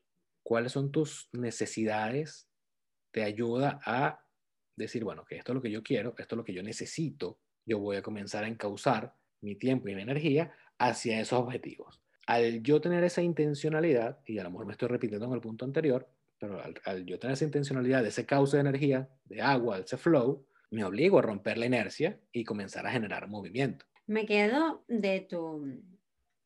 cuáles 0.43 0.73
son 0.73 0.91
tus 0.91 1.29
necesidades 1.33 2.47
te 3.11 3.23
ayuda 3.23 3.79
a 3.85 4.23
decir, 4.75 5.03
bueno, 5.03 5.25
que 5.25 5.37
esto 5.37 5.51
es 5.51 5.55
lo 5.55 5.61
que 5.61 5.71
yo 5.71 5.83
quiero, 5.83 6.15
esto 6.17 6.35
es 6.35 6.37
lo 6.37 6.43
que 6.43 6.53
yo 6.53 6.63
necesito, 6.63 7.39
yo 7.65 7.79
voy 7.79 7.97
a 7.97 8.01
comenzar 8.01 8.43
a 8.43 8.47
encauzar 8.47 9.13
mi 9.41 9.55
tiempo 9.55 9.89
y 9.89 9.95
mi 9.95 10.01
energía 10.01 10.53
hacia 10.77 11.19
esos 11.19 11.39
objetivos. 11.39 12.00
Al 12.31 12.63
yo 12.63 12.79
tener 12.79 13.03
esa 13.03 13.21
intencionalidad, 13.21 14.19
y 14.25 14.39
a 14.39 14.43
lo 14.43 14.51
mejor 14.51 14.65
me 14.65 14.71
estoy 14.71 14.87
repitiendo 14.87 15.25
en 15.25 15.33
el 15.33 15.41
punto 15.41 15.65
anterior, 15.65 16.09
pero 16.39 16.61
al, 16.63 17.05
yo 17.05 17.19
tener 17.19 17.33
esa 17.33 17.43
intencionalidad 17.43 18.03
de 18.03 18.07
ese 18.07 18.25
cauce 18.25 18.55
de 18.55 18.61
energía, 18.61 19.09
de 19.25 19.41
agua, 19.41 19.79
ese 19.79 19.97
flow, 19.97 20.47
me 20.69 20.85
obligo 20.85 21.19
a 21.19 21.23
romper 21.23 21.57
la 21.57 21.65
inercia 21.65 22.21
y 22.31 22.45
comenzar 22.45 22.87
a 22.87 22.91
generar 22.91 23.27
movimiento. 23.27 23.85
Me 24.07 24.25
quedo 24.25 24.85
de 24.87 25.19
tu 25.19 25.83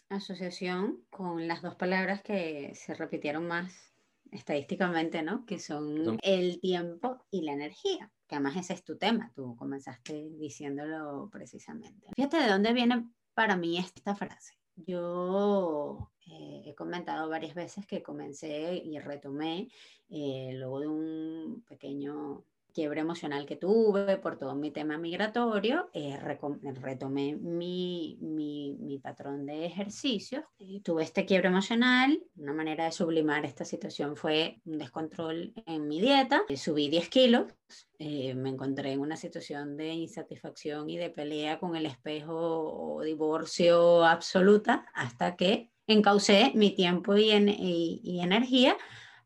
asociación 0.09 1.03
con 1.11 1.47
las 1.47 1.61
dos 1.61 1.75
palabras 1.75 2.23
que 2.23 2.71
se 2.73 2.95
repitieron 2.95 3.47
más 3.47 3.93
estadísticamente, 4.31 5.21
¿no? 5.21 5.45
Que 5.45 5.59
son 5.59 6.17
el 6.23 6.59
tiempo 6.61 7.27
y 7.29 7.43
la 7.43 7.53
energía, 7.53 8.11
que 8.27 8.33
además 8.33 8.57
ese 8.57 8.73
es 8.73 8.83
tu 8.83 8.97
tema, 8.97 9.31
tú 9.35 9.55
comenzaste 9.55 10.29
diciéndolo 10.31 11.29
precisamente. 11.31 12.07
Fíjate 12.15 12.37
de 12.37 12.47
dónde 12.47 12.73
viene 12.73 13.07
para 13.35 13.55
mí 13.55 13.77
esta 13.77 14.15
frase. 14.15 14.55
Yo 14.75 16.11
eh, 16.27 16.63
he 16.65 16.75
comentado 16.75 17.29
varias 17.29 17.55
veces 17.55 17.85
que 17.87 18.03
comencé 18.03 18.75
y 18.75 18.99
retomé 18.99 19.69
eh, 20.09 20.51
luego 20.53 20.79
de 20.81 20.87
un 20.87 21.63
pequeño 21.67 22.43
quiebre 22.75 22.99
emocional 22.99 23.45
que 23.45 23.55
tuve 23.55 24.17
por 24.17 24.37
todo 24.37 24.53
mi 24.53 24.69
tema 24.69 24.97
migratorio, 24.97 25.89
eh, 25.93 26.19
retomé 26.19 27.37
mi, 27.37 28.17
mi, 28.19 28.75
mi, 28.81 28.99
patrón 28.99 29.45
de 29.45 29.65
ejercicios. 29.65 30.43
tuve 30.83 31.03
este 31.03 31.25
quiebre 31.25 31.47
emocional. 31.47 32.21
Una 32.35 32.51
manera 32.51 32.83
de 32.83 32.91
sublimar 32.91 33.45
esta 33.45 33.63
situación 33.63 34.17
fue 34.17 34.59
un 34.65 34.77
descontrol 34.77 35.53
en 35.65 35.87
mi 35.87 36.01
dieta. 36.01 36.43
subí 36.57 36.89
10 36.89 37.07
kilos. 37.07 37.53
Eh, 37.97 38.35
me 38.35 38.49
encontré 38.49 38.91
en 38.91 38.99
una 38.99 39.15
situación 39.15 39.77
de 39.77 39.93
insatisfacción 39.93 40.89
y 40.89 40.97
de 40.97 41.09
pelea 41.09 41.59
con 41.59 41.77
el 41.77 41.85
espejo 41.85 42.35
o 42.35 43.01
divorcio 43.03 44.03
absoluta 44.03 44.85
hasta 44.93 45.37
que 45.37 45.71
encaucé 45.87 46.51
mi 46.55 46.75
tiempo 46.75 47.15
y, 47.15 48.01
y 48.03 48.19
energía 48.19 48.75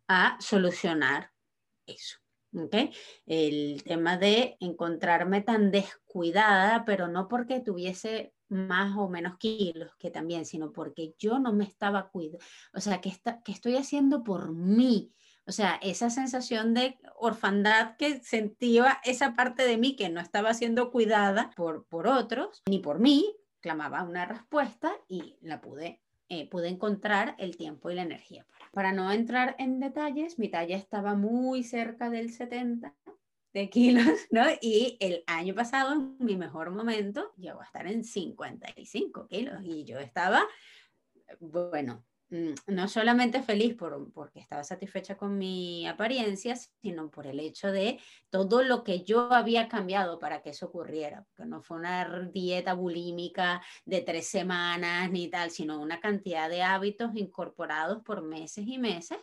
a 0.07 0.37
solucionar 0.39 1.31
eso. 1.87 2.19
¿Okay? 2.53 2.91
El 3.25 3.83
tema 3.83 4.17
de 4.17 4.57
encontrarme 4.59 5.41
tan 5.41 5.71
descuidada, 5.71 6.85
pero 6.85 7.07
no 7.07 7.27
porque 7.27 7.59
tuviese 7.59 8.33
más 8.49 8.97
o 8.97 9.07
menos 9.07 9.37
kilos 9.37 9.91
que 9.97 10.09
también, 10.09 10.45
sino 10.45 10.71
porque 10.71 11.13
yo 11.17 11.39
no 11.39 11.53
me 11.53 11.65
estaba 11.65 12.09
cuidando. 12.09 12.43
O 12.73 12.81
sea, 12.81 12.99
que, 13.01 13.09
está, 13.09 13.41
que 13.41 13.51
estoy 13.51 13.77
haciendo 13.77 14.23
por 14.23 14.51
mí. 14.53 15.13
O 15.45 15.51
sea, 15.51 15.79
esa 15.81 16.09
sensación 16.09 16.73
de 16.73 16.99
orfandad 17.15 17.95
que 17.97 18.21
sentía 18.23 18.99
esa 19.03 19.33
parte 19.33 19.63
de 19.63 19.77
mí 19.77 19.95
que 19.95 20.09
no 20.09 20.19
estaba 20.19 20.53
siendo 20.53 20.91
cuidada 20.91 21.51
por, 21.55 21.85
por 21.85 22.07
otros, 22.07 22.61
ni 22.67 22.79
por 22.79 22.99
mí, 22.99 23.35
clamaba 23.59 24.03
una 24.03 24.25
respuesta 24.25 24.91
y 25.07 25.37
la 25.41 25.61
pude, 25.61 26.01
eh, 26.29 26.47
pude 26.49 26.69
encontrar 26.69 27.35
el 27.39 27.57
tiempo 27.57 27.89
y 27.89 27.95
la 27.95 28.03
energía 28.03 28.45
para 28.45 28.58
no 28.93 29.11
entrar 29.11 29.55
en 29.59 29.79
detalles, 29.79 30.39
mi 30.39 30.49
talla 30.49 30.77
estaba 30.77 31.15
muy 31.15 31.63
cerca 31.63 32.09
del 32.09 32.31
70 32.31 32.95
de 33.53 33.69
kilos, 33.69 34.05
¿no? 34.31 34.43
Y 34.61 34.97
el 34.99 35.23
año 35.27 35.55
pasado, 35.55 35.93
en 35.93 36.15
mi 36.19 36.35
mejor 36.35 36.71
momento, 36.71 37.33
llegó 37.37 37.61
a 37.61 37.65
estar 37.65 37.87
en 37.87 38.03
55 38.03 39.27
kilos 39.27 39.61
y 39.63 39.85
yo 39.85 39.99
estaba, 39.99 40.41
bueno, 41.39 42.05
no 42.29 42.87
solamente 42.87 43.41
feliz 43.41 43.75
por, 43.75 44.11
porque 44.13 44.39
estaba 44.39 44.63
satisfecha 44.63 45.17
con 45.17 45.37
mi 45.37 45.87
apariencia, 45.87 46.55
sino 46.55 47.09
por 47.09 47.25
el 47.25 47.39
hecho 47.39 47.71
de 47.71 47.99
todo 48.29 48.61
lo 48.63 48.83
que 48.83 49.03
yo 49.03 49.33
había 49.33 49.67
cambiado 49.67 50.19
para 50.19 50.41
que 50.41 50.51
eso 50.51 50.67
ocurriera, 50.67 51.25
porque 51.25 51.49
no 51.49 51.61
fue 51.61 51.77
una 51.77 52.29
dieta 52.31 52.73
bulímica 52.73 53.61
de 53.85 54.01
tres 54.01 54.27
semanas 54.27 55.09
ni 55.11 55.27
tal, 55.29 55.49
sino 55.49 55.81
una 55.81 55.99
cantidad 55.99 56.49
de 56.49 56.61
hábitos 56.61 57.15
incorporados 57.15 58.03
por 58.03 58.21
meses 58.21 58.65
y 58.67 58.77
meses 58.77 59.17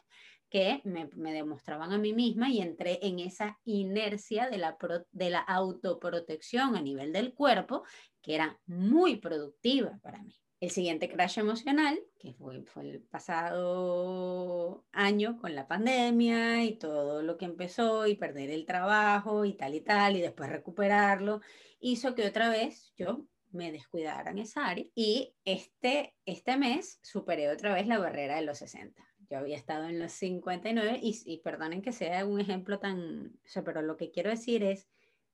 que 0.49 0.81
me, 0.85 1.09
me 1.15 1.33
demostraban 1.33 1.93
a 1.93 1.99
mí 1.99 2.13
misma 2.13 2.49
y 2.49 2.61
entré 2.61 3.01
en 3.03 3.19
esa 3.19 3.59
inercia 3.65 4.49
de 4.49 4.59
la, 4.59 4.77
de 5.11 5.31
la 5.31 5.41
autoprotección 5.41 6.77
a 6.77 6.83
nivel 6.83 7.13
del 7.13 7.35
cuerpo, 7.35 7.85
que 8.23 8.35
era 8.35 8.59
muy 8.67 9.17
productiva 9.17 9.99
para 10.03 10.23
mí. 10.23 10.35
El 10.59 10.71
siguiente 10.71 11.11
crash 11.11 11.39
emocional, 11.39 11.99
que 12.19 12.33
fue, 12.33 12.65
el 12.81 13.03
pasado 13.03 14.87
año 14.91 15.37
con 15.39 15.55
la 15.55 15.69
pandemia 15.69 16.65
y 16.65 16.79
todo 16.79 17.23
lo 17.23 17.37
que 17.37 17.45
empezó 17.45 18.07
y 18.07 18.15
perder 18.15 18.51
el 18.51 18.65
trabajo 18.65 19.45
y 19.45 19.53
tal 19.53 19.75
y 19.75 19.83
tal 19.83 20.17
y 20.17 20.23
después 20.23 20.49
recuperarlo, 20.49 21.43
hizo 21.79 22.15
que 22.15 22.27
otra 22.27 22.49
vez 22.49 22.95
yo 22.97 23.27
me 23.53 23.71
descuidara 23.71 24.31
en 24.31 24.39
esa 24.39 24.67
área 24.67 24.87
y 24.95 25.35
este, 25.45 26.15
este 26.25 26.57
mes 26.57 27.01
superé 27.03 27.51
otra 27.51 27.75
vez 27.75 27.87
la 27.87 27.99
barrera 27.99 28.37
de 28.37 28.43
los 28.43 28.59
60. 28.59 29.03
Yo 29.29 29.39
había 29.39 29.57
estado 29.57 29.89
en 29.89 29.99
los 29.99 30.13
59 30.13 31.01
y, 31.03 31.21
y 31.27 31.39
perdonen 31.39 31.83
que 31.83 31.93
sea 31.93 32.25
un 32.25 32.41
ejemplo 32.41 32.79
tan, 32.79 33.39
pero 33.65 33.83
lo 33.83 33.97
que 33.97 34.11
quiero 34.11 34.31
decir 34.31 34.63
es 34.63 34.89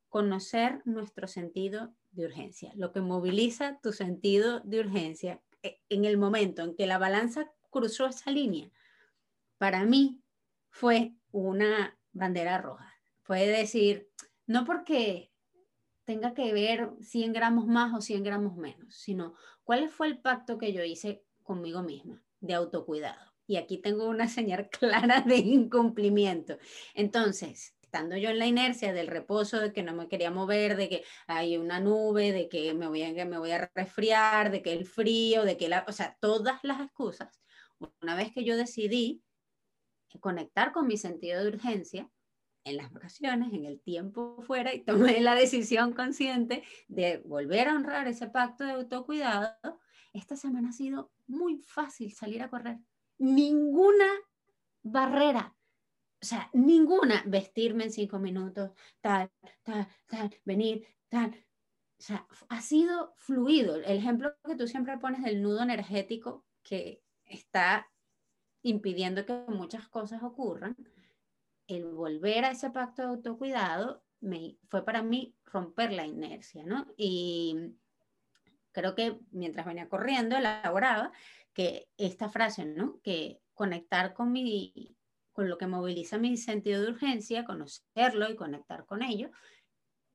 conocer 0.08 0.82
nuestro 0.85 1.28
sentido 1.28 1.94
de 2.12 2.27
urgencia, 2.27 2.72
lo 2.77 2.92
que 2.92 3.01
moviliza 3.01 3.79
tu 3.83 3.92
sentido 3.92 4.61
de 4.61 4.81
urgencia 4.81 5.42
eh, 5.62 5.81
en 5.88 6.05
el 6.05 6.18
momento 6.18 6.62
en 6.62 6.75
que 6.75 6.87
la 6.87 6.98
balanza 6.98 7.51
cruzó 7.70 8.07
esa 8.07 8.31
línea, 8.31 8.70
para 9.59 9.85
mí 9.85 10.20
fue 10.70 11.14
una 11.31 11.98
bandera 12.12 12.59
roja. 12.59 12.92
Fue 13.22 13.46
decir, 13.46 14.09
no 14.46 14.64
porque 14.64 15.31
tenga 16.05 16.35
que 16.35 16.53
ver 16.53 16.90
100 17.01 17.33
gramos 17.33 17.66
más 17.66 17.94
o 17.94 18.01
100 18.01 18.25
gramos 18.25 18.57
menos, 18.57 18.94
sino 18.94 19.35
cuál 19.64 19.88
fue 19.88 20.09
el 20.09 20.18
pacto 20.18 20.59
que 20.59 20.72
yo 20.72 20.83
hice 20.83 21.25
conmigo 21.42 21.83
misma 21.83 22.22
de 22.40 22.55
autocuidado. 22.55 23.33
Y 23.46 23.57
aquí 23.57 23.79
tengo 23.79 24.09
una 24.09 24.29
señal 24.29 24.68
clara 24.79 25.20
de 25.20 25.37
incumplimiento. 25.37 26.59
Entonces, 26.94 27.75
estando 27.92 28.16
yo 28.16 28.31
en 28.31 28.38
la 28.38 28.46
inercia 28.46 28.94
del 28.94 29.07
reposo, 29.07 29.61
de 29.61 29.74
que 29.74 29.83
no 29.83 29.92
me 29.92 30.09
quería 30.09 30.31
mover, 30.31 30.76
de 30.76 30.88
que 30.88 31.05
hay 31.26 31.59
una 31.59 31.78
nube, 31.78 32.33
de 32.33 32.48
que 32.48 32.72
me 32.72 32.88
voy 32.88 33.02
a, 33.02 33.26
me 33.26 33.38
voy 33.38 33.50
a 33.50 33.70
resfriar, 33.74 34.50
de 34.50 34.62
que 34.62 34.72
el 34.72 34.87
frío, 34.87 35.44
de 35.44 35.59
que 35.59 35.68
la, 35.68 35.85
o 35.87 35.92
sea, 35.92 36.16
todas 36.18 36.64
las 36.64 36.81
excusas, 36.81 37.42
una 38.00 38.16
vez 38.16 38.33
que 38.33 38.44
yo 38.44 38.57
decidí 38.57 39.22
conectar 40.20 40.72
con 40.72 40.87
mi 40.87 40.96
sentido 40.96 41.42
de 41.42 41.48
urgencia, 41.48 42.11
en 42.64 42.78
las 42.78 42.90
vacaciones, 42.92 43.52
en 43.52 43.66
el 43.66 43.78
tiempo 43.83 44.40
fuera, 44.46 44.72
y 44.72 44.85
tomé 44.85 45.20
la 45.20 45.35
decisión 45.35 45.92
consciente 45.92 46.62
de 46.88 47.18
volver 47.26 47.68
a 47.68 47.74
honrar 47.74 48.09
ese 48.09 48.26
pacto 48.28 48.64
de 48.64 48.72
autocuidado, 48.72 49.81
esta 50.14 50.37
semana 50.37 50.70
ha 50.70 50.72
sido 50.72 51.12
muy 51.26 51.59
fácil 51.59 52.14
salir 52.14 52.42
a 52.42 52.48
correr. 52.48 52.78
Ninguna 53.18 54.09
barrera. 54.83 55.55
O 56.22 56.26
sea, 56.26 56.48
ninguna. 56.52 57.24
Vestirme 57.26 57.85
en 57.85 57.92
cinco 57.92 58.18
minutos, 58.18 58.70
tal, 59.00 59.30
tal, 59.62 59.88
tal, 60.06 60.35
venir, 60.44 60.87
tal. 61.08 61.30
O 61.98 62.02
sea, 62.02 62.26
ha 62.48 62.61
sido 62.61 63.14
fluido. 63.16 63.76
El 63.76 63.98
ejemplo 63.98 64.35
que 64.44 64.56
tú 64.56 64.66
siempre 64.66 64.98
pones 64.98 65.22
del 65.22 65.42
nudo 65.42 65.62
energético 65.62 66.44
que 66.62 67.02
está 67.24 67.88
impidiendo 68.62 69.26
que 69.26 69.44
muchas 69.48 69.88
cosas 69.88 70.22
ocurran, 70.22 70.76
el 71.66 71.87
volver 71.87 72.44
a 72.44 72.50
ese 72.50 72.70
pacto 72.70 73.02
de 73.02 73.08
autocuidado 73.08 74.04
me, 74.20 74.56
fue 74.68 74.85
para 74.85 75.02
mí 75.02 75.35
romper 75.44 75.92
la 75.92 76.06
inercia, 76.06 76.64
¿no? 76.64 76.87
Y 76.96 77.74
creo 78.72 78.94
que 78.94 79.18
mientras 79.30 79.66
venía 79.66 79.88
corriendo 79.88 80.37
elaboraba 80.37 81.12
que 81.52 81.88
esta 81.96 82.28
frase, 82.28 82.64
¿no? 82.64 83.00
Que 83.02 83.40
conectar 83.54 84.14
con 84.14 84.32
mi 84.32 84.96
con 85.33 85.49
lo 85.49 85.59
que 85.59 85.66
moviliza 85.66 86.18
mi 86.18 86.37
sentido 86.37 86.83
de 86.83 86.90
urgencia, 86.90 87.45
conocerlo 87.45 88.31
y 88.31 88.37
conectar 88.37 88.85
con 88.87 89.03
ello, 89.03 89.31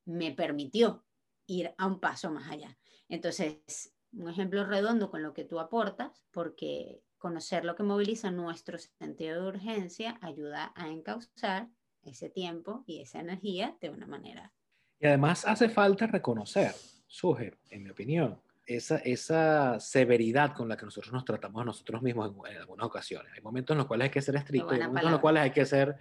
me 0.06 0.32
permitió 0.32 1.06
ir 1.48 1.74
a 1.78 1.86
un 1.86 2.00
paso 2.00 2.32
más 2.32 2.50
allá. 2.50 2.78
Entonces, 3.10 3.94
un 4.14 4.30
ejemplo 4.30 4.66
redondo 4.66 5.10
con 5.10 5.24
lo 5.24 5.34
que 5.34 5.44
tú 5.44 5.60
aportas, 5.60 6.26
porque 6.32 7.02
conocer 7.18 7.66
lo 7.66 7.76
que 7.76 7.84
moviliza 7.84 8.32
nuestro 8.32 8.78
sentido 8.78 9.42
de 9.42 9.48
urgencia 9.48 10.18
ayuda 10.22 10.72
a 10.76 10.88
encauzar 10.90 11.70
ese 12.04 12.30
tiempo 12.30 12.84
y 12.86 13.02
esa 13.02 13.20
energía 13.20 13.78
de 13.82 13.90
una 13.90 14.08
manera. 14.08 14.54
Y 15.00 15.08
además 15.08 15.46
hace 15.46 15.70
falta 15.70 16.08
reconocer, 16.08 16.74
Suge, 17.08 17.58
en 17.70 17.84
mi 17.84 17.90
opinión, 17.90 18.42
esa, 18.68 18.98
esa 18.98 19.80
severidad 19.80 20.54
con 20.54 20.68
la 20.68 20.76
que 20.76 20.86
nosotros 20.86 21.14
nos 21.14 21.24
tratamos 21.24 21.62
a 21.62 21.66
nosotros 21.66 22.02
mismos 22.02 22.34
en, 22.50 22.58
algunas 22.58 22.86
ocasiones. 22.86 23.32
Hay 23.34 23.42
momentos 23.42 23.74
en 23.74 23.78
los 23.78 23.88
cuales 23.88 24.06
hay 24.06 24.12
que 24.12 24.22
ser 24.22 24.36
estricto, 24.36 24.72
hay 24.72 24.82
momentos 24.82 25.06
en 25.06 25.12
los 25.12 25.22
cuales 25.22 25.44
hay 25.44 25.52
que 25.52 25.66
ser, 25.66 25.96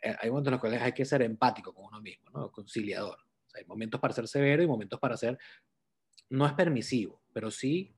eh, 0.00 0.14
hay 0.20 0.30
momentos 0.30 0.48
en 0.48 0.52
los 0.52 0.60
cuales 0.60 0.82
hay 0.82 0.92
que 0.92 1.04
ser 1.04 1.22
empático 1.22 1.74
con 1.74 1.86
uno 1.86 2.00
mismo, 2.00 2.30
¿no? 2.30 2.52
conciliador. 2.52 3.18
hay 3.52 3.64
momentos 3.64 4.00
para 4.00 4.14
ser 4.14 4.28
severo 4.28 4.62
y 4.62 4.68
momentos 4.68 5.00
para 5.00 5.16
ser, 5.16 5.36
no 6.30 6.46
es 6.46 6.52
permisivo, 6.52 7.20
pero 7.32 7.50
sí 7.50 7.92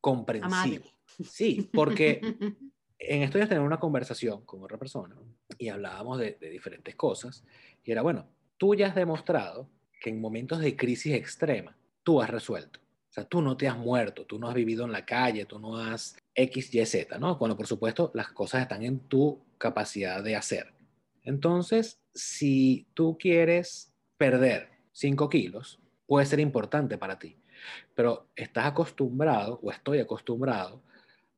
comprensivo. 0.00 0.86
Sí, 1.22 1.68
porque 1.72 2.20
en 2.98 3.22
esto 3.22 3.38
ya 3.38 3.46
tener 3.46 3.62
una 3.62 3.78
conversación 3.78 4.44
con 4.46 4.62
otra 4.62 4.78
persona 4.78 5.16
y 5.58 5.68
hablábamos 5.68 6.18
de, 6.18 6.38
de 6.40 6.48
diferentes 6.48 6.96
cosas 6.96 7.44
y 7.82 7.92
era, 7.92 8.00
bueno, 8.00 8.26
tú 8.56 8.74
ya 8.74 8.86
has 8.86 8.94
demostrado 8.94 9.68
que 10.00 10.08
en 10.08 10.20
momentos 10.20 10.60
de 10.60 10.76
crisis 10.76 11.14
extrema 11.14 11.76
tú 12.02 12.22
has 12.22 12.30
resuelto 12.30 12.80
o 12.80 12.83
sea, 13.14 13.24
tú 13.24 13.40
no 13.40 13.56
te 13.56 13.68
has 13.68 13.78
muerto, 13.78 14.26
tú 14.26 14.38
no 14.38 14.48
has 14.48 14.54
vivido 14.54 14.84
en 14.84 14.92
la 14.92 15.04
calle, 15.06 15.44
tú 15.44 15.58
no 15.60 15.76
has 15.76 16.16
X, 16.34 16.74
Y, 16.74 16.84
Z, 16.84 17.16
¿no? 17.18 17.36
Bueno, 17.36 17.56
por 17.56 17.66
supuesto, 17.66 18.10
las 18.12 18.28
cosas 18.32 18.62
están 18.62 18.82
en 18.82 18.98
tu 18.98 19.40
capacidad 19.56 20.22
de 20.22 20.34
hacer. 20.34 20.74
Entonces, 21.22 22.00
si 22.12 22.86
tú 22.92 23.16
quieres 23.16 23.92
perder 24.16 24.68
5 24.92 25.28
kilos, 25.28 25.78
puede 26.06 26.26
ser 26.26 26.40
importante 26.40 26.98
para 26.98 27.18
ti, 27.18 27.36
pero 27.94 28.26
estás 28.34 28.66
acostumbrado 28.66 29.60
o 29.62 29.70
estoy 29.70 30.00
acostumbrado 30.00 30.82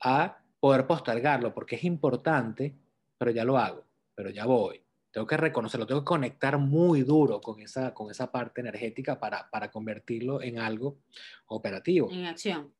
a 0.01 0.39
poder 0.61 0.87
postergarlo 0.87 1.53
porque 1.53 1.77
es 1.77 1.85
importante, 1.85 2.75
pero 3.19 3.31
ya 3.31 3.45
lo 3.45 3.59
hago, 3.59 3.85
pero 4.15 4.31
ya 4.31 4.47
voy, 4.47 4.83
tengo 5.17 5.27
que 5.27 5.39
reconocerlo, 5.39 5.87
tengo 5.87 6.03
que 6.03 6.09
conectar 6.09 6.59
muy 6.59 7.01
duro 7.01 7.41
con 7.41 7.59
esa, 7.63 7.95
con 7.95 8.11
esa 8.11 8.31
parte 8.31 8.61
energética 8.61 9.19
para, 9.19 9.49
para 9.49 9.71
convertirlo 9.71 10.43
en 10.43 10.59
algo 10.59 10.99
operativo. 11.47 12.11
En 12.13 12.27
acción. 12.27 12.75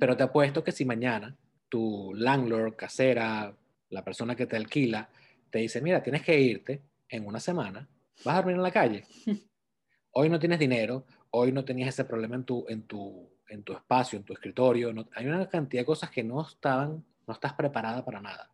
Pero 0.00 0.16
te 0.16 0.24
apuesto 0.24 0.64
que 0.64 0.72
si 0.72 0.84
mañana 0.84 1.36
tu 1.68 2.12
landlord, 2.12 2.74
casera, 2.74 3.56
la 3.88 4.04
persona 4.04 4.34
que 4.34 4.46
te 4.46 4.56
alquila, 4.56 5.08
te 5.48 5.60
dice, 5.60 5.80
mira, 5.80 6.02
tienes 6.02 6.22
que 6.22 6.40
irte 6.40 6.82
en 7.08 7.24
una 7.24 7.38
semana, 7.38 7.88
vas 8.24 8.34
a 8.34 8.38
dormir 8.38 8.56
en 8.56 8.62
la 8.64 8.72
calle. 8.72 9.04
Hoy 10.10 10.28
no 10.28 10.40
tienes 10.40 10.58
dinero, 10.58 11.06
hoy 11.30 11.52
no 11.52 11.64
tenías 11.64 11.90
ese 11.90 12.04
problema 12.04 12.34
en 12.34 12.42
tu, 12.42 12.66
en 12.68 12.82
tu, 12.82 13.30
en 13.48 13.62
tu 13.62 13.74
espacio, 13.74 14.18
en 14.18 14.24
tu 14.24 14.32
escritorio. 14.32 14.92
hay 15.14 15.26
una 15.28 15.48
cantidad 15.48 15.82
de 15.82 15.86
cosas 15.86 16.10
que 16.10 16.24
no 16.24 16.42
estaban, 16.42 17.04
no 17.28 17.32
estás 17.32 17.52
preparada 17.52 18.04
para 18.04 18.20
nada 18.20 18.49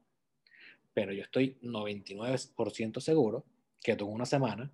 pero 0.96 1.12
yo 1.12 1.24
estoy 1.24 1.58
99% 1.60 3.00
seguro 3.00 3.44
que 3.82 3.96
tú 3.96 4.08
en 4.08 4.14
una 4.14 4.24
semana 4.24 4.72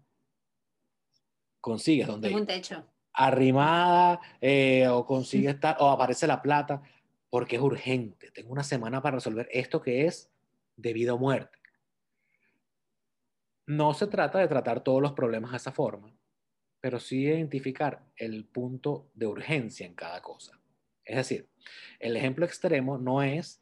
consigues 1.60 2.06
donde... 2.06 2.32
un 2.32 2.46
techo. 2.46 2.86
Arrimada, 3.12 4.20
eh, 4.40 4.86
o 4.86 5.04
consigues 5.04 5.54
estar, 5.54 5.76
o 5.80 5.90
aparece 5.90 6.28
la 6.28 6.40
plata, 6.40 6.80
porque 7.28 7.56
es 7.56 7.62
urgente. 7.62 8.30
Tengo 8.30 8.52
una 8.52 8.62
semana 8.62 9.02
para 9.02 9.16
resolver 9.16 9.48
esto 9.50 9.82
que 9.82 10.06
es 10.06 10.30
de 10.76 10.92
vida 10.92 11.12
o 11.12 11.18
muerte. 11.18 11.58
No 13.66 13.92
se 13.92 14.06
trata 14.06 14.38
de 14.38 14.46
tratar 14.46 14.84
todos 14.84 15.02
los 15.02 15.14
problemas 15.14 15.50
de 15.50 15.56
esa 15.56 15.72
forma, 15.72 16.14
pero 16.80 17.00
sí 17.00 17.22
identificar 17.22 18.06
el 18.14 18.44
punto 18.44 19.10
de 19.14 19.26
urgencia 19.26 19.84
en 19.84 19.94
cada 19.94 20.22
cosa. 20.22 20.56
Es 21.04 21.16
decir, 21.16 21.48
el 21.98 22.16
ejemplo 22.16 22.46
extremo 22.46 22.96
no 22.96 23.24
es 23.24 23.60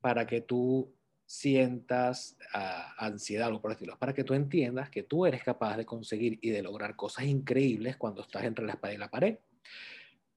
para 0.00 0.26
que 0.26 0.40
tú 0.40 0.94
sientas 1.30 2.36
ah, 2.52 2.92
ansiedad 2.98 3.54
o 3.54 3.60
por 3.60 3.70
estilo, 3.70 3.96
para 3.96 4.12
que 4.12 4.24
tú 4.24 4.34
entiendas 4.34 4.90
que 4.90 5.04
tú 5.04 5.26
eres 5.26 5.44
capaz 5.44 5.76
de 5.76 5.86
conseguir 5.86 6.40
y 6.42 6.50
de 6.50 6.60
lograr 6.60 6.96
cosas 6.96 7.24
increíbles 7.26 7.96
cuando 7.96 8.22
estás 8.22 8.42
entre 8.42 8.66
la 8.66 8.72
espada 8.72 8.94
y 8.94 8.96
la 8.96 9.08
pared. 9.08 9.38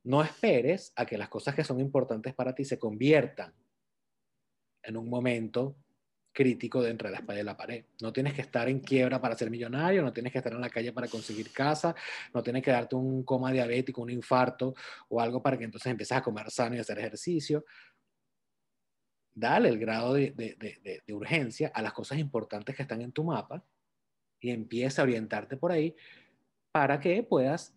No 0.03 0.21
esperes 0.21 0.93
a 0.95 1.07
que 1.07 1.17
las 1.17 1.29
cosas 1.29 1.55
que 1.55 1.63
son 1.63 1.79
importantes 1.79 2.35
para 2.35 2.53
ti 2.53 2.63
se 2.63 2.77
conviertan 2.77 3.55
en 4.83 4.95
un 4.95 5.09
momento 5.09 5.77
crítico 6.31 6.83
de 6.83 6.93
la 6.93 7.17
espada 7.17 7.39
y 7.39 7.43
la 7.43 7.57
pared. 7.57 7.85
No 7.99 8.13
tienes 8.13 8.35
que 8.35 8.41
estar 8.41 8.69
en 8.69 8.79
quiebra 8.79 9.19
para 9.19 9.35
ser 9.35 9.49
millonario, 9.49 10.03
no 10.03 10.13
tienes 10.13 10.31
que 10.31 10.37
estar 10.37 10.53
en 10.53 10.61
la 10.61 10.69
calle 10.69 10.93
para 10.93 11.07
conseguir 11.07 11.51
casa, 11.51 11.95
no 12.35 12.43
tienes 12.43 12.61
que 12.61 12.69
darte 12.69 12.95
un 12.95 13.23
coma 13.23 13.51
diabético, 13.51 14.03
un 14.03 14.11
infarto 14.11 14.75
o 15.09 15.19
algo 15.19 15.41
para 15.41 15.57
que 15.57 15.63
entonces 15.63 15.89
empieces 15.89 16.17
a 16.17 16.21
comer 16.21 16.51
sano 16.51 16.75
y 16.75 16.79
hacer 16.79 16.99
ejercicio 16.99 17.65
dale 19.35 19.69
el 19.69 19.79
grado 19.79 20.13
de, 20.13 21.01
urgencia 21.09 21.71
a 21.73 21.81
las 21.81 21.93
cosas 21.93 22.19
importantes 22.19 22.75
que 22.75 22.83
están 22.83 23.01
en 23.01 23.11
tu 23.11 23.23
mapa 23.23 23.63
y 24.39 24.51
empieza 24.51 25.01
a 25.01 25.03
orientarte 25.03 25.57
por 25.57 25.71
ahí 25.71 25.95
para 26.71 26.99
que 26.99 27.23
puedas 27.23 27.75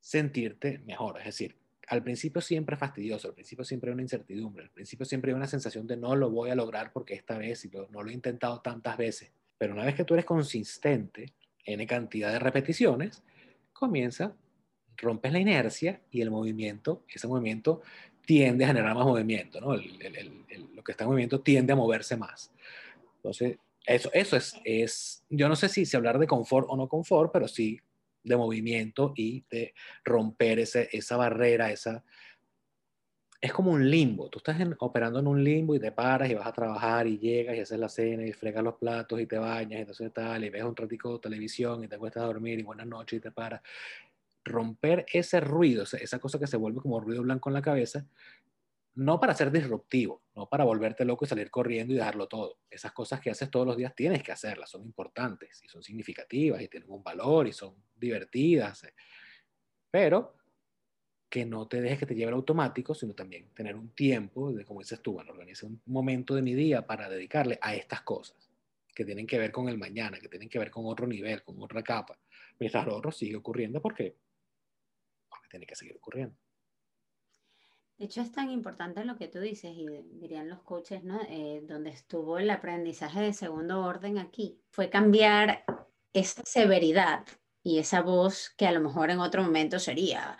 sentirte 0.00 0.78
mejor. 0.84 1.18
Es 1.18 1.26
decir, 1.26 1.56
al 1.88 2.02
principio 2.02 2.40
siempre 2.40 2.74
es 2.74 2.80
fastidioso, 2.80 3.28
al 3.28 3.34
principio 3.34 3.64
siempre 3.64 3.90
hay 3.90 3.94
una 3.94 4.02
incertidumbre, 4.02 4.64
al 4.64 4.70
principio 4.70 5.06
siempre 5.06 5.30
hay 5.30 5.36
una 5.36 5.46
sensación 5.46 5.86
de 5.86 5.96
no 5.96 6.14
lo 6.16 6.30
voy 6.30 6.50
a 6.50 6.54
lograr 6.54 6.92
porque 6.92 7.14
esta 7.14 7.38
vez 7.38 7.68
no 7.90 8.02
lo 8.02 8.10
he 8.10 8.14
intentado 8.14 8.60
tantas 8.60 8.96
veces. 8.96 9.32
Pero 9.58 9.74
una 9.74 9.84
vez 9.84 9.94
que 9.94 10.04
tú 10.04 10.14
eres 10.14 10.26
consistente 10.26 11.34
en 11.64 11.86
cantidad 11.86 12.32
de 12.32 12.38
repeticiones, 12.38 13.22
comienza, 13.72 14.34
rompes 14.96 15.32
la 15.32 15.38
inercia 15.38 16.00
y 16.10 16.20
el 16.20 16.30
movimiento, 16.30 17.04
ese 17.08 17.28
movimiento 17.28 17.82
tiende 18.24 18.64
a 18.64 18.68
generar 18.68 18.94
más 18.94 19.06
movimiento, 19.06 19.60
¿no? 19.60 19.76
lo 19.76 20.82
que 20.84 20.92
está 20.92 21.04
en 21.04 21.10
movimiento 21.10 21.40
tiende 21.40 21.72
a 21.72 21.76
moverse 21.76 22.16
más. 22.16 22.52
Entonces, 23.16 23.58
eso, 23.86 24.10
eso 24.12 24.36
es, 24.36 24.54
es, 24.64 25.24
yo 25.28 25.48
no 25.48 25.56
sé 25.56 25.68
si, 25.68 25.86
si 25.86 25.96
hablar 25.96 26.18
de 26.18 26.26
confort 26.26 26.66
o 26.70 26.76
no 26.76 26.88
confort, 26.88 27.32
pero 27.32 27.48
sí 27.48 27.80
de 28.24 28.36
movimiento 28.36 29.12
y 29.16 29.44
de 29.50 29.74
romper 30.04 30.60
ese, 30.60 30.88
esa 30.92 31.16
barrera, 31.16 31.70
esa... 31.70 32.04
Es 33.40 33.52
como 33.52 33.72
un 33.72 33.90
limbo. 33.90 34.28
Tú 34.28 34.38
estás 34.38 34.56
operando 34.78 35.18
en 35.18 35.26
un 35.26 35.42
limbo 35.42 35.74
y 35.74 35.80
te 35.80 35.90
paras 35.90 36.30
y 36.30 36.34
vas 36.34 36.46
a 36.46 36.52
trabajar 36.52 37.08
y 37.08 37.18
llegas 37.18 37.56
y 37.56 37.60
haces 37.60 37.78
la 37.78 37.88
cena 37.88 38.24
y 38.24 38.32
fregas 38.32 38.62
los 38.62 38.76
platos 38.76 39.20
y 39.20 39.26
te 39.26 39.36
bañas 39.36 39.78
y 39.78 39.80
entonces 39.80 40.12
tal 40.12 40.44
y 40.44 40.50
ves 40.50 40.62
un 40.62 40.76
ratico 40.76 41.14
de 41.14 41.18
televisión 41.18 41.82
y 41.82 41.88
te 41.88 41.98
cuesta 41.98 42.20
dormir 42.20 42.60
y 42.60 42.62
buenas 42.62 42.86
noches 42.86 43.18
y 43.18 43.20
te 43.20 43.32
paras 43.32 43.60
romper 44.44 45.06
ese 45.12 45.40
ruido, 45.40 45.84
esa 45.84 46.18
cosa 46.18 46.38
que 46.38 46.46
se 46.46 46.56
vuelve 46.56 46.80
como 46.80 47.00
ruido 47.00 47.22
blanco 47.22 47.50
en 47.50 47.54
la 47.54 47.62
cabeza, 47.62 48.06
no 48.94 49.18
para 49.18 49.34
ser 49.34 49.50
disruptivo, 49.50 50.22
no 50.34 50.48
para 50.48 50.64
volverte 50.64 51.04
loco 51.04 51.24
y 51.24 51.28
salir 51.28 51.50
corriendo 51.50 51.94
y 51.94 51.96
dejarlo 51.96 52.28
todo. 52.28 52.58
Esas 52.70 52.92
cosas 52.92 53.20
que 53.20 53.30
haces 53.30 53.50
todos 53.50 53.66
los 53.66 53.76
días 53.76 53.94
tienes 53.94 54.22
que 54.22 54.32
hacerlas, 54.32 54.70
son 54.70 54.82
importantes 54.82 55.62
y 55.64 55.68
son 55.68 55.82
significativas 55.82 56.60
y 56.60 56.68
tienen 56.68 56.90
un 56.90 57.02
valor 57.02 57.46
y 57.46 57.52
son 57.52 57.74
divertidas. 57.94 58.84
Eh. 58.84 58.94
Pero 59.90 60.36
que 61.30 61.46
no 61.46 61.66
te 61.66 61.80
dejes 61.80 62.00
que 62.00 62.06
te 62.06 62.14
lleve 62.14 62.28
el 62.28 62.34
automático, 62.34 62.94
sino 62.94 63.14
también 63.14 63.48
tener 63.54 63.74
un 63.74 63.94
tiempo, 63.94 64.52
de, 64.52 64.66
como 64.66 64.80
dices 64.80 65.00
tú, 65.00 65.14
bueno, 65.14 65.32
organice 65.32 65.64
un 65.64 65.80
momento 65.86 66.34
de 66.34 66.42
mi 66.42 66.52
día 66.52 66.86
para 66.86 67.08
dedicarle 67.08 67.58
a 67.62 67.74
estas 67.74 68.02
cosas 68.02 68.50
que 68.94 69.06
tienen 69.06 69.26
que 69.26 69.38
ver 69.38 69.50
con 69.50 69.70
el 69.70 69.78
mañana, 69.78 70.20
que 70.20 70.28
tienen 70.28 70.50
que 70.50 70.58
ver 70.58 70.70
con 70.70 70.84
otro 70.84 71.06
nivel, 71.06 71.42
con 71.42 71.56
otra 71.62 71.82
capa, 71.82 72.18
mientras 72.58 72.86
lo 72.86 72.94
otro 72.94 73.10
sigue 73.10 73.36
ocurriendo 73.36 73.80
porque 73.80 74.16
tiene 75.52 75.66
que 75.66 75.76
seguir 75.76 75.96
ocurriendo. 75.96 76.34
De 77.98 78.06
hecho, 78.06 78.22
es 78.22 78.32
tan 78.32 78.50
importante 78.50 79.04
lo 79.04 79.16
que 79.16 79.28
tú 79.28 79.38
dices, 79.38 79.70
y 79.76 79.86
dirían 80.14 80.48
los 80.48 80.62
coaches, 80.62 81.04
¿no? 81.04 81.20
Eh, 81.28 81.62
donde 81.68 81.90
estuvo 81.90 82.38
el 82.38 82.50
aprendizaje 82.50 83.20
de 83.20 83.32
segundo 83.32 83.84
orden 83.84 84.18
aquí, 84.18 84.60
fue 84.70 84.90
cambiar 84.90 85.64
esa 86.12 86.42
severidad 86.44 87.24
y 87.62 87.78
esa 87.78 88.00
voz 88.02 88.50
que 88.56 88.66
a 88.66 88.72
lo 88.72 88.80
mejor 88.80 89.10
en 89.10 89.20
otro 89.20 89.42
momento 89.42 89.78
sería, 89.78 90.36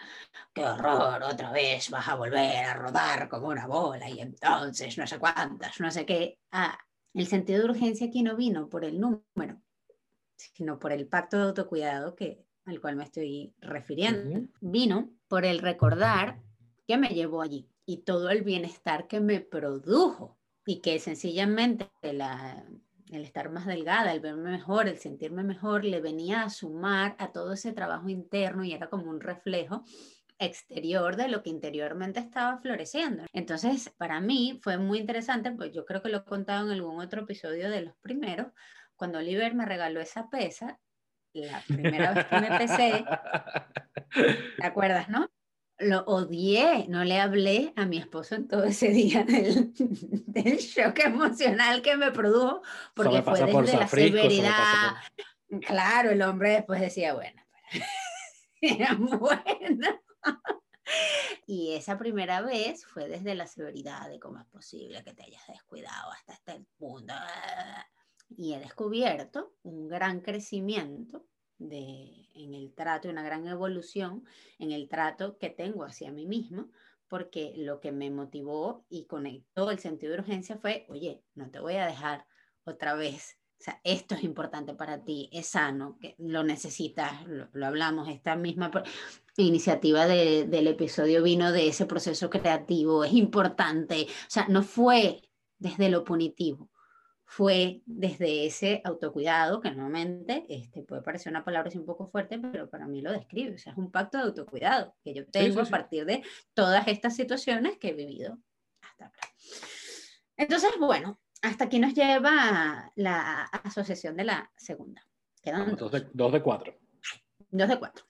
qué 0.53 0.65
horror, 0.65 1.23
otra 1.23 1.53
vez 1.53 1.89
vas 1.91 2.09
a 2.09 2.17
volver 2.17 2.65
a 2.65 2.75
rodar 2.75 3.29
como 3.29 3.49
una 3.49 3.67
bola 3.67 4.09
y 4.09 4.21
entonces 4.21 4.99
no 4.99 5.07
sé 5.07 5.19
cuántas, 5.19 5.79
no 5.79 5.91
sé 5.91 6.05
qué. 6.05 6.41
Ah, 6.51 6.77
el 7.15 7.27
sentido 7.27 7.61
de 7.61 7.71
urgencia 7.71 8.09
aquí 8.09 8.23
no 8.23 8.35
vino 8.35 8.69
por 8.69 8.85
el 8.85 8.99
número, 8.99 9.61
sino 10.37 10.79
por 10.79 10.91
el 10.91 11.07
pacto 11.07 11.37
de 11.37 11.45
autocuidado 11.45 12.17
que, 12.17 12.45
al 12.65 12.81
cual 12.81 12.97
me 12.97 13.05
estoy 13.05 13.55
refiriendo. 13.61 14.49
Vino 14.61 15.11
por 15.29 15.45
el 15.45 15.59
recordar 15.59 16.41
que 16.87 16.97
me 16.97 17.09
llevó 17.09 17.43
allí 17.43 17.69
y 17.87 17.99
todo 17.99 18.31
el 18.31 18.43
bienestar 18.43 19.07
que 19.07 19.21
me 19.21 19.41
produjo 19.41 20.39
y 20.65 20.81
que 20.81 20.99
sencillamente 20.99 21.89
la, 22.03 22.65
el 23.11 23.25
estar 23.25 23.51
más 23.51 23.67
delgada, 23.67 24.13
el 24.13 24.21
verme 24.21 24.51
mejor, 24.51 24.89
el 24.89 24.99
sentirme 24.99 25.43
mejor, 25.43 25.85
le 25.85 26.01
venía 26.01 26.43
a 26.43 26.51
sumar 26.51 27.17
a 27.19 27.33
todo 27.33 27.53
ese 27.53 27.73
trabajo 27.73 28.09
interno 28.09 28.65
y 28.65 28.73
era 28.73 28.89
como 28.89 29.11
un 29.11 29.21
reflejo 29.21 29.85
exterior 30.39 31.17
de 31.17 31.29
lo 31.29 31.43
que 31.43 31.51
interiormente 31.51 32.21
estaba 32.21 32.59
floreciendo. 32.59 33.25
Entonces, 33.33 33.91
para 33.97 34.21
mí 34.21 34.59
fue 34.63 34.79
muy 34.79 34.99
interesante, 34.99 35.53
pues 35.53 35.73
yo 35.73 35.85
creo 35.85 36.03
que 36.03 36.09
lo 36.09 36.19
he 36.19 36.25
contado 36.25 36.67
en 36.67 36.73
algún 36.73 37.01
otro 37.01 37.23
episodio 37.23 37.71
de 37.71 37.83
los 37.83 37.97
primeros, 37.97 38.49
cuando 38.97 39.19
Oliver 39.19 39.55
me 39.55 39.67
regaló 39.67 40.01
esa 40.01 40.31
pesa, 40.31 40.81
la 41.35 41.61
primera 41.67 42.13
vez 42.13 42.27
que 42.27 42.41
me 42.41 42.59
pesé, 42.59 43.05
¿te 44.59 44.67
acuerdas, 44.67 45.09
no? 45.09 45.31
Lo 45.79 46.05
odié, 46.05 46.87
no 46.89 47.03
le 47.03 47.19
hablé 47.19 47.73
a 47.77 47.87
mi 47.87 47.99
esposo 47.99 48.35
en 48.35 48.47
todo 48.47 48.65
ese 48.65 48.89
día 48.89 49.25
del, 49.25 49.73
del 49.75 50.59
shock 50.59 50.99
emocional 51.01 51.83
que 51.83 51.97
me 51.97 52.13
produjo, 52.13 52.63
porque 52.95 53.23
fue 53.23 53.45
desde 53.45 53.77
la 53.79 53.89
severidad. 53.89 54.95
Claro, 55.67 56.11
el 56.11 56.23
hombre 56.23 56.51
después 56.51 56.81
decía, 56.81 57.15
bueno, 57.15 57.43
era 58.61 58.95
bueno. 58.95 60.01
Y 61.47 61.75
esa 61.75 61.99
primera 61.99 62.43
vez 62.43 62.85
fue 62.87 63.09
desde 63.09 63.35
la 63.35 63.47
severidad 63.47 64.09
de 64.09 64.21
cómo 64.21 64.39
es 64.39 64.47
posible 64.47 65.03
que 65.03 65.15
te 65.15 65.25
hayas 65.25 65.47
descuidado 65.49 66.13
hasta 66.13 66.35
este 66.35 66.65
punto. 66.79 67.15
Y 68.37 68.55
he 68.55 68.59
descubierto 68.59 69.53
un 69.63 69.89
gran 69.89 70.21
crecimiento 70.21 71.25
de, 71.59 72.29
en 72.35 72.55
el 72.55 72.73
trato, 72.75 73.09
una 73.09 73.23
gran 73.23 73.47
evolución 73.47 74.25
en 74.59 74.73
el 74.73 74.89
trato 74.89 75.39
que 75.39 75.51
tengo 75.51 75.85
hacia 75.85 76.13
mí 76.13 76.27
mismo, 76.27 76.71
porque 77.09 77.53
lo 77.57 77.81
que 77.81 77.93
me 77.93 78.11
motivó 78.11 78.87
y 78.89 79.05
conectó 79.05 79.71
el 79.71 79.79
sentido 79.79 80.13
de 80.13 80.21
urgencia 80.21 80.57
fue, 80.57 80.87
oye, 80.89 81.23
no 81.35 81.51
te 81.51 81.61
voy 81.61 81.75
a 81.75 81.87
dejar 81.87 82.27
otra 82.65 82.95
vez. 82.95 83.39
O 83.61 83.65
sea, 83.65 83.81
esto 83.85 84.17
es 84.17 84.25
importante 84.25 84.75
para 84.75 85.05
ti, 85.05 85.31
es 85.33 85.47
sano, 85.47 85.97
que 86.01 86.17
lo 86.19 86.43
necesitas, 86.43 87.13
lo, 87.29 87.67
hablamos, 87.67 88.09
esta 88.09 88.35
misma 88.35 88.73
iniciativa 89.37 90.07
del 90.07 90.67
episodio 90.67 91.23
vino 91.23 91.53
de 91.53 91.69
ese 91.69 91.87
proceso 91.87 92.29
creativo, 92.29 93.05
es 93.05 93.13
importante, 93.13 94.07
o 94.09 94.31
sea, 94.31 94.49
no 94.49 94.65
fue 94.65 95.23
desde 95.59 95.91
lo 95.91 96.03
punitivo, 96.03 96.72
fue 97.33 97.81
desde 97.87 98.45
ese 98.45 98.83
autocuidado, 98.85 99.63
que 99.63 99.71
normalmente 99.71 100.45
este, 100.51 100.83
puede 100.83 101.01
parecer 101.01 101.33
una 101.33 101.43
palabra 101.43 101.71
un 101.75 101.87
poco 101.87 102.07
fuerte, 102.07 102.39
pero 102.39 102.69
para 102.69 102.87
mí 102.87 103.01
lo 103.01 103.11
describe, 103.11 103.55
o 103.55 103.59
sea, 103.59 103.73
es 103.73 103.79
un 103.79 103.91
pacto 103.91 104.19
de 104.19 104.25
autocuidado 104.25 104.95
que 105.03 105.15
yo 105.15 105.27
tengo 105.27 105.63
a 105.63 105.65
partir 105.65 106.05
de 106.05 106.23
todas 106.53 106.87
estas 106.89 107.17
situaciones 107.17 107.79
que 107.79 107.89
he 107.89 107.93
vivido 107.95 108.37
hasta 108.83 109.07
ahora. 109.07 109.21
Entonces, 110.37 110.73
bueno, 110.79 111.19
hasta 111.41 111.65
aquí 111.65 111.79
nos 111.79 111.95
lleva 111.95 112.93
la 112.97 113.45
asociación 113.45 114.15
de 114.15 114.25
la 114.25 114.53
segunda. 114.55 115.03
Quedan 115.43 115.75
dos. 115.75 115.91
Dos 116.13 116.33
de, 116.33 116.43
cuatro. 116.43 116.79
Dos 117.49 117.69
de 117.71 117.79
cuatro. 117.79 118.05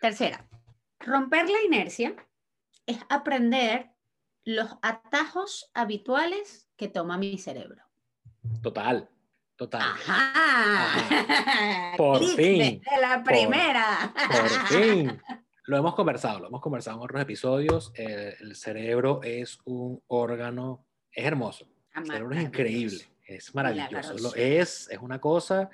Tercera, 0.00 0.48
romper 0.98 1.46
la 1.46 1.62
inercia 1.62 2.16
es 2.86 2.98
aprender 3.10 3.90
los 4.44 4.70
atajos 4.80 5.70
habituales 5.74 6.70
que 6.76 6.88
toma 6.88 7.18
mi 7.18 7.36
cerebro. 7.36 7.91
Total, 8.62 9.08
total. 9.56 9.82
Ajá. 9.82 10.96
Por 11.96 12.24
fin. 12.36 12.82
la 13.00 13.22
primera. 13.22 14.12
Por, 14.28 14.48
fin. 14.66 15.20
Lo 15.66 15.76
hemos 15.76 15.94
conversado, 15.94 16.40
lo 16.40 16.48
hemos 16.48 16.60
conversado 16.60 16.96
en 16.96 17.04
otros 17.04 17.22
episodios. 17.22 17.92
el 17.94 18.56
cerebro 18.56 19.20
es 19.22 19.60
un 19.64 20.02
órgano, 20.08 20.84
es 21.12 21.24
hermoso 21.24 21.68
el 21.94 22.06
cerebro 22.06 22.34
es 22.34 22.42
increíble, 22.42 23.04
es 23.26 23.54
maravilloso. 23.54 24.34
es, 24.34 24.88
es 24.90 24.98
una 24.98 25.20
cosa 25.20 25.70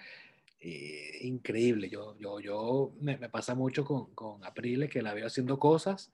eh, 0.60 1.18
increíble. 1.20 1.88
Yo, 1.88 2.16
yo, 2.18 2.40
yo 2.40 2.94
me, 3.00 3.16
me 3.16 3.28
pasa 3.28 3.54
mucho 3.54 3.84
con, 3.84 4.12
con 4.14 4.44
Aprile 4.44 4.88
que 4.88 5.02
la 5.02 5.14
veo 5.14 5.26
haciendo 5.26 5.58
cosas 5.58 6.12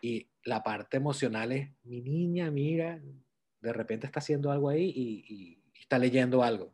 y 0.00 0.28
la 0.44 0.62
parte 0.62 0.98
emocional 0.98 1.52
es, 1.52 1.70
mi 1.84 2.02
niña, 2.02 2.50
mira, 2.50 3.00
de 3.60 3.72
repente 3.72 4.06
está 4.06 4.20
haciendo 4.20 4.50
algo 4.50 4.68
ahí 4.68 4.92
y, 4.94 5.57
está 5.80 5.98
leyendo 5.98 6.42
algo. 6.42 6.72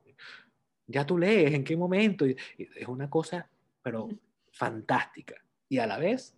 Ya 0.87 1.07
tú 1.07 1.19
lees, 1.19 1.55
¿en 1.55 1.65
qué 1.65 1.77
momento? 1.77 2.25
es 2.27 2.89
una 2.89 3.09
cosa, 3.09 3.49
pero 3.83 4.09
fantástica. 4.53 5.35
Y 5.69 5.79
a 5.79 5.87
la 5.87 5.99
vez 5.99 6.35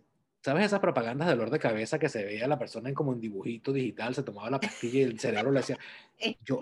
¿Sabes 0.47 0.63
esas 0.63 0.79
propagandas 0.79 1.27
de 1.27 1.33
dolor 1.35 1.49
de 1.49 1.59
cabeza 1.59 1.99
que 1.99 2.07
se 2.07 2.23
veía 2.23 2.47
la 2.47 2.57
persona 2.57 2.87
en 2.87 2.95
como 2.95 3.11
un 3.11 3.19
dibujito 3.19 3.73
digital, 3.73 4.15
se 4.15 4.23
tomaba 4.23 4.49
la 4.49 4.61
pastilla 4.61 4.99
y 4.99 5.03
el 5.03 5.19
cerebro 5.19 5.51
le 5.51 5.59
hacía... 5.59 5.77
Yo, 6.45 6.61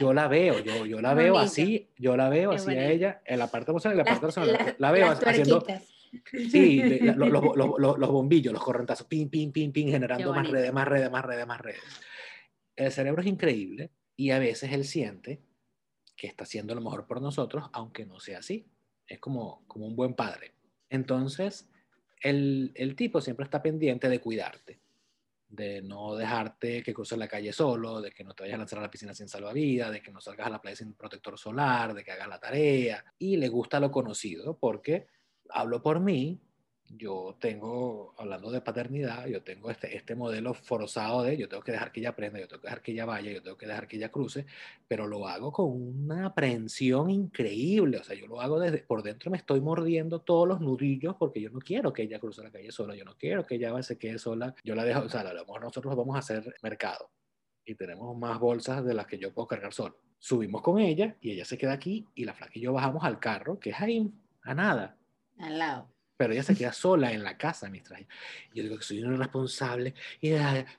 yo 0.00 0.12
la 0.12 0.26
veo, 0.26 0.58
yo, 0.58 0.84
yo 0.84 1.00
la 1.00 1.14
veo 1.14 1.38
así, 1.38 1.90
yo 1.96 2.16
la 2.16 2.28
veo 2.28 2.50
así 2.50 2.70
a 2.72 2.90
ella, 2.90 3.22
en 3.24 3.38
la 3.38 3.46
parte 3.46 3.70
emocional 3.70 3.96
y 3.96 3.98
la 3.98 4.04
parte 4.04 4.20
personal, 4.22 4.74
la, 4.78 4.90
veo 4.90 5.08
haciendo... 5.10 5.64
Sí, 6.50 6.82
los, 7.02 7.28
los, 7.28 7.56
los, 7.56 7.98
los, 7.98 8.10
bombillos, 8.10 8.52
los 8.52 8.64
correntazos, 8.64 9.06
pin, 9.06 9.30
pin, 9.30 9.52
pin, 9.52 9.70
pin, 9.70 9.88
generando 9.88 10.34
más 10.34 10.50
redes, 10.50 10.72
más 10.72 10.88
redes, 10.88 11.08
más 11.08 11.24
redes, 11.24 11.46
más 11.46 11.60
redes. 11.60 11.80
El 12.74 12.90
cerebro 12.90 13.22
es 13.22 13.28
increíble 13.28 13.92
y 14.22 14.30
a 14.30 14.38
veces 14.38 14.70
él 14.70 14.84
siente 14.84 15.42
que 16.16 16.28
está 16.28 16.44
haciendo 16.44 16.76
lo 16.76 16.80
mejor 16.80 17.08
por 17.08 17.20
nosotros, 17.20 17.68
aunque 17.72 18.06
no 18.06 18.20
sea 18.20 18.38
así. 18.38 18.70
Es 19.04 19.18
como, 19.18 19.66
como 19.66 19.84
un 19.84 19.96
buen 19.96 20.14
padre. 20.14 20.54
Entonces, 20.88 21.68
el, 22.20 22.94
tipo 22.96 23.20
siempre 23.20 23.42
está 23.42 23.60
pendiente 23.60 24.08
de 24.08 24.20
cuidarte, 24.20 24.80
de 25.48 25.82
no 25.82 26.14
dejarte 26.14 26.84
que 26.84 26.94
cruces 26.94 27.18
la 27.18 27.26
calle 27.26 27.52
solo, 27.52 28.00
de 28.00 28.12
que 28.12 28.22
no 28.22 28.32
te 28.32 28.44
vayas 28.44 28.54
a 28.54 28.58
lanzar 28.58 28.78
a 28.78 28.82
la 28.82 28.90
piscina 28.92 29.12
sin 29.12 29.26
salvavidas, 29.26 29.90
de 29.90 30.00
que 30.00 30.12
no 30.12 30.20
salgas 30.20 30.46
a 30.46 30.50
la 30.50 30.62
playa 30.62 30.76
sin 30.76 30.94
protector 30.94 31.36
solar, 31.36 31.92
de 31.92 32.04
que 32.04 32.12
hagas 32.12 32.28
la 32.28 32.38
tarea. 32.38 33.04
Y 33.18 33.38
le 33.38 33.48
gusta 33.48 33.80
lo 33.80 33.90
conocido 33.90 34.56
porque 34.56 35.08
hablo 35.50 35.82
por 35.82 35.98
mí, 35.98 36.40
yo 36.96 37.36
tengo, 37.40 38.14
hablando 38.18 38.50
de 38.50 38.60
paternidad, 38.60 39.26
yo 39.26 39.42
tengo 39.42 39.70
este, 39.70 39.96
este 39.96 40.14
modelo 40.14 40.52
forzado 40.52 41.22
de 41.22 41.38
yo 41.38 41.48
tengo 41.48 41.62
que 41.62 41.72
dejar 41.72 41.90
que 41.90 42.00
ella 42.00 42.10
aprenda, 42.10 42.38
yo 42.38 42.48
tengo 42.48 42.60
que 42.60 42.66
dejar 42.66 42.82
que 42.82 42.92
ella 42.92 43.06
vaya, 43.06 43.32
yo 43.32 43.42
tengo 43.42 43.56
que 43.56 43.66
dejar 43.66 43.88
que 43.88 43.96
ella 43.96 44.10
cruce, 44.10 44.46
pero 44.86 45.06
lo 45.06 45.26
hago 45.26 45.52
con 45.52 45.70
una 45.70 46.26
aprensión 46.26 47.08
increíble, 47.10 47.98
o 47.98 48.04
sea, 48.04 48.14
yo 48.14 48.26
lo 48.26 48.40
hago 48.40 48.60
desde, 48.60 48.78
por 48.78 49.02
dentro 49.02 49.30
me 49.30 49.38
estoy 49.38 49.60
mordiendo 49.60 50.20
todos 50.20 50.46
los 50.46 50.60
nudillos 50.60 51.16
porque 51.18 51.40
yo 51.40 51.50
no 51.50 51.60
quiero 51.60 51.92
que 51.92 52.02
ella 52.02 52.18
cruce 52.18 52.42
la 52.42 52.50
calle 52.50 52.70
sola, 52.70 52.94
yo 52.94 53.04
no 53.04 53.16
quiero 53.16 53.46
que 53.46 53.54
ella 53.54 53.82
se 53.82 53.96
quede 53.96 54.18
sola, 54.18 54.54
yo 54.62 54.74
la 54.74 54.84
dejo, 54.84 55.00
o 55.00 55.08
sea, 55.08 55.22
a 55.22 55.32
lo 55.32 55.40
mejor 55.40 55.62
nosotros 55.62 55.96
vamos 55.96 56.16
a 56.16 56.18
hacer 56.18 56.54
mercado 56.62 57.10
y 57.64 57.74
tenemos 57.74 58.16
más 58.18 58.38
bolsas 58.38 58.84
de 58.84 58.92
las 58.92 59.06
que 59.06 59.18
yo 59.18 59.32
puedo 59.32 59.48
cargar 59.48 59.72
solo. 59.72 59.96
Subimos 60.18 60.62
con 60.62 60.78
ella 60.78 61.16
y 61.20 61.32
ella 61.32 61.44
se 61.44 61.56
queda 61.58 61.72
aquí 61.72 62.06
y 62.14 62.24
la 62.24 62.34
flaca 62.34 62.52
y 62.54 62.60
yo 62.60 62.72
bajamos 62.72 63.02
al 63.02 63.18
carro, 63.18 63.58
que 63.58 63.70
es 63.70 63.80
ahí, 63.80 64.12
a 64.42 64.54
nada. 64.54 64.96
Al 65.38 65.58
lado 65.58 65.88
pero 66.22 66.34
ella 66.34 66.44
se 66.44 66.54
queda 66.54 66.72
sola 66.72 67.10
en 67.10 67.24
la 67.24 67.36
casa 67.36 67.68
mientras 67.68 68.00
yo 68.54 68.62
digo 68.62 68.76
que 68.76 68.84
soy 68.84 69.02
un 69.02 69.14
irresponsable 69.14 69.92
y 70.20 70.30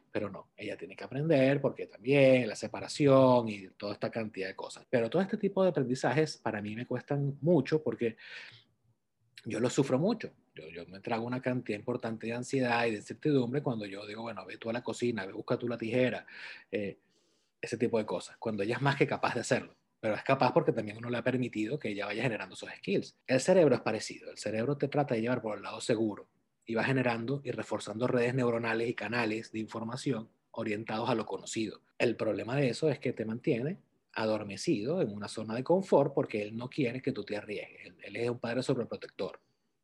pero 0.09 0.29
no 0.29 0.51
ella 0.55 0.77
tiene 0.77 0.95
que 0.95 1.03
aprender 1.03 1.59
porque 1.59 1.85
también 1.85 2.47
la 2.47 2.55
separación 2.55 3.49
y 3.49 3.67
toda 3.71 3.91
esta 3.91 4.09
cantidad 4.09 4.47
de 4.47 4.55
cosas. 4.55 4.87
Pero 4.89 5.09
todo 5.09 5.21
este 5.21 5.35
tipo 5.35 5.61
de 5.61 5.71
aprendizajes 5.71 6.37
para 6.37 6.61
mí 6.61 6.77
me 6.77 6.87
cuestan 6.87 7.37
mucho 7.41 7.83
porque 7.83 8.15
yo 9.43 9.59
lo 9.59 9.69
sufro 9.69 9.99
mucho. 9.99 10.31
Yo, 10.55 10.69
yo 10.69 10.85
me 10.85 11.01
trago 11.01 11.25
una 11.25 11.41
cantidad 11.41 11.77
importante 11.77 12.27
de 12.27 12.33
ansiedad 12.35 12.85
y 12.85 12.91
de 12.91 12.97
incertidumbre 12.97 13.61
cuando 13.61 13.85
yo 13.85 14.07
digo 14.07 14.21
bueno 14.21 14.45
ve 14.45 14.57
tú 14.57 14.69
a 14.69 14.73
la 14.73 14.81
cocina 14.81 15.25
ve 15.25 15.33
busca 15.33 15.57
tú 15.57 15.67
la 15.67 15.77
tijera 15.77 16.25
eh, 16.71 16.99
ese 17.59 17.75
tipo 17.75 17.97
de 17.97 18.05
cosas 18.05 18.37
cuando 18.37 18.63
ella 18.63 18.75
es 18.75 18.81
más 18.81 18.95
que 18.95 19.07
capaz 19.07 19.33
de 19.33 19.41
hacerlo 19.41 19.75
pero 20.03 20.15
es 20.15 20.23
capaz 20.23 20.51
porque 20.51 20.73
también 20.73 20.97
uno 20.97 21.09
le 21.09 21.17
ha 21.17 21.23
permitido 21.23 21.79
que 21.79 21.87
ella 21.87 22.07
vaya 22.07 22.23
generando 22.23 22.55
esos 22.55 22.69
skills. 22.75 23.17
El 23.25 23.39
cerebro 23.39 23.73
es 23.73 23.79
parecido, 23.79 24.29
el 24.31 24.37
cerebro 24.37 24.75
te 24.75 24.89
trata 24.89 25.15
de 25.15 25.21
llevar 25.21 25.41
por 25.41 25.55
el 25.55 25.63
lado 25.63 25.79
seguro 25.79 26.27
y 26.65 26.73
va 26.73 26.83
generando 26.83 27.39
y 27.45 27.51
reforzando 27.51 28.05
redes 28.05 28.35
neuronales 28.35 28.89
y 28.89 28.95
canales 28.95 29.53
de 29.53 29.59
información 29.59 30.27
orientados 30.51 31.09
a 31.09 31.15
lo 31.15 31.25
conocido. 31.25 31.79
El 31.97 32.17
problema 32.17 32.57
de 32.57 32.67
eso 32.67 32.89
es 32.89 32.99
que 32.99 33.13
te 33.13 33.23
mantiene 33.23 33.79
adormecido 34.11 35.01
en 35.01 35.09
una 35.09 35.29
zona 35.29 35.55
de 35.55 35.63
confort 35.63 36.13
porque 36.13 36.41
él 36.41 36.57
no 36.57 36.69
quiere 36.69 37.01
que 37.01 37.13
tú 37.13 37.23
te 37.23 37.37
arriesgues. 37.37 37.93
Él, 38.03 38.17
es 38.17 38.29
un 38.29 38.39
padre 38.39 38.61
sobreprotector 38.61 39.39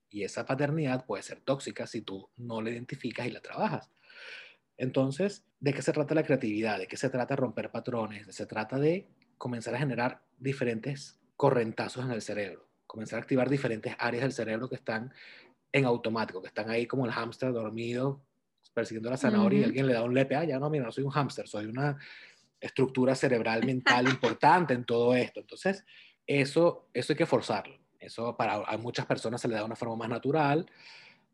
y 0.09 0.23
esa 0.23 0.45
paternidad 0.45 1.05
puede 1.05 1.23
ser 1.23 1.39
tóxica 1.39 1.87
si 1.87 2.01
tú 2.01 2.29
no 2.35 2.61
la 2.61 2.71
identificas 2.71 3.25
y 3.25 3.31
la 3.31 3.39
trabajas. 3.39 3.89
Entonces, 4.75 5.45
¿de 5.61 5.73
qué 5.73 5.81
se 5.81 5.93
trata 5.93 6.13
la 6.13 6.23
creatividad? 6.23 6.77
¿De 6.77 6.87
qué 6.87 6.97
se 6.97 7.09
trata 7.09 7.37
romper 7.37 7.71
patrones? 7.71 8.27
Se 8.35 8.45
trata 8.45 8.77
de 8.77 9.07
comenzar 9.39 9.73
a 9.73 9.79
generar 9.79 10.21
diferentes 10.37 11.17
correntazos 11.35 12.05
en 12.05 12.11
el 12.11 12.21
cerebro. 12.21 12.67
comenzar 12.85 13.19
a 13.19 13.21
activar 13.21 13.49
diferentes 13.49 13.95
áreas 13.99 14.23
del 14.23 14.31
cerebro 14.31 14.67
que 14.67 14.75
están 14.75 15.13
en 15.71 15.85
automático, 15.85 16.41
que 16.41 16.47
están 16.47 16.71
ahí 16.71 16.87
como 16.87 17.05
el 17.05 17.11
hámster 17.11 17.53
dormido, 17.53 18.19
persiguiendo 18.73 19.11
la 19.11 19.17
zanahoria 19.17 19.59
y 19.59 19.63
alguien 19.65 19.85
le 19.85 19.93
da 19.93 20.03
un 20.03 20.13
lepe, 20.13 20.35
ah, 20.35 20.43
ya 20.43 20.57
no, 20.57 20.71
mira, 20.71 20.85
no 20.85 20.91
soy 20.91 21.03
un 21.03 21.11
hámster, 21.11 21.47
soy 21.47 21.65
una 21.65 21.97
estructura 22.59 23.13
cerebral 23.13 23.63
mental 23.63 24.07
importante 24.09 24.73
en 24.73 24.85
todo 24.85 25.13
esto. 25.15 25.39
Entonces, 25.39 25.85
eso, 26.25 26.89
eso 26.93 27.13
hay 27.13 27.17
que 27.17 27.27
forzarlo. 27.27 27.77
Eso 27.99 28.35
para 28.35 28.55
a 28.55 28.77
muchas 28.77 29.05
personas 29.05 29.39
se 29.39 29.47
le 29.47 29.53
da 29.53 29.59
de 29.59 29.65
una 29.67 29.75
forma 29.75 29.95
más 29.95 30.09
natural 30.09 30.65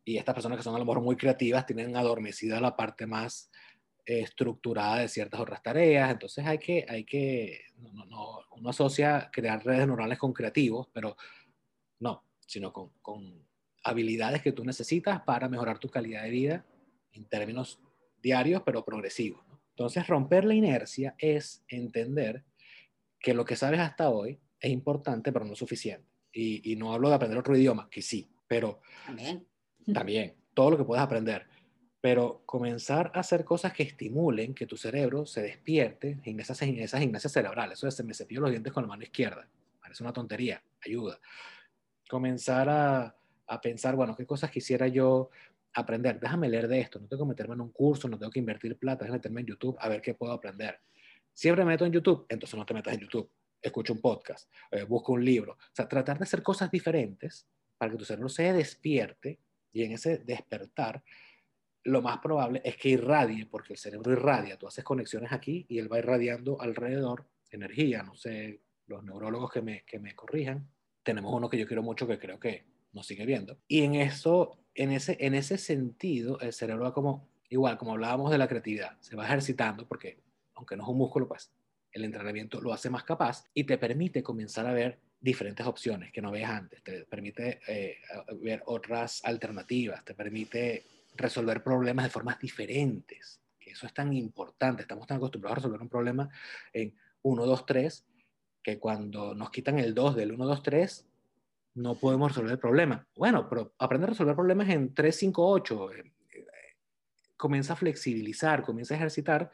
y 0.04 0.18
estas 0.18 0.36
personas 0.36 0.58
que 0.58 0.64
son 0.64 0.76
a 0.76 0.80
lo 0.80 0.86
mejor 0.86 1.02
muy 1.02 1.16
creativas 1.16 1.66
tienen 1.66 1.96
adormecida 1.96 2.60
la 2.60 2.76
parte 2.76 3.08
más 3.08 3.50
estructurada 4.06 5.00
de 5.00 5.08
ciertas 5.08 5.40
otras 5.40 5.62
tareas. 5.64 6.12
Entonces 6.12 6.46
hay 6.46 6.58
que, 6.58 6.86
hay 6.88 7.04
que 7.04 7.62
no, 7.78 8.06
no, 8.06 8.40
uno 8.52 8.70
asocia 8.70 9.30
crear 9.32 9.64
redes 9.66 9.88
neuronales 9.88 10.18
con 10.18 10.34
creativos, 10.34 10.88
pero 10.94 11.18
no, 12.00 12.24
sino 12.46 12.72
con, 12.72 12.90
con 13.02 13.46
habilidades 13.84 14.42
que 14.42 14.52
tú 14.52 14.64
necesitas 14.64 15.22
para 15.22 15.50
mejorar 15.50 15.80
tu 15.80 15.90
calidad 15.90 16.24
de 16.24 16.30
vida 16.30 16.66
en 17.14 17.26
términos 17.26 17.80
diarios, 18.22 18.62
pero 18.66 18.84
progresivos. 18.84 19.44
Entonces, 19.70 20.08
romper 20.08 20.46
la 20.46 20.56
inercia 20.56 21.16
es 21.18 21.64
entender 21.68 22.44
que 23.20 23.34
lo 23.34 23.46
que 23.46 23.56
sabes 23.56 23.80
hasta 23.80 24.10
hoy 24.10 24.40
es 24.60 24.72
importante, 24.72 25.32
pero 25.32 25.46
no 25.46 25.56
suficiente. 25.56 26.08
Y, 26.32 26.72
y 26.72 26.76
no 26.76 26.94
hablo 26.94 27.10
de 27.10 27.16
aprender 27.16 27.38
otro 27.38 27.56
idioma, 27.56 27.90
que 27.90 28.02
sí, 28.02 28.30
pero 28.48 28.82
también. 29.06 29.48
También, 29.94 30.36
todo 30.54 30.72
lo 30.72 30.78
que 30.78 30.84
puedas 30.84 31.04
aprender. 31.04 31.48
Pero 32.06 32.44
comenzar 32.46 33.12
a 33.16 33.22
hacer 33.22 33.44
cosas 33.44 33.74
que 33.74 33.82
estimulen 33.82 34.54
que 34.54 34.68
tu 34.68 34.78
cerebro 34.78 35.26
se 35.26 35.42
despierte 35.42 36.20
esas, 36.24 36.62
esas 36.62 37.00
gimnasias 37.00 37.34
cerebrales. 37.34 37.80
Eso 37.80 37.88
es, 37.88 37.96
se 37.96 38.04
me 38.04 38.14
cepillo 38.14 38.42
los 38.42 38.52
dientes 38.52 38.72
con 38.72 38.84
la 38.84 38.90
mano 38.90 39.02
izquierda. 39.02 39.48
Parece 39.82 40.04
una 40.04 40.14
tontería, 40.14 40.62
ayuda. 40.86 41.20
Comenzar 42.08 42.70
a, 42.70 43.16
a 43.48 43.60
pensar, 43.60 43.96
bueno, 43.96 44.16
¿qué 44.16 44.24
cosas 44.24 44.52
quisiera 44.52 44.88
yo 44.88 45.32
aprender? 45.74 46.20
Déjame 46.20 46.48
leer 46.48 46.68
de 46.68 46.80
esto, 46.80 47.00
no 47.00 47.08
tengo 47.08 47.24
que 47.24 47.30
meterme 47.30 47.56
en 47.56 47.62
un 47.62 47.72
curso, 47.72 48.08
no 48.08 48.20
tengo 48.20 48.32
que 48.32 48.38
invertir 48.38 48.78
plata, 48.78 49.06
déjame 49.06 49.18
meterme 49.18 49.42
en 49.42 49.48
YouTube 49.48 49.76
a 49.80 49.90
ver 49.90 50.00
qué 50.04 50.14
puedo 50.14 50.32
aprender. 50.32 50.80
Siempre 51.34 51.66
me 51.66 51.72
meto 51.72 51.88
en 51.88 51.92
YouTube, 51.92 52.28
entonces 52.30 52.56
no 52.56 52.68
te 52.68 52.76
metas 52.76 52.94
en 52.94 53.00
YouTube, 53.00 53.32
escucha 53.60 53.94
un 53.94 54.02
podcast, 54.02 54.48
eh, 54.70 54.86
un 54.88 55.26
libro. 55.26 55.54
O 55.54 55.58
sea, 55.76 55.88
tratar 55.88 56.20
de 56.20 56.26
hacer 56.26 56.44
cosas 56.44 56.70
diferentes 56.70 57.48
para 57.80 57.92
que 57.92 57.98
tu 57.98 58.06
cerebro 58.06 58.30
se 58.30 58.54
despierte 58.54 59.40
y 59.74 59.82
en 59.82 59.94
ese 59.94 60.20
despertar 60.20 61.04
lo 61.86 62.02
más 62.02 62.20
probable 62.20 62.62
es 62.66 62.76
que 62.78 62.90
irradie, 62.90 63.46
porque 63.46 63.74
el 63.74 63.80
cerebro 63.80 64.12
irradia, 64.12 64.58
tú 64.58 64.68
haces 64.68 64.84
conexiones 64.84 65.32
aquí 65.32 65.66
y 65.70 65.80
él 65.80 65.92
va 65.92 66.00
irradiando 66.00 66.60
alrededor 66.60 67.26
energía, 67.52 68.04
no 68.04 68.16
sé, 68.16 68.60
los 68.88 69.04
neurólogos 69.04 69.52
que 69.52 69.62
me, 69.62 69.84
que 69.86 70.00
me 70.00 70.16
corrijan, 70.16 70.68
tenemos 71.04 71.34
uno 71.34 71.50
que 71.50 71.58
yo 71.58 71.68
quiero 71.68 71.84
mucho 71.84 72.08
que 72.08 72.20
creo 72.20 72.40
que 72.40 72.66
nos 72.92 73.06
sigue 73.06 73.26
viendo. 73.26 73.60
Y 73.68 73.84
en 73.84 73.96
eso, 73.96 74.58
en 74.74 74.92
ese, 74.92 75.18
en 75.20 75.36
ese 75.36 75.58
sentido, 75.58 76.40
el 76.40 76.54
cerebro 76.54 76.86
va 76.86 76.94
como, 76.94 77.30
igual, 77.50 77.78
como 77.78 77.94
hablábamos 77.94 78.32
de 78.32 78.40
la 78.40 78.48
creatividad, 78.48 78.98
se 79.00 79.16
va 79.16 79.26
ejercitando 79.26 79.88
porque, 79.88 80.20
aunque 80.56 80.76
no 80.76 80.84
es 80.84 80.90
un 80.90 80.98
músculo, 80.98 81.28
pues 81.28 81.52
el 81.92 82.04
entrenamiento 82.04 82.60
lo 82.62 82.74
hace 82.74 82.90
más 82.90 83.04
capaz 83.04 83.46
y 83.54 83.64
te 83.64 83.78
permite 83.78 84.24
comenzar 84.24 84.66
a 84.66 84.74
ver 84.74 85.00
diferentes 85.20 85.66
opciones 85.66 86.12
que 86.12 86.22
no 86.22 86.32
veas 86.32 86.52
antes, 86.52 86.84
te 86.84 87.06
permite 87.06 87.60
eh, 87.68 87.98
ver 88.42 88.64
otras 88.66 89.24
alternativas, 89.24 90.04
te 90.04 90.14
permite 90.14 90.84
resolver 91.16 91.64
problemas 91.64 92.06
de 92.06 92.12
formas 92.12 92.40
diferentes, 92.40 93.42
que 93.60 93.72
eso 93.72 93.86
es 93.86 93.94
tan 93.94 94.14
importante, 94.14 94.82
estamos 94.82 95.08
tan 95.08 95.18
acostumbrados 95.18 95.58
a 95.58 95.60
resolver 95.62 95.82
un 95.82 95.90
problema 95.90 96.30
en 96.74 96.96
1, 97.22 97.46
2, 97.46 97.66
3, 97.66 98.06
que 98.62 98.80
cuando 98.80 99.36
nos 99.36 99.52
quitan 99.52 99.80
el 99.80 99.94
2 99.94 100.16
del 100.16 100.32
1, 100.34 100.46
2, 100.46 100.64
3, 100.64 101.06
no 101.76 101.96
podemos 101.96 102.32
resolver 102.32 102.54
el 102.54 102.60
problema. 102.60 103.08
Bueno, 103.16 103.48
pero 103.50 103.74
aprender 103.78 104.10
a 104.10 104.14
resolver 104.14 104.36
problemas 104.36 104.70
en 104.70 104.94
3, 104.94 105.16
5, 105.16 105.48
8, 105.48 105.90
comienza 107.38 107.74
a 107.74 107.76
flexibilizar, 107.76 108.64
comienza 108.64 108.94
a 108.94 108.98
ejercitar, 108.98 109.52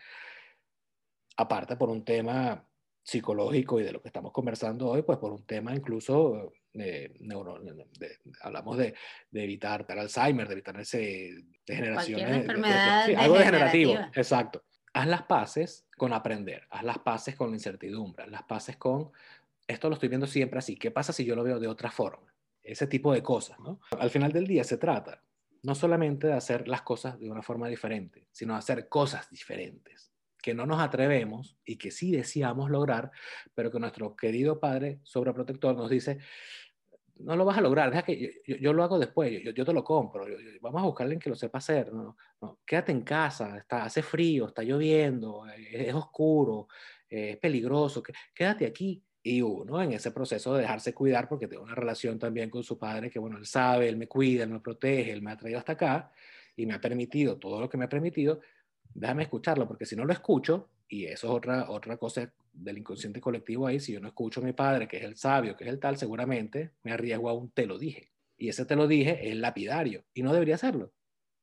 aparte 1.35 1.75
por 1.75 1.89
un 1.89 2.05
tema 2.05 2.65
psicológico 3.03 3.79
y 3.79 3.83
de 3.83 3.91
lo 3.91 4.01
que 4.01 4.09
estamos 4.09 4.31
conversando 4.31 4.89
hoy, 4.89 5.01
pues 5.01 5.17
por 5.17 5.33
un 5.33 5.43
tema 5.45 5.73
incluso 5.73 6.53
eh, 6.73 7.13
neuro, 7.19 7.59
de, 7.59 8.17
hablamos 8.41 8.77
de, 8.77 8.93
de, 9.29 9.43
evitar 9.43 9.85
Alzheimer, 9.89 10.47
de 10.47 10.53
evitar 10.53 10.79
ese 10.79 11.43
degeneraciones. 11.65 12.37
enfermedad 12.37 13.05
sí, 13.05 13.13
algo 13.15 13.37
degenerativo, 13.37 13.93
exacto. 14.13 14.63
Haz 14.93 15.07
las 15.07 15.23
paces 15.23 15.87
con 15.97 16.13
aprender, 16.13 16.67
haz 16.69 16.83
las 16.83 16.99
paces 16.99 17.35
con 17.35 17.49
la 17.49 17.55
incertidumbre, 17.55 18.23
haz 18.23 18.31
las 18.31 18.43
paces 18.43 18.77
con, 18.77 19.11
esto 19.67 19.89
lo 19.89 19.95
estoy 19.95 20.09
viendo 20.09 20.27
siempre 20.27 20.59
así, 20.59 20.75
¿qué 20.77 20.91
pasa 20.91 21.13
si 21.13 21.25
yo 21.25 21.35
lo 21.35 21.43
veo 21.43 21.59
de 21.59 21.67
otra 21.67 21.91
forma? 21.91 22.33
Ese 22.63 22.87
tipo 22.87 23.13
de 23.13 23.23
cosas, 23.23 23.59
¿no? 23.59 23.79
Al 23.97 24.09
final 24.09 24.31
del 24.31 24.47
día 24.47 24.63
se 24.63 24.77
trata 24.77 25.23
no 25.63 25.75
solamente 25.75 26.27
de 26.27 26.33
hacer 26.33 26.67
las 26.67 26.81
cosas 26.81 27.19
de 27.19 27.29
una 27.29 27.41
forma 27.41 27.67
diferente, 27.67 28.27
sino 28.31 28.53
de 28.53 28.59
hacer 28.59 28.89
cosas 28.89 29.29
diferentes 29.29 30.11
que 30.41 30.53
no 30.53 30.65
nos 30.65 30.81
atrevemos 30.81 31.55
y 31.63 31.77
que 31.77 31.91
sí 31.91 32.11
deseamos 32.11 32.69
lograr, 32.69 33.11
pero 33.53 33.71
que 33.71 33.79
nuestro 33.79 34.15
querido 34.15 34.59
padre 34.59 34.99
sobreprotector 35.03 35.75
nos 35.75 35.89
dice, 35.89 36.17
no 37.19 37.35
lo 37.35 37.45
vas 37.45 37.57
a 37.57 37.61
lograr, 37.61 37.89
deja 37.89 38.03
que 38.03 38.41
yo, 38.45 38.73
lo 38.73 38.83
hago 38.83 38.97
después, 38.97 39.43
yo, 39.43 39.51
yo 39.51 39.65
te 39.65 39.73
lo 39.73 39.83
compro, 39.83 40.25
vamos 40.61 40.81
a 40.81 40.85
buscarle 40.85 41.13
en 41.13 41.19
que 41.19 41.29
lo 41.29 41.35
sepa 41.35 41.59
hacer, 41.59 41.93
no, 41.93 42.17
no, 42.41 42.59
quédate 42.65 42.91
en 42.91 43.01
casa, 43.01 43.57
está, 43.57 43.83
hace 43.83 44.01
frío, 44.01 44.47
está 44.47 44.63
lloviendo, 44.63 45.45
es, 45.47 45.87
es 45.87 45.93
oscuro, 45.93 46.67
es 47.09 47.37
peligroso, 47.37 48.01
quédate 48.33 48.65
aquí. 48.65 49.03
Y 49.23 49.39
uno 49.39 49.79
en 49.79 49.91
ese 49.91 50.09
proceso 50.09 50.55
de 50.55 50.61
dejarse 50.61 50.95
cuidar, 50.95 51.29
porque 51.29 51.47
tengo 51.47 51.61
una 51.61 51.75
relación 51.75 52.17
también 52.17 52.49
con 52.49 52.63
su 52.63 52.79
padre, 52.79 53.11
que 53.11 53.19
bueno, 53.19 53.37
él 53.37 53.45
sabe, 53.45 53.87
él 53.87 53.95
me 53.95 54.07
cuida, 54.07 54.43
él 54.43 54.49
me 54.49 54.59
protege, 54.59 55.11
él 55.11 55.21
me 55.21 55.31
ha 55.31 55.37
traído 55.37 55.59
hasta 55.59 55.73
acá 55.73 56.11
y 56.55 56.65
me 56.65 56.73
ha 56.73 56.81
permitido 56.81 57.37
todo 57.37 57.59
lo 57.59 57.69
que 57.69 57.77
me 57.77 57.85
ha 57.85 57.89
permitido, 57.89 58.41
déjame 58.93 59.23
escucharlo, 59.23 59.67
porque 59.67 59.85
si 59.85 59.95
no 59.95 60.05
lo 60.05 60.13
escucho, 60.13 60.69
y 60.87 61.05
eso 61.05 61.27
es 61.27 61.33
otra, 61.33 61.69
otra 61.69 61.97
cosa 61.97 62.31
del 62.53 62.77
inconsciente 62.77 63.21
colectivo 63.21 63.67
ahí, 63.67 63.79
si 63.79 63.93
yo 63.93 63.99
no 63.99 64.07
escucho 64.07 64.41
a 64.41 64.43
mi 64.43 64.53
padre, 64.53 64.87
que 64.87 64.97
es 64.97 65.03
el 65.03 65.15
sabio, 65.15 65.55
que 65.55 65.63
es 65.63 65.69
el 65.69 65.79
tal, 65.79 65.97
seguramente 65.97 66.71
me 66.83 66.91
arriesgo 66.91 67.29
a 67.29 67.33
un 67.33 67.49
te 67.51 67.65
lo 67.65 67.77
dije. 67.77 68.11
Y 68.37 68.49
ese 68.49 68.65
te 68.65 68.75
lo 68.75 68.87
dije 68.87 69.29
es 69.29 69.35
lapidario, 69.35 70.03
y 70.13 70.23
no 70.23 70.33
debería 70.33 70.55
hacerlo. 70.55 70.91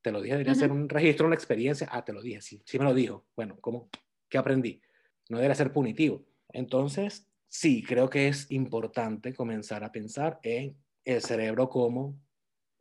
Te 0.01 0.11
lo 0.11 0.21
dije, 0.21 0.33
debería 0.33 0.55
ser 0.55 0.71
un 0.71 0.87
registro, 0.87 1.25
una 1.25 1.35
experiencia. 1.35 1.87
Ah, 1.91 2.05
te 2.05 2.13
lo 2.13 2.21
dije, 2.21 2.41
sí, 2.41 2.61
sí 2.65 2.79
me 2.79 2.85
lo 2.85 2.93
dijo. 2.93 3.25
Bueno, 3.35 3.57
¿cómo? 3.59 3.89
¿Qué 4.29 4.37
aprendí? 4.37 4.81
No 5.29 5.37
debería 5.37 5.55
ser 5.55 5.73
punitivo. 5.73 6.23
Entonces, 6.53 7.27
sí, 7.49 7.83
creo 7.83 8.09
que 8.09 8.29
es 8.29 8.49
importante 8.51 9.33
comenzar 9.33 9.83
a 9.83 9.91
pensar 9.91 10.39
en 10.41 10.77
el 11.03 11.21
cerebro 11.21 11.69
como 11.69 12.17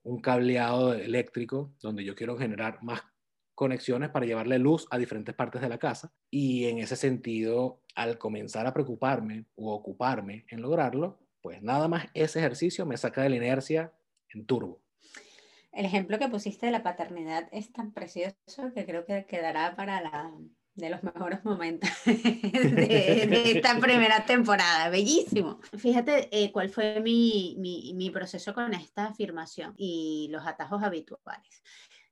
un 0.04 0.20
cableado 0.20 0.94
eléctrico 0.94 1.74
donde 1.80 2.04
yo 2.04 2.14
quiero 2.14 2.36
generar 2.36 2.82
más 2.82 3.02
conexiones 3.58 4.10
para 4.10 4.24
llevarle 4.24 4.56
luz 4.56 4.86
a 4.88 4.98
diferentes 4.98 5.34
partes 5.34 5.60
de 5.60 5.68
la 5.68 5.78
casa. 5.78 6.12
Y 6.30 6.66
en 6.66 6.78
ese 6.78 6.94
sentido, 6.94 7.82
al 7.96 8.16
comenzar 8.16 8.68
a 8.68 8.72
preocuparme 8.72 9.46
o 9.56 9.74
ocuparme 9.74 10.46
en 10.48 10.62
lograrlo, 10.62 11.18
pues 11.42 11.60
nada 11.60 11.88
más 11.88 12.06
ese 12.14 12.38
ejercicio 12.38 12.86
me 12.86 12.96
saca 12.96 13.22
de 13.22 13.30
la 13.30 13.36
inercia 13.36 13.92
en 14.32 14.46
turbo. 14.46 14.80
El 15.72 15.86
ejemplo 15.86 16.20
que 16.20 16.28
pusiste 16.28 16.66
de 16.66 16.72
la 16.72 16.84
paternidad 16.84 17.48
es 17.50 17.72
tan 17.72 17.92
precioso 17.92 18.36
que 18.76 18.86
creo 18.86 19.04
que 19.04 19.26
quedará 19.26 19.74
para 19.74 20.00
la 20.02 20.32
de 20.76 20.90
los 20.90 21.02
mejores 21.02 21.44
momentos 21.44 21.90
de, 22.06 23.52
esta 23.56 23.76
primera 23.80 24.24
temporada. 24.24 24.88
Bellísimo. 24.88 25.58
Fíjate 25.76 26.28
eh, 26.30 26.52
cuál 26.52 26.68
fue 26.68 27.00
mi, 27.00 27.56
mi, 27.58 27.92
mi, 27.96 28.10
proceso 28.10 28.54
con 28.54 28.72
esta 28.72 29.06
afirmación 29.06 29.74
y 29.76 30.28
los 30.30 30.46
atajos 30.46 30.84
habituales 30.84 31.64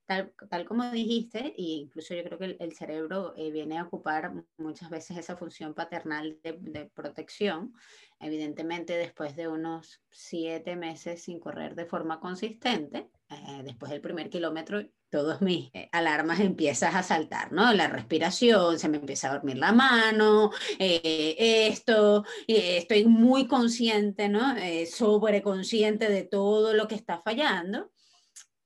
tal, 0.07 0.65
como 0.67 0.91
dijiste, 0.91 1.55
e 1.57 1.63
incluso 1.83 2.15
yo 2.15 2.23
creo 2.23 2.39
que 2.39 2.57
el, 2.59 2.73
cerebro 2.73 3.35
eh, 3.37 3.51
viene 3.51 3.79
a 3.79 3.85
ocupar 3.85 4.33
muchas 4.57 4.89
veces 4.89 5.19
esa 5.19 5.37
función 5.37 5.75
paternal 5.75 6.39
de, 6.43 6.91
protección. 6.95 7.75
Evidentemente, 8.21 8.97
después 8.97 9.37
de 9.37 9.49
unos 9.49 10.01
siete 10.11 10.77
meses 10.77 11.23
sin 11.23 11.41
correr 11.41 11.75
de 11.75 11.87
forma 11.87 12.21
consistente, 12.21 13.11
eh, 13.29 13.63
después 13.65 13.91
del 13.91 14.01
primer 14.01 14.31
kilómetro, 14.31 14.83
todos 15.11 15.43
mis 15.43 15.71
eh, 15.75 15.89
alarmas 15.93 16.41
empiezas 16.41 16.95
a 16.95 17.03
saltar, 17.03 17.53
¿no? 17.53 17.73
La 17.73 17.89
respiración, 17.89 18.79
se 18.79 18.89
me 18.89 18.99
empieza 18.99 19.29
a 19.29 19.35
dormir 19.35 19.59
la 19.59 19.73
mano, 19.73 20.53
esto, 20.79 22.25
estoy 22.47 23.05
muy 23.07 23.47
consciente, 23.47 24.29
¿no? 24.29 24.55
sobreconsciente 24.89 26.09
de 26.09 26.23
todo 26.25 26.75
lo 26.75 26.87
que 26.87 26.95
está 26.95 27.21
fallando 27.23 27.91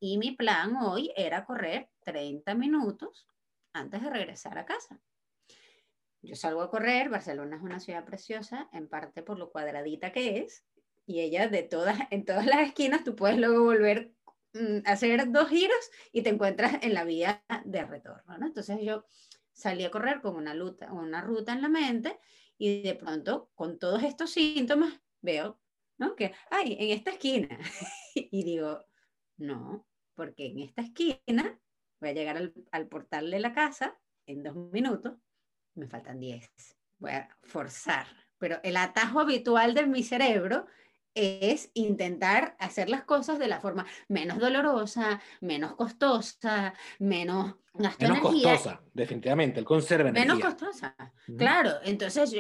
y 0.01 0.18
mi 0.18 0.32
plan 0.32 0.76
hoy 0.76 1.12
era 1.16 1.44
correr 1.44 1.90
30 2.01 2.55
minutos 2.55 3.28
antes 3.72 4.03
de 4.03 4.11
regresar 4.11 4.59
a 4.59 4.64
casa. 4.66 4.98
Yo 6.22 6.34
salgo 6.34 6.62
a 6.62 6.70
correr, 6.70 7.09
Barcelona 7.09 7.57
es 7.57 7.62
una 7.62 7.80
ciudad 7.80 8.05
preciosa, 8.05 8.68
en 8.72 8.88
parte 8.88 9.22
por 9.22 9.38
lo 9.38 9.51
cuadradita 9.51 10.12
que 10.12 10.38
es, 10.38 10.64
y 11.07 11.20
ella 11.20 11.48
de 11.48 11.62
todas, 11.62 11.96
en 12.11 12.24
todas 12.24 12.46
las 12.46 12.61
esquinas 12.61 13.05
tú 13.05 13.14
puedes 13.14 13.38
luego 13.38 13.62
volver 13.62 14.12
mm, 14.55 14.86
a 14.86 14.92
hacer 14.92 15.30
dos 15.30 15.48
giros 15.48 15.90
y 16.12 16.22
te 16.22 16.30
encuentras 16.30 16.82
en 16.82 16.94
la 16.94 17.05
vía 17.05 17.44
de 17.64 17.84
retorno. 17.84 18.38
¿no? 18.38 18.46
Entonces 18.46 18.78
yo 18.82 19.05
salí 19.53 19.84
a 19.84 19.90
correr 19.90 20.20
con 20.20 20.34
una 20.34 20.55
ruta, 20.55 20.92
una 20.92 21.20
ruta 21.20 21.53
en 21.53 21.62
la 21.62 21.68
mente 21.68 22.18
y 22.59 22.82
de 22.82 22.94
pronto 22.94 23.51
con 23.55 23.78
todos 23.78 24.03
estos 24.03 24.30
síntomas 24.30 25.01
veo 25.20 25.61
¿no? 26.01 26.16
Que, 26.16 26.32
ay, 26.51 26.76
en 26.80 26.90
esta 26.90 27.11
esquina. 27.11 27.59
y 28.14 28.42
digo, 28.42 28.82
no, 29.36 29.86
porque 30.20 30.48
en 30.48 30.58
esta 30.58 30.82
esquina 30.82 31.58
voy 31.98 32.10
a 32.10 32.12
llegar 32.12 32.36
al, 32.36 32.52
al 32.72 32.88
portal 32.88 33.30
de 33.30 33.40
la 33.40 33.54
casa 33.54 33.98
en 34.26 34.42
dos 34.42 34.54
minutos, 34.54 35.14
me 35.74 35.88
faltan 35.88 36.20
diez. 36.20 36.50
Voy 36.98 37.12
a 37.12 37.34
forzar. 37.42 38.06
Pero 38.36 38.60
el 38.62 38.76
atajo 38.76 39.20
habitual 39.20 39.72
de 39.72 39.86
mi 39.86 40.02
cerebro 40.02 40.66
es 41.14 41.70
intentar 41.72 42.54
hacer 42.58 42.90
las 42.90 43.04
cosas 43.04 43.38
de 43.38 43.48
la 43.48 43.60
forma 43.60 43.86
menos 44.08 44.38
dolorosa, 44.38 45.22
menos 45.40 45.74
costosa, 45.74 46.74
menos 46.98 47.54
gasto 47.72 48.06
menos 48.06 48.20
costosa, 48.20 48.82
definitivamente, 48.92 49.60
el 49.60 49.64
conserva 49.64 50.12
Menos 50.12 50.38
costosa, 50.38 50.94
claro. 51.38 51.76
Entonces, 51.82 52.34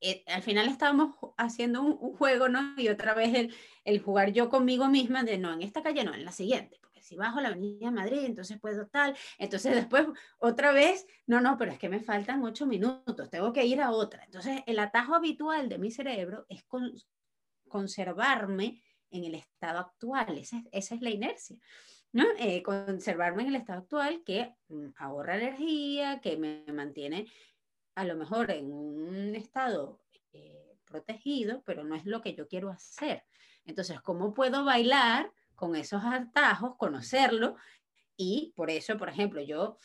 eh, 0.00 0.24
al 0.28 0.42
final 0.42 0.68
estábamos 0.68 1.16
haciendo 1.36 1.82
un, 1.82 2.14
juego, 2.16 2.48
¿no? 2.48 2.74
Y 2.76 2.88
otra 2.88 3.12
vez 3.12 3.34
el, 3.34 3.54
el, 3.84 4.00
jugar 4.00 4.32
yo 4.32 4.48
conmigo 4.50 4.86
misma 4.88 5.24
de, 5.24 5.38
no, 5.38 5.52
en 5.52 5.62
esta 5.62 5.82
calle 5.82 6.04
no, 6.04 6.14
en 6.14 6.24
la 6.24 6.32
siguiente, 6.32 6.81
si 7.02 7.16
bajo 7.16 7.40
la 7.40 7.48
Avenida 7.48 7.90
Madrid, 7.90 8.24
entonces 8.24 8.58
puedo 8.60 8.86
tal, 8.86 9.16
entonces 9.38 9.74
después 9.92 10.06
otra 10.38 10.72
vez, 10.72 11.06
no, 11.26 11.40
no, 11.40 11.56
pero 11.58 11.72
es 11.72 11.78
que 11.78 11.88
me 11.88 12.00
faltan 12.00 12.42
ocho 12.42 12.66
minutos, 12.66 13.30
tengo 13.30 13.52
que 13.52 13.64
ir 13.64 13.80
a 13.80 13.90
otra. 13.90 14.24
Entonces, 14.24 14.60
el 14.66 14.78
atajo 14.78 15.14
habitual 15.14 15.68
de 15.68 15.78
mi 15.78 15.90
cerebro 15.90 16.46
es 16.48 16.64
con, 16.64 16.92
conservarme 17.68 18.82
en 19.10 19.24
el 19.24 19.34
estado 19.34 19.78
actual. 19.78 20.38
Esa, 20.38 20.62
esa 20.72 20.94
es 20.94 21.02
la 21.02 21.10
inercia. 21.10 21.58
¿no? 22.12 22.24
Eh, 22.38 22.62
conservarme 22.62 23.42
en 23.42 23.48
el 23.48 23.56
estado 23.56 23.80
actual 23.80 24.22
que 24.24 24.54
mm, 24.68 24.88
ahorra 24.96 25.36
energía, 25.36 26.20
que 26.20 26.36
me 26.36 26.64
mantiene 26.72 27.26
a 27.94 28.04
lo 28.04 28.16
mejor 28.16 28.50
en 28.50 28.72
un 28.72 29.34
estado 29.34 30.00
eh, 30.32 30.76
protegido, 30.84 31.62
pero 31.64 31.84
no 31.84 31.94
es 31.94 32.04
lo 32.06 32.20
que 32.20 32.34
yo 32.34 32.48
quiero 32.48 32.70
hacer. 32.70 33.24
Entonces, 33.64 34.00
¿cómo 34.00 34.34
puedo 34.34 34.64
bailar 34.64 35.32
con 35.62 35.76
esos 35.76 36.02
atajos, 36.04 36.74
conocerlo? 36.76 37.54
Y 38.16 38.52
por 38.56 38.68
eso, 38.68 38.98
por 38.98 39.08
ejemplo, 39.08 39.40
yo 39.40 39.78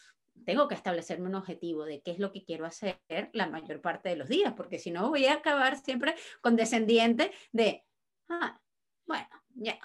tengo 0.44 0.68
que 0.68 0.74
establecerme 0.74 1.28
un 1.28 1.36
objetivo 1.36 1.86
de 1.86 2.02
qué 2.02 2.10
es 2.10 2.18
lo 2.18 2.32
que 2.32 2.44
quiero 2.44 2.66
hacer 2.66 3.00
la 3.34 3.48
mayor 3.48 3.80
parte 3.80 4.10
de 4.10 4.16
los 4.16 4.28
días, 4.28 4.56
porque 4.58 4.80
si 4.80 4.90
no 4.90 5.10
voy 5.10 5.28
a 5.28 5.34
acabar 5.34 5.78
siempre 5.78 6.16
con 6.42 6.56
descendiente 6.56 7.32
de, 7.52 7.86
ah, 8.28 8.60
bueno, 9.06 9.28
ya, 9.54 9.78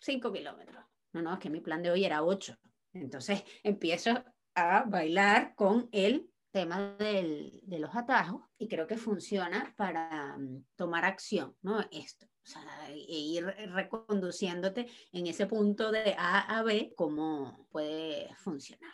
cinco 0.00 0.32
kilómetros. 0.32 0.84
No, 1.12 1.22
no, 1.22 1.34
es 1.34 1.38
que 1.38 1.48
mi 1.48 1.60
plan 1.60 1.80
de 1.80 1.92
hoy 1.92 2.04
era 2.04 2.24
ocho. 2.24 2.58
Entonces 2.92 3.44
empiezo 3.62 4.24
a 4.56 4.82
bailar 4.82 5.54
con 5.54 5.88
el 5.92 6.28
tema 6.50 6.96
del, 6.98 7.60
de 7.62 7.78
los 7.78 7.94
atajos 7.94 8.42
y 8.58 8.68
creo 8.68 8.86
que 8.86 8.96
funciona 8.96 9.72
para 9.76 10.36
mm, 10.36 10.64
tomar 10.76 11.04
acción, 11.04 11.54
¿no? 11.62 11.80
Esto 11.90 12.26
o 12.42 12.46
sea, 12.46 12.88
e 12.88 13.18
ir 13.18 13.44
reconduciéndote 13.44 14.86
en 15.12 15.26
ese 15.26 15.46
punto 15.46 15.92
de 15.92 16.14
A 16.18 16.58
a 16.58 16.62
B, 16.62 16.94
cómo 16.96 17.66
puede 17.70 18.34
funcionar. 18.36 18.92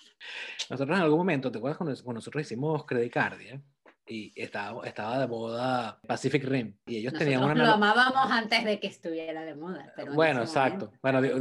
Nosotros 0.69 0.97
en 0.97 1.05
algún 1.05 1.19
momento, 1.19 1.51
¿te 1.51 1.59
acuerdas 1.59 1.79
cuando, 1.79 2.19
nosotros 2.19 2.43
hicimos 2.43 2.85
Credicardia? 2.85 3.63
Y 4.07 4.33
estaba, 4.41 4.87
estaba 4.87 5.19
de 5.19 5.27
moda 5.27 5.99
Pacific 6.07 6.45
Rim. 6.45 6.77
Y 6.87 6.99
ellos 6.99 7.13
tenían 7.13 7.43
una. 7.43 7.55
Lo 7.55 7.73
amábamos 7.73 8.31
antes 8.31 8.65
de 8.65 8.79
que 8.79 8.87
estuviera 8.87 9.45
de 9.45 9.55
moda. 9.55 9.93
bueno, 10.15 10.43
exacto. 10.43 10.93
bueno, 11.03 11.21
de, 11.21 11.35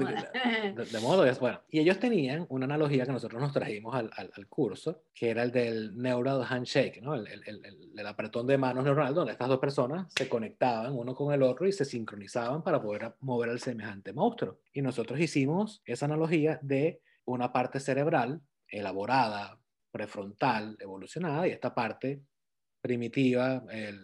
moda. 1.02 1.34
bueno. 1.40 1.62
Y 1.70 1.80
ellos 1.80 2.00
tenían 2.00 2.46
una 2.50 2.66
analogía 2.66 3.06
que 3.06 3.12
nosotros 3.12 3.42
nos 3.42 3.54
trajimos 3.54 3.94
al, 3.94 4.10
al, 4.16 4.48
curso, 4.48 5.04
que 5.14 5.30
era 5.30 5.44
el 5.44 5.52
del 5.52 5.96
neural 5.98 6.44
handshake, 6.44 7.02
¿no? 7.02 7.14
El, 7.14 7.28
el, 7.28 7.62
el, 7.96 8.08
apretón 8.08 8.48
de 8.48 8.58
manos 8.58 8.84
neuronal, 8.84 9.14
donde 9.14 9.34
estas 9.34 9.48
dos 9.48 9.60
personas 9.60 10.12
se 10.16 10.28
conectaban 10.28 10.94
uno 10.94 11.14
con 11.14 11.34
el 11.34 11.44
otro 11.44 11.68
y 11.68 11.72
se 11.72 11.86
sincronizaban 11.86 12.64
para 12.64 12.82
poder 12.82 13.16
mover 13.22 13.50
al 13.50 13.60
semejante 13.60 14.14
monstruo. 14.14 14.60
Y 14.74 14.82
nosotros 14.82 15.20
hicimos 15.20 15.82
esa 15.86 16.06
analogía 16.06 16.60
de 16.62 17.02
una 17.26 17.52
parte 17.52 17.80
cerebral 17.80 18.42
elaborada, 18.68 19.60
prefrontal, 19.92 20.78
evolucionada, 20.80 21.48
y 21.48 21.52
esta 21.52 21.74
parte 21.74 22.22
primitiva, 22.86 23.64
el, 23.72 24.04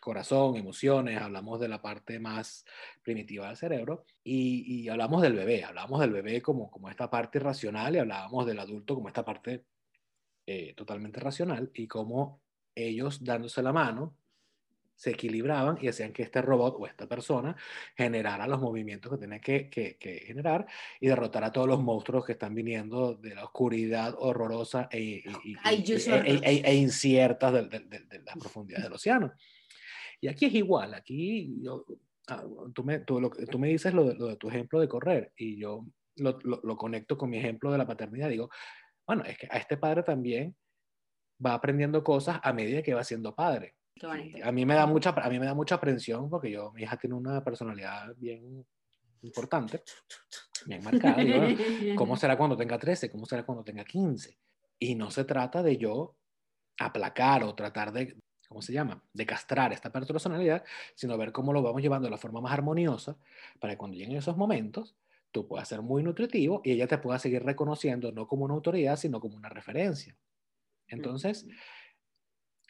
corazón, 0.00 0.56
emociones, 0.56 1.22
hablamos 1.22 1.60
de 1.60 1.68
la 1.68 1.80
parte 1.80 2.18
más 2.18 2.64
primitiva 3.04 3.46
del 3.46 3.56
cerebro 3.56 4.04
y, 4.24 4.88
hablamos 4.88 5.22
del 5.22 5.34
bebé, 5.34 5.62
hablamos 5.62 6.00
del 6.00 6.10
bebé 6.10 6.42
como, 6.42 6.68
como 6.72 6.90
esta 6.90 7.08
parte 7.08 7.38
racional 7.38 7.94
y 7.94 7.98
hablábamos 8.00 8.44
del 8.44 8.58
adulto 8.58 8.96
como 8.96 9.06
esta 9.06 9.24
parte 9.24 9.64
eh, 10.44 10.74
totalmente 10.74 11.20
racional 11.20 11.70
y 11.72 11.86
como 11.86 12.42
ellos 12.74 13.22
dándose 13.22 13.62
la 13.62 13.72
mano 13.72 14.16
se 15.02 15.10
equilibraban 15.10 15.78
y 15.80 15.88
hacían 15.88 16.12
que 16.12 16.22
este 16.22 16.40
robot 16.40 16.76
o 16.78 16.86
esta 16.86 17.08
persona 17.08 17.56
generara 17.96 18.46
los 18.46 18.60
movimientos 18.60 19.10
que 19.10 19.18
tenía 19.18 19.40
que, 19.40 19.68
que, 19.68 20.22
generar 20.24 20.64
y 21.00 21.08
derrotar 21.08 21.42
a 21.42 21.50
todos 21.50 21.66
los 21.66 21.82
monstruos 21.82 22.24
que 22.24 22.34
están 22.34 22.54
viniendo 22.54 23.16
de 23.16 23.34
la 23.34 23.42
oscuridad 23.42 24.14
horrorosa 24.16 24.88
e, 24.92 25.24
e, 25.44 26.62
e, 26.64 26.74
incierta 26.76 27.50
de, 27.50 27.64
de, 27.64 28.22
las 28.24 28.36
profundidades 28.38 28.84
del 28.84 28.92
océano. 28.92 29.32
Y 30.20 30.28
aquí 30.28 30.46
es 30.46 30.54
igual, 30.54 30.94
aquí 30.94 31.52
yo, 31.60 31.84
ah, 32.28 32.44
tú, 32.72 32.84
me, 32.84 33.00
tú, 33.00 33.20
lo, 33.20 33.30
tú 33.30 33.58
me 33.58 33.70
dices 33.70 33.92
lo, 33.92 34.04
lo, 34.04 34.28
de 34.28 34.36
tu 34.36 34.50
ejemplo 34.50 34.78
de 34.78 34.86
correr 34.86 35.32
y 35.36 35.58
yo 35.58 35.84
lo, 36.14 36.38
lo 36.44 36.76
conecto 36.76 37.18
con 37.18 37.28
mi 37.28 37.38
ejemplo 37.38 37.72
de 37.72 37.78
la 37.78 37.88
paternidad. 37.88 38.28
Digo, 38.28 38.50
bueno, 39.04 39.24
es 39.24 39.36
que 39.36 39.48
a 39.50 39.58
este 39.58 39.76
padre 39.76 40.04
también 40.04 40.54
va 41.44 41.54
aprendiendo 41.54 42.04
cosas 42.04 42.38
a 42.40 42.52
medida 42.52 42.82
que 42.82 42.94
va 42.94 43.02
siendo 43.02 43.34
padre 43.34 43.74
a 44.42 44.52
mí 44.52 44.66
me 44.66 44.74
da 44.74 44.86
mucha, 44.86 45.10
a 45.10 45.28
mí 45.28 45.38
me 45.38 45.46
da 45.46 45.54
mucha 45.54 45.76
aprensión 45.76 46.28
porque 46.28 46.50
yo, 46.50 46.72
mi 46.72 46.82
hija 46.82 46.96
tiene 46.96 47.14
una 47.14 47.42
personalidad 47.44 48.14
bien 48.16 48.66
importante, 49.22 49.82
bien 50.66 50.82
marcada. 50.82 51.16
¿Cómo 51.96 52.16
será 52.16 52.36
cuando 52.36 52.56
tenga 52.56 52.78
13? 52.78 53.10
¿Cómo 53.10 53.26
será 53.26 53.44
cuando 53.44 53.64
tenga 53.64 53.84
15? 53.84 54.38
Y 54.78 54.94
no 54.94 55.10
se 55.10 55.24
trata 55.24 55.62
de 55.62 55.76
yo 55.76 56.16
aplacar 56.78 57.44
o 57.44 57.54
tratar 57.54 57.92
de, 57.92 58.16
¿cómo 58.48 58.62
se 58.62 58.72
llama? 58.72 59.02
De 59.12 59.24
castrar 59.26 59.72
esta 59.72 59.92
personalidad, 59.92 60.64
sino 60.94 61.16
ver 61.16 61.30
cómo 61.30 61.52
lo 61.52 61.62
vamos 61.62 61.82
llevando 61.82 62.06
de 62.06 62.10
la 62.10 62.18
forma 62.18 62.40
más 62.40 62.52
armoniosa 62.52 63.16
para 63.60 63.74
que 63.74 63.78
cuando 63.78 63.96
lleguen 63.96 64.16
esos 64.16 64.36
momentos 64.36 64.96
tú 65.30 65.48
puedas 65.48 65.66
ser 65.66 65.80
muy 65.82 66.02
nutritivo 66.02 66.60
y 66.62 66.72
ella 66.72 66.86
te 66.86 66.98
pueda 66.98 67.18
seguir 67.18 67.42
reconociendo 67.42 68.12
no 68.12 68.28
como 68.28 68.44
una 68.44 68.54
autoridad, 68.54 68.96
sino 68.96 69.18
como 69.18 69.36
una 69.36 69.48
referencia. 69.48 70.16
Entonces, 70.88 71.46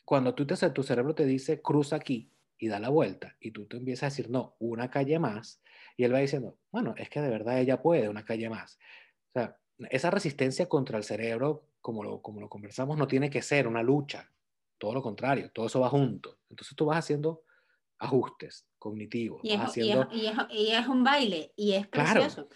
cuando 0.04 0.34
tú 0.34 0.46
te, 0.46 0.56
tu 0.70 0.82
cerebro 0.82 1.14
te 1.14 1.24
dice 1.26 1.60
cruza 1.60 1.96
aquí 1.96 2.30
y 2.58 2.68
da 2.68 2.78
la 2.78 2.88
vuelta 2.88 3.36
y 3.40 3.50
tú 3.50 3.66
te 3.66 3.76
empiezas 3.76 4.04
a 4.04 4.06
decir 4.06 4.30
no, 4.30 4.56
una 4.58 4.90
calle 4.90 5.18
más 5.18 5.62
y 5.96 6.04
él 6.04 6.14
va 6.14 6.18
diciendo, 6.18 6.56
bueno, 6.70 6.94
es 6.96 7.08
que 7.10 7.20
de 7.20 7.28
verdad 7.28 7.58
ella 7.60 7.82
puede 7.82 8.08
una 8.08 8.24
calle 8.24 8.48
más. 8.48 8.78
O 9.28 9.32
sea, 9.32 9.56
esa 9.90 10.10
resistencia 10.10 10.68
contra 10.68 10.98
el 10.98 11.04
cerebro, 11.04 11.66
como 11.80 12.02
lo, 12.04 12.22
como 12.22 12.40
lo 12.40 12.48
conversamos, 12.48 12.96
no 12.96 13.06
tiene 13.06 13.30
que 13.30 13.42
ser 13.42 13.66
una 13.66 13.82
lucha, 13.82 14.30
todo 14.78 14.94
lo 14.94 15.02
contrario, 15.02 15.50
todo 15.52 15.66
eso 15.66 15.80
va 15.80 15.88
junto. 15.88 16.38
Entonces 16.48 16.76
tú 16.76 16.86
vas 16.86 16.98
haciendo 16.98 17.42
ajustes 17.98 18.66
cognitivos. 18.78 19.40
Y, 19.44 19.52
es, 19.52 19.76
y, 19.76 20.72
es, 20.72 20.88
un 20.88 21.04
baile 21.04 21.52
y 21.56 21.72
es 21.72 21.86
precioso. 21.86 22.48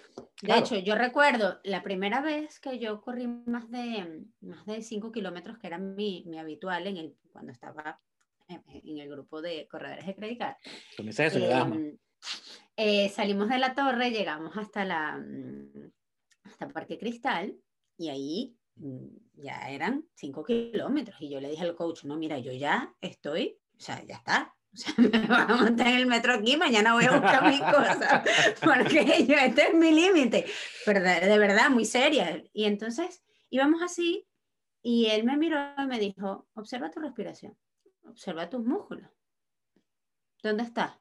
De 0.42 0.58
hecho, 0.58 0.76
yo 0.76 0.94
recuerdo 0.94 1.60
la 1.64 1.82
primera 1.82 2.20
vez 2.20 2.60
que 2.60 2.78
yo 2.78 3.00
corrí 3.00 3.26
más 3.26 3.70
de, 3.70 4.24
más 4.40 4.66
de 4.66 4.82
5 4.82 5.10
kilómetros, 5.10 5.58
que 5.58 5.66
era 5.66 5.78
mi, 5.78 6.24
mi, 6.26 6.38
habitual 6.38 6.86
en 6.86 6.98
el, 6.98 7.16
cuando 7.32 7.52
estaba 7.52 8.00
en, 8.48 8.98
el 8.98 9.08
grupo 9.08 9.40
de 9.40 9.66
corredores 9.68 10.06
de 10.06 10.14
Credicar. 10.14 10.58
Eh, 11.56 11.96
eh, 12.76 13.08
salimos 13.08 13.48
de 13.48 13.58
la 13.58 13.74
torre, 13.74 14.10
llegamos 14.10 14.56
hasta, 14.56 14.84
la, 14.84 15.16
mm, 15.16 15.92
hasta 16.44 16.68
Parque 16.68 16.98
Cristal 16.98 17.56
y 17.96 18.10
ahí 18.10 18.56
mm, 18.76 19.06
ya 19.36 19.70
eran 19.70 20.04
5 20.14 20.44
kilómetros. 20.44 21.20
Y 21.20 21.30
yo 21.30 21.40
le 21.40 21.48
dije 21.48 21.62
al 21.62 21.76
coach, 21.76 22.04
no, 22.04 22.16
mira, 22.16 22.38
yo 22.38 22.52
ya 22.52 22.94
estoy, 23.00 23.58
o 23.76 23.80
sea, 23.80 24.04
ya 24.04 24.16
está, 24.16 24.54
o 24.76 24.78
sea, 24.78 24.94
me 24.98 25.08
voy 25.08 25.36
a 25.36 25.56
montar 25.56 25.86
en 25.86 25.94
el 25.94 26.06
metro 26.06 26.34
aquí, 26.34 26.56
mañana 26.56 26.92
voy 26.92 27.06
a 27.06 27.12
buscar 27.12 27.48
mis 27.48 27.60
cosas, 27.60 28.22
porque 28.62 29.24
yo, 29.26 29.34
este 29.36 29.68
es 29.68 29.74
mi 29.74 29.90
límite, 29.90 30.46
de, 30.86 31.38
verdad, 31.38 31.70
muy 31.70 31.86
seria. 31.86 32.44
Y 32.52 32.64
entonces 32.64 33.24
íbamos 33.48 33.80
así, 33.82 34.28
y 34.82 35.06
él 35.06 35.24
me 35.24 35.38
miró 35.38 35.58
y 35.78 35.86
me 35.86 35.98
dijo, 35.98 36.46
observa 36.54 36.90
tu 36.90 37.00
respiración, 37.00 37.56
observa 38.04 38.50
tus 38.50 38.64
músculos. 38.64 39.10
¿Dónde 40.42 40.62
está 40.62 41.00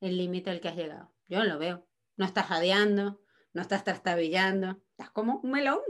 el 0.00 0.18
límite 0.18 0.50
al 0.50 0.60
que 0.60 0.68
has 0.68 0.76
llegado? 0.76 1.14
Yo 1.28 1.38
no 1.38 1.44
lo 1.44 1.58
veo. 1.58 1.86
No 2.16 2.26
estás 2.26 2.46
jadeando, 2.46 3.20
no 3.52 3.62
estás 3.62 3.84
trastabillando, 3.84 4.82
estás 4.90 5.10
como 5.10 5.40
un 5.40 5.50
melón. 5.52 5.80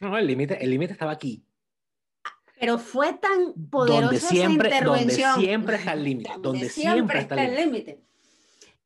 No, 0.00 0.18
el 0.18 0.26
límite 0.26 0.62
el 0.62 0.70
límite 0.70 0.92
estaba 0.92 1.12
aquí. 1.12 1.46
Pero 2.62 2.78
fue 2.78 3.14
tan 3.14 3.54
poderosa 3.70 4.02
donde 4.02 4.20
siempre, 4.20 4.68
esa 4.68 4.78
intervención. 4.78 5.32
Donde 5.32 5.44
siempre 5.44 5.76
está 5.78 5.92
el 5.94 6.04
límite. 6.04 6.30
Donde, 6.38 6.68
siempre, 6.68 7.18
está 7.18 7.44
el 7.44 7.56
límite. 7.56 8.04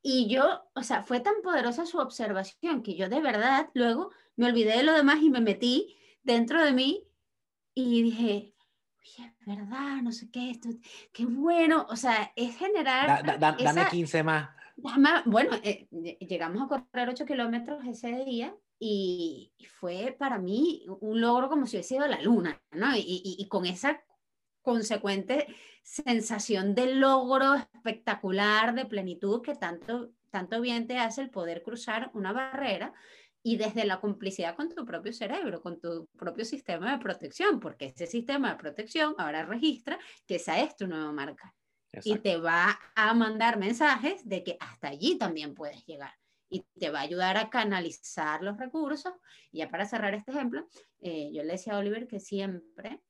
Y 0.01 0.27
yo, 0.27 0.63
o 0.73 0.81
sea, 0.81 1.03
fue 1.03 1.19
tan 1.19 1.35
poderosa 1.43 1.85
su 1.85 1.99
observación 1.99 2.81
que 2.81 2.95
yo 2.95 3.07
de 3.07 3.21
verdad 3.21 3.69
luego 3.75 4.09
me 4.35 4.47
olvidé 4.47 4.77
de 4.77 4.81
lo 4.81 4.93
demás 4.93 5.19
y 5.21 5.29
me 5.29 5.41
metí 5.41 5.95
dentro 6.23 6.65
de 6.65 6.71
mí 6.71 7.03
y 7.75 8.01
dije, 8.01 8.55
oye, 8.99 9.27
es 9.27 9.45
verdad, 9.45 10.01
no 10.01 10.11
sé 10.11 10.31
qué, 10.31 10.49
esto, 10.49 10.69
qué 11.13 11.27
bueno. 11.27 11.85
O 11.91 11.95
sea, 11.95 12.33
es 12.35 12.57
generar. 12.57 13.39
dame 13.39 13.85
15 13.91 14.23
más. 14.23 14.49
bueno, 15.25 15.51
eh, 15.61 15.87
llegamos 16.27 16.63
a 16.63 16.67
correr 16.67 17.09
8 17.09 17.27
kilómetros 17.27 17.85
ese 17.85 18.25
día 18.25 18.55
y 18.79 19.53
fue 19.79 20.15
para 20.17 20.37
mí 20.37 20.85
un 21.01 21.19
logro 21.19 21.49
como 21.49 21.65
si 21.65 21.77
hubiese 21.77 21.95
sido 21.95 22.07
la 22.07 22.21
luna, 22.21 22.61
¿no? 22.71 22.95
Y, 22.95 23.35
y, 23.37 23.47
con 23.47 23.65
esa 23.65 24.03
consecuente 24.61 25.47
sensación 25.81 26.75
de 26.75 26.95
logro 26.95 27.55
espectacular, 27.55 28.75
de 28.75 28.85
plenitud 28.85 29.41
que 29.41 29.55
tanto, 29.55 30.11
tanto 30.29 30.61
bien 30.61 30.87
te 30.87 30.97
hace 30.97 31.21
el 31.21 31.29
poder 31.29 31.63
cruzar 31.63 32.11
una 32.13 32.33
barrera 32.33 32.93
y 33.41 33.55
desde 33.55 33.85
la 33.85 34.01
complicidad 34.01 34.55
con 34.55 34.73
tu 34.73 34.85
propio 34.85 35.13
cerebro, 35.13 35.61
con 35.61 35.79
tu 35.79 36.07
propio 36.17 36.43
sistema 36.43 36.91
de 36.91 37.01
protección, 37.01 37.59
porque 37.59 37.85
ese 37.85 38.05
sistema 38.05 38.51
de 38.51 38.57
protección 38.57 39.15
ahora 39.17 39.45
registra 39.45 39.97
que 40.25 40.35
esa 40.35 40.59
es 40.59 40.75
tu 40.75 40.85
nueva 40.85 41.11
marca. 41.13 41.55
Y 42.03 42.19
te 42.19 42.37
va 42.37 42.77
a 42.93 43.13
mandar 43.13 43.57
mensajes 43.57 44.27
de 44.27 44.43
que 44.43 44.57
hasta 44.59 44.89
allí 44.89 45.17
también 45.17 45.55
puedes 45.55 45.85
llegar. 45.85 46.13
Y 46.49 46.65
te 46.79 46.89
va 46.89 46.99
a 46.99 47.03
ayudar 47.03 47.37
a 47.37 47.49
canalizar 47.49 48.41
los 48.41 48.57
recursos. 48.57 49.13
Y 49.51 49.59
ya 49.59 49.69
para 49.69 49.85
cerrar 49.85 50.13
este 50.13 50.31
ejemplo, 50.31 50.67
eh, 50.99 51.31
yo 51.33 51.43
le 51.43 51.53
decía 51.53 51.73
a 51.73 51.79
Oliver 51.79 52.07
que 52.07 52.19
siempre, 52.19 53.01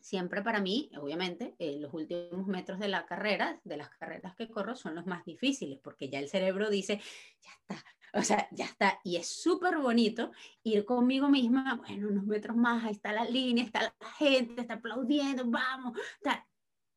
siempre 0.00 0.42
para 0.42 0.60
mí, 0.60 0.90
obviamente, 1.00 1.54
eh, 1.58 1.78
los 1.78 1.92
últimos 1.94 2.46
metros 2.46 2.78
de 2.78 2.88
la 2.88 3.06
carrera, 3.06 3.60
de 3.64 3.76
las 3.76 3.90
carreras 3.90 4.34
que 4.36 4.48
corro, 4.48 4.76
son 4.76 4.94
los 4.94 5.06
más 5.06 5.24
difíciles, 5.24 5.78
porque 5.82 6.08
ya 6.08 6.18
el 6.18 6.28
cerebro 6.28 6.70
dice, 6.70 7.00
ya 7.40 7.50
está, 7.60 7.84
o 8.14 8.22
sea, 8.22 8.48
ya 8.50 8.64
está. 8.64 9.00
Y 9.04 9.16
es 9.16 9.28
súper 9.28 9.78
bonito 9.78 10.30
ir 10.62 10.84
conmigo 10.84 11.28
misma, 11.28 11.74
bueno, 11.74 12.08
unos 12.08 12.24
metros 12.24 12.56
más, 12.56 12.84
ahí 12.84 12.92
está 12.92 13.12
la 13.12 13.24
línea, 13.24 13.64
está 13.64 13.82
la 13.82 13.94
gente, 14.18 14.62
está 14.62 14.74
aplaudiendo, 14.74 15.44
vamos. 15.46 15.98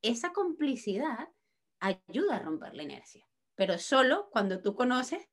Esa 0.01 0.31
complicidad 0.31 1.29
ayuda 1.79 2.37
a 2.37 2.39
romper 2.39 2.73
la 2.73 2.83
inercia, 2.83 3.27
pero 3.55 3.77
solo 3.77 4.29
cuando 4.31 4.61
tú 4.61 4.75
conoces, 4.75 5.27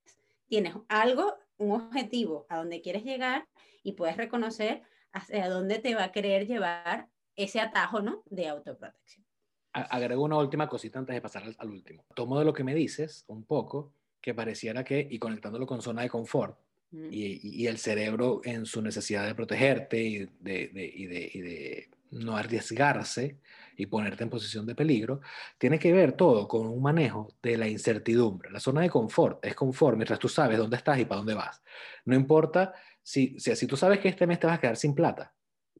tienes 0.48 0.74
algo, 0.88 1.34
un 1.58 1.72
objetivo 1.72 2.46
a 2.48 2.58
donde 2.58 2.80
quieres 2.80 3.04
llegar 3.04 3.46
y 3.82 3.92
puedes 3.92 4.16
reconocer 4.16 4.82
hacia 5.12 5.48
dónde 5.48 5.78
te 5.78 5.94
va 5.94 6.04
a 6.04 6.12
querer 6.12 6.46
llevar 6.46 7.08
ese 7.36 7.60
atajo, 7.60 8.00
¿no? 8.00 8.22
De 8.26 8.48
autoprotección. 8.48 9.24
Agrego 9.72 10.24
una 10.24 10.38
última 10.38 10.68
cosita 10.68 10.98
antes 10.98 11.14
de 11.14 11.20
pasar 11.20 11.44
al 11.58 11.70
último. 11.70 12.04
Tomo 12.14 12.38
de 12.38 12.46
lo 12.46 12.52
que 12.52 12.64
me 12.64 12.74
dices 12.74 13.24
un 13.28 13.44
poco 13.44 13.92
que 14.22 14.34
pareciera 14.34 14.82
que, 14.82 15.06
y 15.08 15.18
conectándolo 15.18 15.66
con 15.66 15.82
zona 15.82 16.02
de 16.02 16.08
confort, 16.08 16.58
mm. 16.90 17.12
y, 17.12 17.62
y, 17.62 17.66
el 17.66 17.78
cerebro 17.78 18.40
en 18.44 18.64
su 18.64 18.80
necesidad 18.80 19.26
de 19.26 19.34
protegerte 19.34 20.02
y 20.02 20.18
de, 20.40 20.68
de, 20.68 20.92
y 20.94 21.06
de, 21.06 21.30
y 21.32 21.40
de 21.40 21.90
no 22.10 22.36
arriesgarse 22.36 23.38
y 23.76 23.86
ponerte 23.86 24.24
en 24.24 24.30
posición 24.30 24.66
de 24.66 24.74
peligro, 24.74 25.20
tiene 25.58 25.78
que 25.78 25.92
ver 25.92 26.12
todo 26.12 26.48
con 26.48 26.66
un 26.66 26.82
manejo 26.82 27.28
de 27.42 27.58
la 27.58 27.68
incertidumbre. 27.68 28.50
La 28.50 28.60
zona 28.60 28.80
de 28.80 28.90
confort 28.90 29.44
es 29.44 29.54
confort 29.54 29.96
mientras 29.96 30.18
tú 30.18 30.28
sabes 30.28 30.58
dónde 30.58 30.76
estás 30.76 30.98
y 30.98 31.04
para 31.04 31.18
dónde 31.18 31.34
vas. 31.34 31.62
No 32.04 32.14
importa 32.14 32.74
si, 33.02 33.38
si, 33.38 33.54
si 33.54 33.66
tú 33.66 33.76
sabes 33.76 34.00
que 34.00 34.08
este 34.08 34.26
mes 34.26 34.40
te 34.40 34.46
vas 34.46 34.56
a 34.56 34.60
quedar 34.60 34.76
sin 34.76 34.94
plata, 34.94 35.34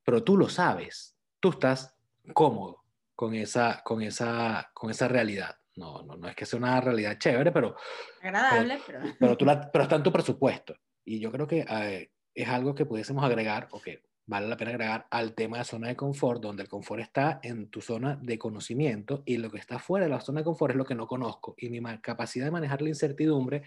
pero 0.04 0.22
tú 0.22 0.36
lo 0.36 0.48
sabes, 0.48 1.16
tú 1.40 1.50
estás 1.50 1.96
cómodo 2.32 2.84
con 3.14 3.34
esa, 3.34 3.82
con 3.82 4.02
esa, 4.02 4.70
con 4.74 4.90
esa 4.90 5.08
realidad. 5.08 5.56
No, 5.76 6.02
no, 6.02 6.16
no 6.16 6.28
es 6.28 6.36
que 6.36 6.46
sea 6.46 6.58
una 6.58 6.80
realidad 6.80 7.18
chévere, 7.18 7.52
pero... 7.52 7.76
Agradable, 8.22 8.80
pero... 8.86 9.00
Pero, 9.18 9.36
tú 9.36 9.46
pero 9.72 9.84
está 9.84 9.96
en 9.96 10.02
tu 10.02 10.12
presupuesto. 10.12 10.74
Y 11.04 11.20
yo 11.20 11.30
creo 11.30 11.46
que 11.46 11.66
eh, 11.68 12.10
es 12.34 12.48
algo 12.48 12.74
que 12.74 12.86
pudiésemos 12.86 13.24
agregar, 13.24 13.68
o 13.72 13.80
que 13.80 14.02
vale 14.26 14.48
la 14.48 14.56
pena 14.56 14.72
agregar 14.72 15.06
al 15.10 15.34
tema 15.34 15.58
de 15.58 15.64
zona 15.64 15.88
de 15.88 15.96
confort, 15.96 16.42
donde 16.42 16.64
el 16.64 16.68
confort 16.68 17.00
está 17.00 17.38
en 17.42 17.68
tu 17.68 17.80
zona 17.80 18.16
de 18.20 18.38
conocimiento 18.38 19.22
y 19.24 19.36
lo 19.36 19.50
que 19.50 19.58
está 19.58 19.78
fuera 19.78 20.06
de 20.06 20.10
la 20.10 20.20
zona 20.20 20.40
de 20.40 20.44
confort 20.44 20.72
es 20.72 20.76
lo 20.76 20.84
que 20.84 20.94
no 20.94 21.06
conozco. 21.06 21.54
Y 21.56 21.70
mi 21.70 21.80
capacidad 22.00 22.44
de 22.44 22.50
manejar 22.50 22.82
la 22.82 22.88
incertidumbre 22.88 23.62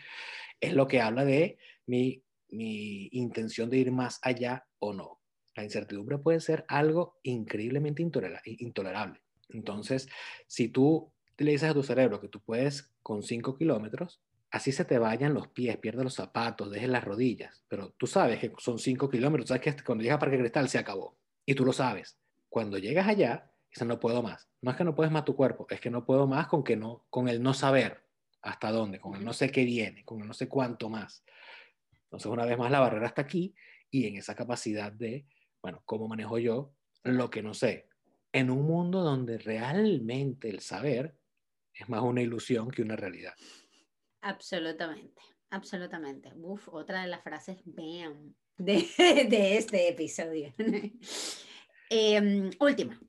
es 0.60 0.74
lo 0.74 0.88
que 0.88 1.01
habla 1.01 1.24
de 1.24 1.57
mi, 1.86 2.24
mi 2.49 3.07
intención 3.14 3.70
de 3.70 3.78
ir 3.78 3.91
más 3.91 4.20
allá 4.22 4.68
o 4.80 4.93
no. 4.93 5.22
La 5.55 5.64
incertidumbre 5.64 6.18
puede 6.18 6.41
ser 6.41 6.66
algo 6.68 7.20
increíblemente 7.24 8.01
intolerable. 8.01 9.22
Entonces, 9.49 10.07
si 10.47 10.68
tú 10.68 11.12
le 11.38 11.51
dices 11.51 11.70
a 11.70 11.74
tu 11.74 11.84
cerebro 11.84 12.20
que 12.20 12.28
tú 12.28 12.41
puedes 12.41 12.91
con 13.01 13.24
5 13.24 13.57
kilómetros, 13.57 14.22
así 14.51 14.71
se 14.71 14.85
te 14.85 14.97
vayan 14.97 15.33
los 15.33 15.47
pies, 15.49 15.77
pierdes 15.77 16.03
los 16.03 16.15
zapatos, 16.15 16.71
dejes 16.71 16.89
las 16.89 17.03
rodillas, 17.03 17.63
pero 17.67 17.91
tú 17.97 18.07
sabes 18.07 18.39
que 18.39 18.51
son 18.57 18.79
5 18.79 19.09
kilómetros, 19.09 19.47
sabes 19.47 19.75
que 19.75 19.83
cuando 19.83 20.03
llegas 20.03 20.17
a 20.17 20.19
Parque 20.19 20.39
Cristal 20.39 20.69
se 20.69 20.79
acabó, 20.79 21.17
y 21.45 21.55
tú 21.55 21.65
lo 21.65 21.73
sabes. 21.73 22.19
Cuando 22.47 22.77
llegas 22.77 23.07
allá, 23.07 23.51
dices, 23.71 23.87
no 23.87 23.99
puedo 23.99 24.21
más. 24.21 24.47
No 24.61 24.71
es 24.71 24.77
que 24.77 24.83
no 24.83 24.93
puedes 24.95 25.11
más 25.11 25.25
tu 25.25 25.35
cuerpo, 25.35 25.65
es 25.69 25.79
que 25.79 25.89
no 25.89 26.05
puedo 26.05 26.27
más 26.27 26.47
con, 26.47 26.63
que 26.63 26.75
no, 26.75 27.05
con 27.09 27.27
el 27.27 27.41
no 27.41 27.53
saber 27.53 28.03
hasta 28.41 28.71
dónde, 28.71 28.99
con 28.99 29.15
el 29.15 29.25
no 29.25 29.33
sé 29.33 29.51
qué 29.51 29.65
viene, 29.65 30.05
con 30.05 30.21
el 30.21 30.27
no 30.27 30.33
sé 30.33 30.47
cuánto 30.47 30.89
más. 30.89 31.23
Entonces, 32.03 32.31
una 32.31 32.45
vez 32.45 32.57
más, 32.57 32.71
la 32.71 32.79
barrera 32.79 33.07
está 33.07 33.21
aquí 33.21 33.55
y 33.89 34.05
en 34.05 34.17
esa 34.17 34.35
capacidad 34.35 34.91
de, 34.91 35.25
bueno, 35.61 35.81
¿cómo 35.85 36.07
manejo 36.07 36.37
yo 36.37 36.73
lo 37.03 37.29
que 37.29 37.41
no 37.41 37.53
sé? 37.53 37.87
En 38.31 38.49
un 38.49 38.67
mundo 38.67 39.01
donde 39.01 39.37
realmente 39.37 40.49
el 40.49 40.59
saber 40.59 41.15
es 41.73 41.89
más 41.89 42.01
una 42.01 42.21
ilusión 42.21 42.69
que 42.69 42.81
una 42.81 42.95
realidad. 42.95 43.33
Absolutamente, 44.22 45.22
absolutamente. 45.49 46.32
Uf, 46.36 46.70
otra 46.70 47.01
de 47.01 47.07
las 47.07 47.24
frases 47.24 47.57
bam, 47.65 48.34
de, 48.57 48.86
de 49.30 49.57
este 49.57 49.89
episodio. 49.89 50.53
eh, 51.89 52.49
última, 52.59 52.99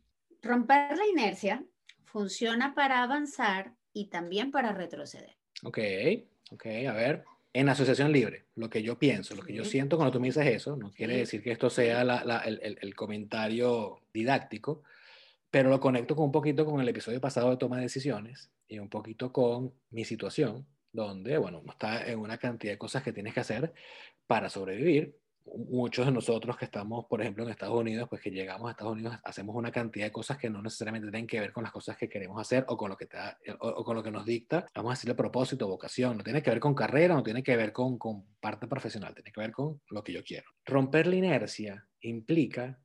romper 0.42 0.96
la 0.96 1.06
inercia 1.06 1.64
funciona 2.04 2.74
para 2.74 3.02
avanzar 3.02 3.74
y 3.92 4.08
también 4.08 4.50
para 4.50 4.72
retroceder. 4.72 5.36
Ok, 5.62 5.78
ok, 6.52 6.66
a 6.88 6.92
ver. 6.92 7.24
En 7.52 7.68
asociación 7.68 8.12
libre, 8.12 8.46
lo 8.54 8.70
que 8.70 8.80
yo 8.80 8.96
pienso, 8.96 9.34
lo 9.34 9.42
que 9.42 9.52
yo 9.52 9.64
siento 9.64 9.96
cuando 9.96 10.12
tú 10.12 10.20
me 10.20 10.28
dices 10.28 10.46
eso, 10.46 10.76
no 10.76 10.92
quiere 10.92 11.16
decir 11.16 11.42
que 11.42 11.50
esto 11.50 11.68
sea 11.68 12.04
la, 12.04 12.24
la, 12.24 12.38
el, 12.42 12.78
el 12.80 12.94
comentario 12.94 13.98
didáctico, 14.14 14.84
pero 15.50 15.68
lo 15.68 15.80
conecto 15.80 16.14
con 16.14 16.26
un 16.26 16.32
poquito 16.32 16.64
con 16.64 16.80
el 16.80 16.88
episodio 16.88 17.20
pasado 17.20 17.50
de 17.50 17.56
toma 17.56 17.76
de 17.76 17.82
decisiones 17.82 18.52
y 18.68 18.78
un 18.78 18.88
poquito 18.88 19.32
con 19.32 19.74
mi 19.90 20.04
situación, 20.04 20.64
donde, 20.92 21.38
bueno, 21.38 21.60
uno 21.60 21.72
está 21.72 22.06
en 22.06 22.18
una 22.18 22.38
cantidad 22.38 22.72
de 22.72 22.78
cosas 22.78 23.02
que 23.02 23.12
tienes 23.12 23.34
que 23.34 23.40
hacer 23.40 23.72
para 24.26 24.48
sobrevivir. 24.48 25.16
Muchos 25.68 26.06
de 26.06 26.12
nosotros 26.12 26.56
que 26.56 26.66
estamos, 26.66 27.06
por 27.06 27.20
ejemplo, 27.20 27.42
en 27.42 27.50
Estados 27.50 27.74
Unidos, 27.74 28.08
pues 28.08 28.20
que 28.20 28.30
llegamos 28.30 28.68
a 28.68 28.72
Estados 28.72 28.92
Unidos, 28.92 29.16
hacemos 29.24 29.56
una 29.56 29.72
cantidad 29.72 30.04
de 30.04 30.12
cosas 30.12 30.38
que 30.38 30.50
no 30.50 30.62
necesariamente 30.62 31.10
tienen 31.10 31.26
que 31.26 31.40
ver 31.40 31.52
con 31.52 31.64
las 31.64 31.72
cosas 31.72 31.96
que 31.96 32.08
queremos 32.08 32.40
hacer 32.40 32.64
o 32.68 32.76
con 32.76 32.90
lo 32.90 32.96
que, 32.96 33.06
te 33.06 33.16
o, 33.58 33.82
con 33.82 33.96
lo 33.96 34.02
que 34.02 34.10
nos 34.10 34.24
dicta, 34.24 34.66
vamos 34.74 34.90
a 34.90 34.94
decirle 34.94 35.14
propósito, 35.14 35.66
vocación. 35.66 36.18
No 36.18 36.22
tiene 36.22 36.42
que 36.42 36.50
ver 36.50 36.60
con 36.60 36.74
carrera, 36.74 37.14
no 37.14 37.22
tiene 37.22 37.42
que 37.42 37.56
ver 37.56 37.72
con, 37.72 37.98
con 37.98 38.24
parte 38.38 38.68
profesional, 38.68 39.14
tiene 39.14 39.32
que 39.32 39.40
ver 39.40 39.50
con 39.50 39.80
lo 39.88 40.04
que 40.04 40.12
yo 40.12 40.22
quiero. 40.22 40.50
Romper 40.64 41.06
la 41.06 41.16
inercia 41.16 41.88
implica 42.02 42.78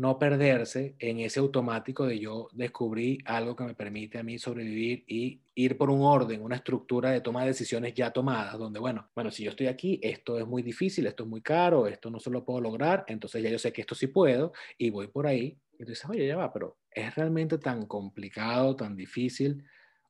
no 0.00 0.18
perderse 0.18 0.96
en 0.98 1.20
ese 1.20 1.40
automático 1.40 2.06
de 2.06 2.18
yo 2.18 2.48
descubrí 2.52 3.18
algo 3.26 3.54
que 3.54 3.64
me 3.64 3.74
permite 3.74 4.18
a 4.18 4.22
mí 4.22 4.38
sobrevivir 4.38 5.04
y 5.06 5.42
ir 5.54 5.76
por 5.76 5.90
un 5.90 6.00
orden, 6.00 6.40
una 6.40 6.56
estructura 6.56 7.10
de 7.10 7.20
toma 7.20 7.42
de 7.42 7.48
decisiones 7.48 7.92
ya 7.92 8.10
tomadas, 8.10 8.58
donde, 8.58 8.80
bueno, 8.80 9.10
bueno, 9.14 9.30
si 9.30 9.44
yo 9.44 9.50
estoy 9.50 9.66
aquí, 9.66 10.00
esto 10.02 10.38
es 10.38 10.46
muy 10.46 10.62
difícil, 10.62 11.06
esto 11.06 11.24
es 11.24 11.28
muy 11.28 11.42
caro, 11.42 11.86
esto 11.86 12.10
no 12.10 12.18
se 12.18 12.30
lo 12.30 12.46
puedo 12.46 12.62
lograr, 12.62 13.04
entonces 13.08 13.42
ya 13.42 13.50
yo 13.50 13.58
sé 13.58 13.74
que 13.74 13.82
esto 13.82 13.94
sí 13.94 14.06
puedo 14.06 14.52
y 14.78 14.88
voy 14.88 15.08
por 15.08 15.26
ahí. 15.26 15.58
Y 15.78 15.84
oye, 16.08 16.26
ya 16.26 16.36
va, 16.36 16.50
pero 16.50 16.78
¿es 16.90 17.14
realmente 17.14 17.58
tan 17.58 17.84
complicado, 17.84 18.74
tan 18.76 18.96
difícil? 18.96 19.62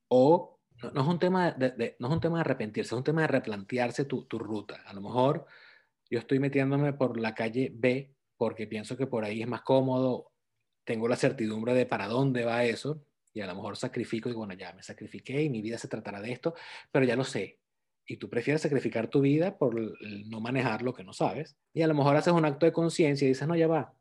O 0.07 0.61
no, 0.95 1.01
es, 1.01 1.09
un 1.09 1.19
tema 1.19 1.51
de, 1.51 1.97
no 1.99 2.07
es 2.07 2.15
un 2.15 2.21
tema 2.21 2.37
de 2.37 2.43
arrepentirse, 2.43 2.95
es 2.95 2.99
un 2.99 3.03
tema 3.03 3.23
de 3.23 3.27
replantearse 3.27 4.05
tu, 4.05 4.25
tu 4.27 4.39
ruta. 4.39 4.85
A 4.87 4.93
lo 4.93 5.01
mejor 5.01 5.47
yo 6.09 6.21
estoy 6.21 6.39
metiéndome 6.39 6.93
por 6.93 7.19
la 7.19 7.35
calle 7.35 7.73
B 7.75 8.15
porque 8.41 8.67
pienso 8.67 8.97
que 8.97 9.07
por 9.07 9.23
ahí 9.23 9.43
es 9.43 9.47
más 9.47 9.61
cómodo, 9.61 10.33
tengo 10.85 11.09
la 11.09 11.17
certidumbre 11.17 11.75
de 11.75 11.85
para 11.85 12.09
dónde 12.09 12.47
va 12.47 12.65
eso 12.65 13.05
y 13.35 13.43
a 13.43 13.47
lo 13.47 13.55
mejor 13.55 13.77
sacrifico 13.77 14.31
y 14.31 14.33
bueno, 14.33 14.55
ya 14.55 14.73
me 14.73 14.83
sacrifiqué 14.83 15.43
y 15.43 15.51
mi 15.51 15.61
vida 15.61 15.77
se 15.77 15.89
tratará 15.89 16.23
de 16.23 16.33
esto, 16.33 16.55
pero 16.91 17.05
ya 17.05 17.17
lo 17.17 17.25
sé. 17.25 17.59
Y 18.07 18.17
tú 18.17 18.31
prefieres 18.31 18.63
sacrificar 18.63 19.09
tu 19.09 19.21
vida 19.21 19.59
por 19.59 19.79
no 20.31 20.41
manejar 20.41 20.81
lo 20.81 20.95
que 20.95 21.05
no 21.05 21.13
sabes. 21.13 21.59
Y 21.75 21.83
a 21.83 21.87
lo 21.87 21.93
mejor 21.93 22.17
haces 22.17 22.33
un 22.33 22.47
acto 22.47 22.65
de 22.65 22.73
conciencia 22.73 23.27
y 23.27 23.29
dices, 23.29 23.47
no, 23.47 23.55
ya 23.55 23.67
va. 23.67 23.93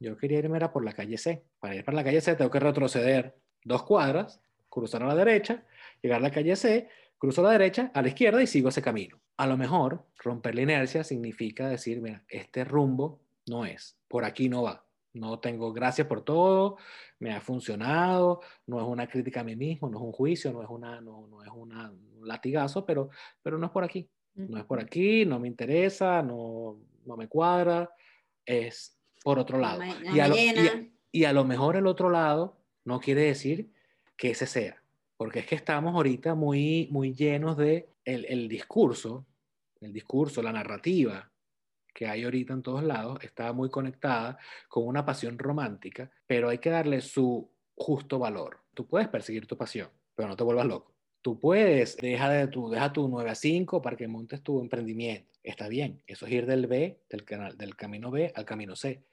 Yo 0.00 0.16
quería 0.16 0.38
irme 0.38 0.56
era 0.56 0.72
por 0.72 0.86
la 0.86 0.94
calle 0.94 1.18
C. 1.18 1.44
Para 1.60 1.76
ir 1.76 1.84
para 1.84 1.96
la 1.96 2.04
calle 2.04 2.22
C 2.22 2.34
tengo 2.34 2.50
que 2.50 2.60
retroceder 2.60 3.36
dos 3.62 3.82
cuadras, 3.82 4.40
cruzar 4.70 5.02
a 5.02 5.06
la 5.06 5.14
derecha, 5.14 5.66
llegar 6.00 6.20
a 6.20 6.22
la 6.22 6.30
calle 6.30 6.56
C, 6.56 6.88
cruzo 7.18 7.42
a 7.42 7.44
la 7.44 7.58
derecha, 7.58 7.90
a 7.92 8.00
la 8.00 8.08
izquierda 8.08 8.42
y 8.42 8.46
sigo 8.46 8.70
ese 8.70 8.80
camino. 8.80 9.20
A 9.36 9.46
lo 9.46 9.58
mejor 9.58 10.06
romper 10.16 10.54
la 10.54 10.62
inercia 10.62 11.04
significa 11.04 11.68
decir, 11.68 12.00
mira, 12.00 12.24
este 12.30 12.64
rumbo 12.64 13.21
no 13.46 13.64
es, 13.64 13.98
por 14.08 14.24
aquí 14.24 14.48
no 14.48 14.62
va. 14.62 14.84
No 15.14 15.40
tengo 15.40 15.72
gracias 15.72 16.06
por 16.06 16.24
todo, 16.24 16.78
me 17.18 17.34
ha 17.34 17.40
funcionado, 17.40 18.40
no 18.66 18.80
es 18.80 18.86
una 18.86 19.06
crítica 19.06 19.40
a 19.40 19.44
mí 19.44 19.56
mismo, 19.56 19.90
no 19.90 19.98
es 19.98 20.04
un 20.04 20.12
juicio, 20.12 20.52
no 20.52 20.62
es, 20.62 20.70
una, 20.70 21.02
no, 21.02 21.26
no 21.26 21.42
es 21.42 21.50
una, 21.54 21.90
un 21.90 22.26
latigazo, 22.26 22.86
pero, 22.86 23.10
pero 23.42 23.58
no 23.58 23.66
es 23.66 23.72
por 23.72 23.84
aquí. 23.84 24.08
No 24.34 24.58
es 24.58 24.64
por 24.64 24.80
aquí, 24.80 25.26
no 25.26 25.38
me 25.38 25.48
interesa, 25.48 26.22
no, 26.22 26.78
no 27.04 27.16
me 27.18 27.28
cuadra, 27.28 27.90
es 28.46 28.98
por 29.22 29.38
otro 29.38 29.58
lado. 29.58 29.82
y, 30.14 30.20
a 30.20 30.28
lo, 30.28 30.34
y, 31.12 31.24
a 31.24 31.32
lo 31.34 31.44
mejor 31.44 31.76
el 31.76 31.86
otro 31.86 32.08
lado 32.08 32.56
no 32.84 32.98
quiere 32.98 33.24
decir 33.24 33.70
que 34.16 34.30
ese 34.30 34.46
sea, 34.46 34.82
porque 35.18 35.40
es 35.40 35.46
que 35.46 35.54
estamos 35.54 35.94
ahorita 35.94 36.34
muy, 36.34 36.88
muy 36.90 37.12
llenos 37.12 37.58
de 37.58 37.90
el, 38.06 38.24
el 38.24 38.48
discurso, 38.48 39.26
el 39.82 39.92
discurso, 39.92 40.40
la 40.42 40.52
narrativa 40.52 41.31
que 41.92 42.06
hay 42.06 42.24
ahorita 42.24 42.52
en 42.52 42.62
todos 42.62 42.82
lados, 42.82 43.18
está 43.22 43.52
muy 43.52 43.70
conectada 43.70 44.38
con 44.68 44.86
una 44.86 45.04
pasión 45.04 45.38
romántica, 45.38 46.10
pero 46.26 46.48
hay 46.48 46.58
que 46.58 46.70
darle 46.70 47.00
su 47.00 47.50
justo 47.74 48.18
valor. 48.18 48.60
Tú 48.74 48.86
puedes 48.86 49.08
perseguir 49.08 49.46
tu 49.46 49.56
pasión, 49.56 49.88
pero 50.14 50.28
no 50.28 50.36
te 50.36 50.44
vuelvas 50.44 50.66
loco. 50.66 50.92
Tú 51.20 51.38
puedes, 51.38 51.96
deja, 51.98 52.28
de 52.30 52.48
tu, 52.48 52.68
deja 52.68 52.92
tu 52.92 53.08
9 53.08 53.30
a 53.30 53.34
5 53.34 53.80
para 53.80 53.96
que 53.96 54.08
montes 54.08 54.42
tu 54.42 54.60
emprendimiento. 54.60 55.30
Está 55.42 55.68
bien, 55.68 56.02
eso 56.06 56.26
es 56.26 56.32
ir 56.32 56.46
del 56.46 56.66
B, 56.66 57.02
del, 57.08 57.24
canal, 57.24 57.56
del 57.56 57.76
camino 57.76 58.10
B 58.10 58.32
al 58.34 58.44
camino 58.44 58.74
C. 58.74 59.04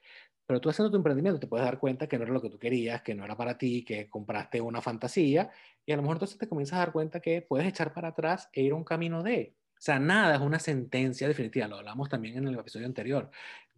Pero 0.46 0.60
tú 0.60 0.68
haciendo 0.68 0.90
tu 0.90 0.96
emprendimiento 0.96 1.38
te 1.38 1.46
puedes 1.46 1.64
dar 1.64 1.78
cuenta 1.78 2.08
que 2.08 2.18
no 2.18 2.24
era 2.24 2.32
lo 2.32 2.42
que 2.42 2.50
tú 2.50 2.58
querías, 2.58 3.02
que 3.02 3.14
no 3.14 3.24
era 3.24 3.36
para 3.36 3.56
ti, 3.56 3.84
que 3.84 4.08
compraste 4.08 4.60
una 4.60 4.80
fantasía 4.80 5.50
y 5.86 5.92
a 5.92 5.96
lo 5.96 6.02
mejor 6.02 6.16
entonces 6.16 6.38
te 6.38 6.48
comienzas 6.48 6.76
a 6.76 6.80
dar 6.80 6.92
cuenta 6.92 7.20
que 7.20 7.42
puedes 7.42 7.68
echar 7.68 7.92
para 7.92 8.08
atrás 8.08 8.48
e 8.52 8.62
ir 8.62 8.72
a 8.72 8.74
un 8.74 8.82
camino 8.84 9.22
D. 9.22 9.54
O 9.80 9.82
sea, 9.82 9.98
nada 9.98 10.34
es 10.34 10.42
una 10.42 10.58
sentencia 10.58 11.26
definitiva, 11.26 11.66
lo 11.66 11.76
hablamos 11.78 12.10
también 12.10 12.36
en 12.36 12.46
el 12.46 12.58
episodio 12.58 12.84
anterior. 12.84 13.30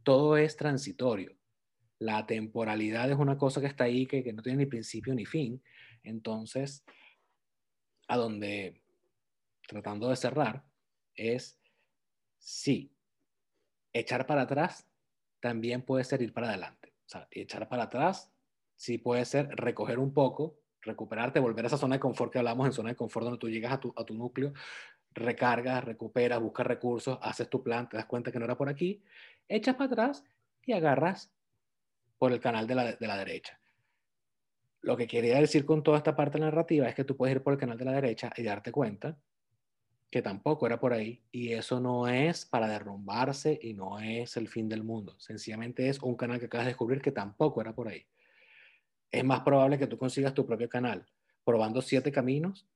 Todo 0.02 0.36
es 0.36 0.56
transitorio. 0.56 1.36
La 2.00 2.26
temporalidad 2.26 3.08
es 3.08 3.16
una 3.16 3.38
cosa 3.38 3.60
que 3.60 3.68
está 3.68 3.84
ahí, 3.84 4.06
que, 4.06 4.24
que 4.24 4.32
no 4.32 4.42
tiene 4.42 4.58
ni 4.58 4.66
principio 4.66 5.14
ni 5.14 5.26
fin. 5.26 5.62
Entonces, 6.02 6.84
a 8.08 8.16
donde, 8.16 8.82
tratando 9.68 10.08
de 10.08 10.16
cerrar, 10.16 10.64
es 11.14 11.60
sí, 12.36 12.92
echar 13.92 14.26
para 14.26 14.42
atrás 14.42 14.88
también 15.38 15.82
puede 15.82 16.02
ser 16.02 16.20
ir 16.20 16.32
para 16.32 16.48
adelante. 16.48 16.94
O 17.06 17.08
sea, 17.08 17.28
echar 17.30 17.68
para 17.68 17.84
atrás 17.84 18.32
sí 18.74 18.98
puede 18.98 19.24
ser 19.24 19.50
recoger 19.50 20.00
un 20.00 20.12
poco, 20.12 20.58
recuperarte, 20.80 21.38
volver 21.38 21.64
a 21.64 21.68
esa 21.68 21.78
zona 21.78 21.94
de 21.94 22.00
confort 22.00 22.32
que 22.32 22.40
hablamos, 22.40 22.66
en 22.66 22.72
zona 22.72 22.88
de 22.88 22.96
confort 22.96 23.22
donde 23.22 23.38
tú 23.38 23.48
llegas 23.48 23.72
a 23.72 23.78
tu, 23.78 23.94
a 23.96 24.04
tu 24.04 24.14
núcleo, 24.14 24.52
recargas, 25.14 25.84
recuperas, 25.84 26.40
buscas 26.40 26.66
recursos, 26.66 27.18
haces 27.22 27.48
tu 27.48 27.62
plan, 27.62 27.88
te 27.88 27.96
das 27.96 28.06
cuenta 28.06 28.32
que 28.32 28.38
no 28.38 28.44
era 28.44 28.56
por 28.56 28.68
aquí, 28.68 29.02
echas 29.48 29.74
para 29.74 29.86
atrás 29.86 30.24
y 30.64 30.72
agarras 30.72 31.32
por 32.18 32.32
el 32.32 32.40
canal 32.40 32.66
de 32.66 32.74
la, 32.74 32.92
de 32.92 33.06
la 33.06 33.16
derecha. 33.16 33.58
Lo 34.80 34.96
que 34.96 35.06
quería 35.06 35.38
decir 35.38 35.64
con 35.64 35.82
toda 35.82 35.98
esta 35.98 36.16
parte 36.16 36.38
narrativa 36.38 36.88
es 36.88 36.94
que 36.94 37.04
tú 37.04 37.16
puedes 37.16 37.36
ir 37.36 37.42
por 37.42 37.52
el 37.52 37.58
canal 37.58 37.78
de 37.78 37.84
la 37.84 37.92
derecha 37.92 38.32
y 38.36 38.42
darte 38.42 38.72
cuenta 38.72 39.16
que 40.10 40.20
tampoco 40.20 40.66
era 40.66 40.78
por 40.78 40.92
ahí 40.92 41.22
y 41.32 41.52
eso 41.52 41.80
no 41.80 42.06
es 42.06 42.44
para 42.44 42.68
derrumbarse 42.68 43.58
y 43.62 43.72
no 43.72 43.98
es 43.98 44.36
el 44.36 44.46
fin 44.46 44.68
del 44.68 44.84
mundo. 44.84 45.18
Sencillamente 45.18 45.88
es 45.88 46.00
un 46.02 46.16
canal 46.16 46.38
que 46.38 46.46
acabas 46.46 46.66
de 46.66 46.72
descubrir 46.72 47.00
que 47.00 47.12
tampoco 47.12 47.60
era 47.62 47.74
por 47.74 47.88
ahí. 47.88 48.04
Es 49.10 49.24
más 49.24 49.40
probable 49.40 49.78
que 49.78 49.86
tú 49.86 49.96
consigas 49.96 50.34
tu 50.34 50.44
propio 50.44 50.68
canal 50.68 51.06
probando 51.44 51.80
siete 51.80 52.12
caminos 52.12 52.66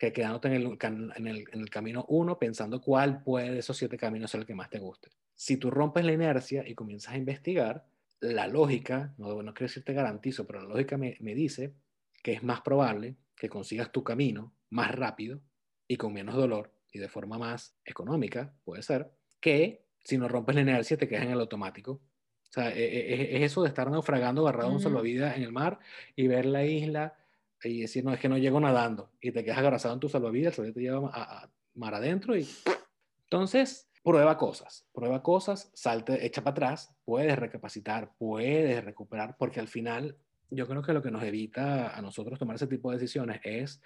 que 0.00 0.14
quedándote 0.14 0.48
en 0.48 0.54
el, 0.54 0.78
en 1.14 1.26
el, 1.26 1.44
en 1.52 1.60
el 1.60 1.68
camino 1.68 2.06
uno 2.08 2.38
pensando 2.38 2.80
cuál 2.80 3.22
puede 3.22 3.52
de 3.52 3.58
esos 3.58 3.76
siete 3.76 3.98
caminos 3.98 4.30
ser 4.30 4.40
el 4.40 4.46
que 4.46 4.54
más 4.54 4.70
te 4.70 4.78
guste. 4.78 5.10
Si 5.34 5.58
tú 5.58 5.70
rompes 5.70 6.06
la 6.06 6.12
inercia 6.12 6.66
y 6.66 6.74
comienzas 6.74 7.12
a 7.12 7.18
investigar, 7.18 7.84
la 8.18 8.46
lógica, 8.46 9.12
no, 9.18 9.42
no 9.42 9.52
quiero 9.52 9.68
decir 9.68 9.84
te 9.84 9.92
garantizo, 9.92 10.46
pero 10.46 10.62
la 10.62 10.68
lógica 10.70 10.96
me, 10.96 11.18
me 11.20 11.34
dice 11.34 11.74
que 12.22 12.32
es 12.32 12.42
más 12.42 12.62
probable 12.62 13.16
que 13.36 13.50
consigas 13.50 13.92
tu 13.92 14.02
camino 14.02 14.54
más 14.70 14.90
rápido 14.90 15.42
y 15.86 15.98
con 15.98 16.14
menos 16.14 16.34
dolor 16.34 16.72
y 16.90 16.98
de 16.98 17.10
forma 17.10 17.36
más 17.36 17.76
económica, 17.84 18.54
puede 18.64 18.82
ser, 18.82 19.10
que 19.38 19.84
si 20.02 20.16
no 20.16 20.28
rompes 20.28 20.54
la 20.54 20.62
inercia 20.62 20.96
te 20.96 21.08
quedas 21.08 21.24
en 21.24 21.32
el 21.32 21.40
automático. 21.40 21.92
O 21.92 22.52
sea, 22.52 22.70
e, 22.70 22.82
e, 22.82 23.14
e, 23.14 23.36
es, 23.36 23.52
eso 23.52 23.62
de 23.62 23.68
estar 23.68 23.90
naufragando, 23.90 24.48
agarrado 24.48 24.70
a 24.70 24.72
un 24.72 24.80
salvavidas 24.80 25.36
en 25.36 25.42
el 25.42 25.52
mar 25.52 25.78
y 26.16 26.26
ver 26.26 26.46
la 26.46 26.64
isla 26.64 27.19
y 27.64 27.80
decir, 27.80 28.04
no, 28.04 28.12
es 28.12 28.20
que 28.20 28.28
no 28.28 28.38
llego 28.38 28.60
nadando 28.60 29.10
y 29.20 29.32
te 29.32 29.44
quedas 29.44 29.58
agarrado 29.58 29.92
en 29.92 30.00
tu 30.00 30.08
salvavidas, 30.08 30.58
el 30.58 30.72
te 30.72 30.80
lleva 30.80 31.10
a, 31.12 31.44
a 31.44 31.50
mar 31.74 31.94
adentro 31.94 32.36
y... 32.36 32.48
Entonces, 33.24 33.88
prueba 34.02 34.36
cosas, 34.36 34.88
prueba 34.92 35.22
cosas, 35.22 35.70
salte, 35.74 36.24
echa 36.26 36.42
para 36.42 36.52
atrás, 36.52 36.94
puedes 37.04 37.38
recapacitar, 37.38 38.12
puedes 38.18 38.84
recuperar, 38.84 39.36
porque 39.38 39.60
al 39.60 39.68
final 39.68 40.16
yo 40.50 40.66
creo 40.66 40.82
que 40.82 40.92
lo 40.92 41.02
que 41.02 41.10
nos 41.10 41.22
evita 41.22 41.96
a 41.96 42.02
nosotros 42.02 42.38
tomar 42.38 42.56
ese 42.56 42.66
tipo 42.66 42.90
de 42.90 42.98
decisiones 42.98 43.40
es 43.44 43.80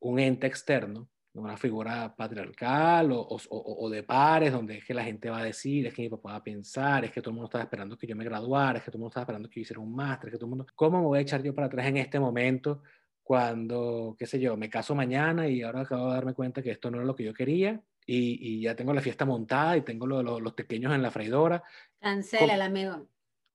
un 0.00 0.18
ente 0.18 0.46
externo, 0.46 1.08
una 1.34 1.56
figura 1.56 2.14
patriarcal 2.16 3.12
o, 3.12 3.20
o, 3.20 3.38
o, 3.50 3.90
de 3.90 4.02
pares, 4.02 4.52
donde 4.52 4.78
es 4.78 4.84
que 4.84 4.94
la 4.94 5.04
gente 5.04 5.30
va 5.30 5.38
a 5.38 5.44
decir, 5.44 5.86
es 5.86 5.94
que 5.94 6.02
mi 6.02 6.08
papá 6.08 6.30
va 6.30 6.36
a 6.36 6.42
pensar, 6.42 7.04
es 7.04 7.12
que 7.12 7.20
todo 7.20 7.30
el 7.30 7.34
mundo 7.34 7.46
estaba 7.46 7.62
esperando 7.62 7.96
que 7.96 8.06
yo 8.06 8.16
me 8.16 8.24
graduara, 8.24 8.78
es 8.78 8.84
que 8.84 8.90
todo 8.90 8.98
el 8.98 9.00
mundo 9.02 9.10
estaba 9.10 9.22
esperando 9.22 9.48
que 9.48 9.60
yo 9.60 9.62
hiciera 9.62 9.80
un 9.80 9.94
máster, 9.94 10.28
es 10.28 10.32
que 10.32 10.38
todo 10.38 10.46
el 10.46 10.50
mundo, 10.50 10.66
¿cómo 10.74 10.98
me 10.98 11.06
voy 11.06 11.18
a 11.18 11.22
echar 11.22 11.42
yo 11.42 11.54
para 11.54 11.68
atrás 11.68 11.86
en 11.86 11.98
este 11.98 12.18
momento 12.18 12.82
cuando, 13.28 14.16
qué 14.18 14.24
sé 14.24 14.40
yo, 14.40 14.56
me 14.56 14.70
caso 14.70 14.94
mañana 14.94 15.46
y 15.46 15.60
ahora 15.60 15.82
acabo 15.82 16.08
de 16.08 16.14
darme 16.14 16.32
cuenta 16.32 16.62
que 16.62 16.70
esto 16.70 16.90
no 16.90 16.96
era 16.96 17.04
lo 17.04 17.14
que 17.14 17.24
yo 17.24 17.34
quería 17.34 17.78
y, 18.06 18.62
ya 18.62 18.74
tengo 18.74 18.94
la 18.94 19.02
fiesta 19.02 19.26
montada 19.26 19.76
y 19.76 19.82
tengo 19.82 20.06
los 20.06 20.52
pequeños 20.54 20.94
en 20.94 21.02
la 21.02 21.10
freidora. 21.10 21.62
Cancela 22.00 22.54
el 22.54 22.62
amigo. 22.62 23.06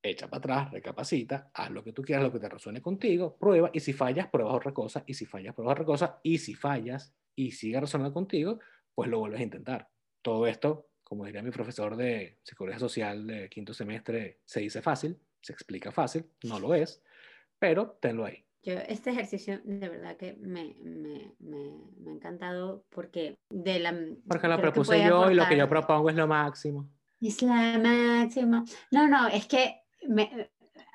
Echa 0.04 0.28
para 0.28 0.38
atrás, 0.38 0.72
recapacita, 0.74 1.50
haz 1.56 1.72
lo 1.72 1.84
que 1.84 1.92
tú 1.92 2.04
quieras, 2.04 2.24
lo 2.24 2.32
que 2.32 2.38
te 2.38 2.50
resuene 2.50 2.84
contigo, 2.84 3.36
prueba 3.36 3.72
y 3.74 3.80
si 3.80 3.94
fallas, 3.94 4.28
pruebas 4.28 4.54
otra 4.54 4.76
cosa 4.76 5.04
y 5.08 5.16
si 5.16 5.26
fallas, 5.26 5.56
pruebas 5.56 5.72
otra 5.72 5.86
cosa 5.86 6.20
y 6.22 6.38
si 6.38 6.54
fallas 6.54 7.16
y 7.36 7.50
sigue 7.50 7.80
resonando 7.80 8.14
contigo, 8.14 8.60
pues 8.94 9.10
lo 9.10 9.18
vuelves 9.18 9.40
a 9.40 9.44
intentar. 9.44 9.90
Todo 10.22 10.46
esto, 10.46 10.90
como 11.04 11.26
diría 11.26 11.42
mi 11.42 11.50
profesor 11.50 11.96
de 11.96 12.38
psicología 12.44 12.78
social 12.78 13.26
de 13.26 13.50
quinto 13.50 13.74
semestre, 13.74 14.42
se 14.46 14.60
dice 14.60 14.84
fácil, 14.84 15.18
se 15.42 15.52
explica 15.52 15.92
fácil, 15.92 16.28
no 16.44 16.60
lo 16.60 16.76
es, 16.76 17.02
pero 17.58 17.98
tenlo 18.00 18.24
ahí. 18.24 18.46
Yo, 18.64 18.74
este 18.88 19.12
ejercicio 19.12 19.60
de 19.64 19.90
verdad 19.90 20.16
que 20.16 20.34
me, 20.40 20.76
me, 20.82 21.34
me, 21.40 21.78
me 22.00 22.12
ha 22.12 22.14
encantado 22.14 22.86
porque 22.90 23.38
de 23.50 23.80
la... 23.80 23.94
Porque 24.28 24.48
lo 24.48 24.60
propuse 24.60 25.06
yo 25.06 25.30
y 25.30 25.36
lo 25.36 25.48
que 25.48 25.58
yo 25.58 25.68
propongo 25.68 26.10
es 26.10 26.16
lo 26.16 26.28
máximo. 26.28 26.90
Es 27.20 27.42
la 27.42 27.78
máxima. 27.78 28.64
No, 28.92 29.08
no, 29.08 29.28
es 29.28 29.48
que 29.48 29.82
me, 30.08 30.50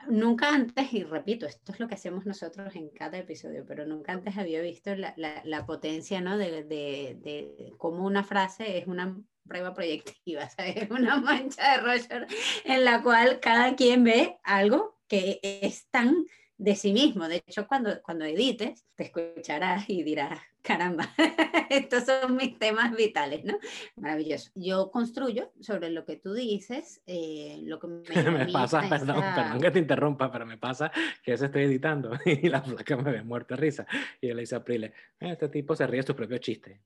nunca 0.08 0.54
antes, 0.54 0.92
y 0.92 1.04
repito, 1.04 1.46
esto 1.46 1.72
es 1.72 1.80
lo 1.80 1.88
que 1.88 1.94
hacemos 1.94 2.26
nosotros 2.26 2.74
en 2.74 2.90
cada 2.90 3.18
episodio, 3.18 3.64
pero 3.66 3.86
nunca 3.86 4.12
antes 4.12 4.36
había 4.36 4.60
visto 4.60 4.94
la, 4.94 5.14
la, 5.16 5.42
la 5.44 5.66
potencia, 5.66 6.20
¿no? 6.20 6.38
De, 6.38 6.64
de, 6.64 7.18
de 7.20 7.72
cómo 7.76 8.04
una 8.04 8.24
frase 8.24 8.78
es 8.78 8.86
una 8.86 9.16
prueba 9.46 9.74
proyectiva, 9.74 10.48
¿sabes? 10.56 10.90
Una 10.90 11.20
mancha 11.20 11.72
de 11.72 11.82
Roger 11.82 12.26
en 12.64 12.84
la 12.84 13.02
cual 13.02 13.40
cada 13.40 13.74
quien 13.76 14.04
ve 14.04 14.38
algo 14.42 14.98
que 15.08 15.40
es 15.42 15.88
tan 15.90 16.24
de 16.58 16.74
sí 16.74 16.92
mismo. 16.92 17.28
De 17.28 17.36
hecho, 17.36 17.66
cuando, 17.66 18.02
cuando 18.02 18.24
edites, 18.24 18.84
te 18.96 19.04
escucharás 19.04 19.88
y 19.88 20.02
dirás, 20.02 20.38
caramba, 20.60 21.08
estos 21.70 22.04
son 22.04 22.36
mis 22.36 22.58
temas 22.58 22.94
vitales, 22.94 23.44
¿no? 23.44 23.58
Maravilloso. 23.96 24.50
Yo 24.56 24.90
construyo 24.90 25.52
sobre 25.60 25.90
lo 25.90 26.04
que 26.04 26.16
tú 26.16 26.34
dices, 26.34 27.00
eh, 27.06 27.60
lo 27.62 27.78
que 27.78 27.86
me, 27.86 28.02
me 28.44 28.52
pasa, 28.52 28.82
perdón, 28.88 29.22
perdón 29.34 29.60
que 29.60 29.70
te 29.70 29.78
interrumpa, 29.78 30.30
pero 30.30 30.44
me 30.44 30.58
pasa 30.58 30.90
que 31.22 31.36
yo 31.36 31.44
estoy 31.44 31.62
editando 31.62 32.10
y 32.24 32.48
la 32.48 32.62
placa 32.62 32.96
me 32.96 33.12
ve 33.12 33.22
muerta 33.22 33.56
risa. 33.56 33.86
Y 34.20 34.28
yo 34.28 34.34
le 34.34 34.40
dice 34.40 34.56
a 34.56 34.64
Prile, 34.64 34.92
este 35.20 35.48
tipo 35.48 35.76
se 35.76 35.86
ríe 35.86 36.00
de 36.00 36.06
su 36.06 36.16
propio 36.16 36.38
chiste. 36.38 36.80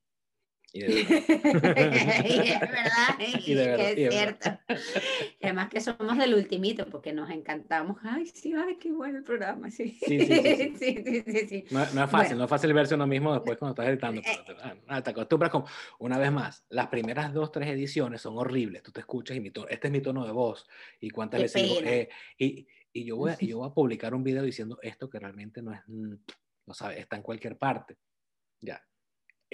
Y 0.72 0.80
de 0.80 1.04
verdad. 1.04 2.24
y 2.24 2.50
es 2.50 2.60
verdad, 2.60 3.18
que 3.18 4.04
es 4.04 4.12
cierto. 4.12 4.50
Y 5.40 5.44
además 5.44 5.68
que 5.68 5.80
somos 5.80 6.16
del 6.16 6.34
ultimito, 6.34 6.86
porque 6.86 7.12
nos 7.12 7.30
encantamos. 7.30 7.98
Ay, 8.02 8.26
sí, 8.26 8.54
ay, 8.54 8.76
qué 8.76 8.90
bueno 8.90 9.18
el 9.18 9.24
programa. 9.24 9.70
Sí, 9.70 9.98
sí, 10.00 10.18
sí. 10.26 10.76
sí, 10.78 11.46
sí 11.48 11.64
no, 11.70 11.84
no, 11.92 12.04
es 12.04 12.10
fácil, 12.10 12.38
no 12.38 12.44
es 12.44 12.50
fácil 12.50 12.72
verse 12.72 12.94
uno 12.94 13.06
mismo 13.06 13.34
después 13.34 13.58
cuando 13.58 13.72
estás 13.72 13.88
editando. 13.88 14.22
Pero 14.24 14.44
te, 14.44 14.52
eh, 14.52 14.82
ah, 14.88 15.02
te, 15.02 15.10
acostumbras 15.10 15.50
como, 15.50 15.66
una 15.98 16.18
vez 16.18 16.32
más, 16.32 16.64
las 16.70 16.88
primeras 16.88 17.32
dos, 17.34 17.52
tres 17.52 17.68
ediciones 17.68 18.22
son 18.22 18.38
horribles. 18.38 18.82
Tú 18.82 18.92
te 18.92 19.00
escuchas 19.00 19.36
y 19.36 19.40
mi 19.40 19.50
tono, 19.50 19.68
este 19.68 19.88
es 19.88 19.92
mi 19.92 20.00
tono 20.00 20.24
de 20.24 20.32
voz. 20.32 20.66
Y 21.00 21.10
cuántas 21.10 21.38
qué 21.38 21.42
veces 21.44 21.62
digo, 21.62 21.80
eh, 21.84 22.08
y, 22.38 22.66
y, 22.92 23.04
yo 23.04 23.16
voy 23.16 23.32
a, 23.32 23.36
y 23.38 23.46
yo 23.48 23.58
voy 23.58 23.68
a 23.68 23.74
publicar 23.74 24.14
un 24.14 24.24
video 24.24 24.42
diciendo 24.42 24.78
esto 24.82 25.10
que 25.10 25.18
realmente 25.18 25.60
no 25.60 25.72
es, 25.74 25.80
mm, 25.86 26.14
no 26.66 26.74
sabe, 26.74 26.98
está 26.98 27.16
en 27.16 27.22
cualquier 27.22 27.58
parte. 27.58 27.98
Ya, 28.60 28.82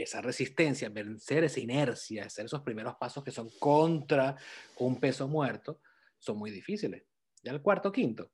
esa 0.02 0.20
resistencia, 0.20 0.88
vencer 0.88 1.44
esa 1.44 1.58
inercia, 1.58 2.24
hacer 2.24 2.46
esos 2.46 2.62
primeros 2.62 2.94
pasos 2.96 3.24
que 3.24 3.32
son 3.32 3.50
contra 3.58 4.36
un 4.78 5.00
peso 5.00 5.26
muerto, 5.26 5.80
son 6.18 6.38
muy 6.38 6.50
difíciles. 6.52 7.02
Ya 7.42 7.52
el 7.52 7.60
cuarto, 7.60 7.90
quinto. 7.90 8.30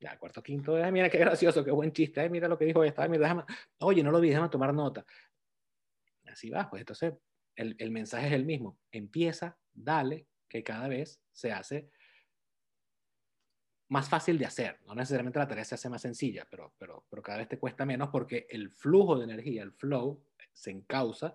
Ya 0.00 0.10
el 0.10 0.18
cuarto, 0.18 0.42
quinto, 0.42 0.74
mira 0.90 1.08
qué 1.08 1.18
gracioso, 1.18 1.64
qué 1.64 1.70
buen 1.70 1.92
chiste, 1.92 2.28
mira 2.28 2.48
lo 2.48 2.58
que 2.58 2.64
dijo 2.64 2.82
esta, 2.82 3.06
mira, 3.06 3.22
déjame, 3.22 3.44
oye, 3.78 4.02
no 4.02 4.10
lo 4.10 4.20
vi, 4.20 4.28
déjame 4.30 4.48
tomar 4.48 4.74
nota. 4.74 5.06
Así 6.26 6.50
va, 6.50 6.68
pues 6.68 6.80
entonces 6.80 7.14
el, 7.54 7.76
el 7.78 7.90
mensaje 7.92 8.26
es 8.26 8.32
el 8.32 8.44
mismo. 8.44 8.78
Empieza, 8.90 9.56
dale, 9.72 10.26
que 10.48 10.64
cada 10.64 10.88
vez 10.88 11.20
se 11.32 11.52
hace 11.52 11.90
más 13.88 14.08
fácil 14.08 14.36
de 14.38 14.46
hacer. 14.46 14.80
No 14.86 14.94
necesariamente 14.94 15.38
la 15.38 15.46
tarea 15.46 15.64
se 15.64 15.76
hace 15.76 15.88
más 15.88 16.02
sencilla, 16.02 16.46
pero, 16.50 16.74
pero, 16.78 17.06
pero 17.08 17.22
cada 17.22 17.38
vez 17.38 17.48
te 17.48 17.58
cuesta 17.58 17.86
menos 17.86 18.08
porque 18.08 18.46
el 18.50 18.70
flujo 18.70 19.16
de 19.16 19.24
energía, 19.24 19.62
el 19.62 19.72
flow, 19.72 20.24
se 20.54 20.70
encausa 20.70 21.34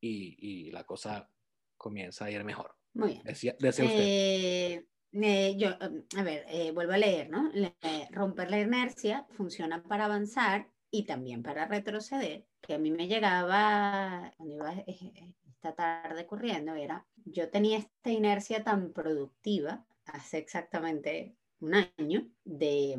y, 0.00 0.36
y 0.38 0.70
la 0.70 0.84
cosa 0.84 1.28
comienza 1.76 2.26
a 2.26 2.30
ir 2.30 2.44
mejor. 2.44 2.76
Muy 2.94 3.08
bien. 3.08 3.22
Decía, 3.24 3.56
decía 3.58 3.84
usted. 3.86 4.00
Eh, 4.00 4.86
eh, 5.12 5.56
yo, 5.56 5.70
um, 5.80 6.02
a 6.16 6.22
ver, 6.22 6.44
eh, 6.48 6.70
vuelvo 6.72 6.92
a 6.92 6.98
leer, 6.98 7.28
¿no? 7.30 7.50
Le, 7.52 7.74
romper 8.10 8.50
la 8.50 8.60
inercia 8.60 9.26
funciona 9.30 9.82
para 9.82 10.04
avanzar 10.04 10.68
y 10.90 11.04
también 11.04 11.42
para 11.42 11.66
retroceder, 11.66 12.46
que 12.60 12.74
a 12.74 12.78
mí 12.78 12.90
me 12.90 13.08
llegaba, 13.08 14.32
cuando 14.36 14.54
iba 14.54 14.74
eh, 14.74 14.84
eh, 14.88 15.34
esta 15.48 15.74
tarde 15.74 16.26
corriendo, 16.26 16.74
era, 16.74 17.06
yo 17.24 17.48
tenía 17.48 17.78
esta 17.78 18.10
inercia 18.10 18.62
tan 18.62 18.92
productiva 18.92 19.86
hace 20.04 20.38
exactamente 20.38 21.34
un 21.60 21.74
año 21.74 22.28
de, 22.44 22.98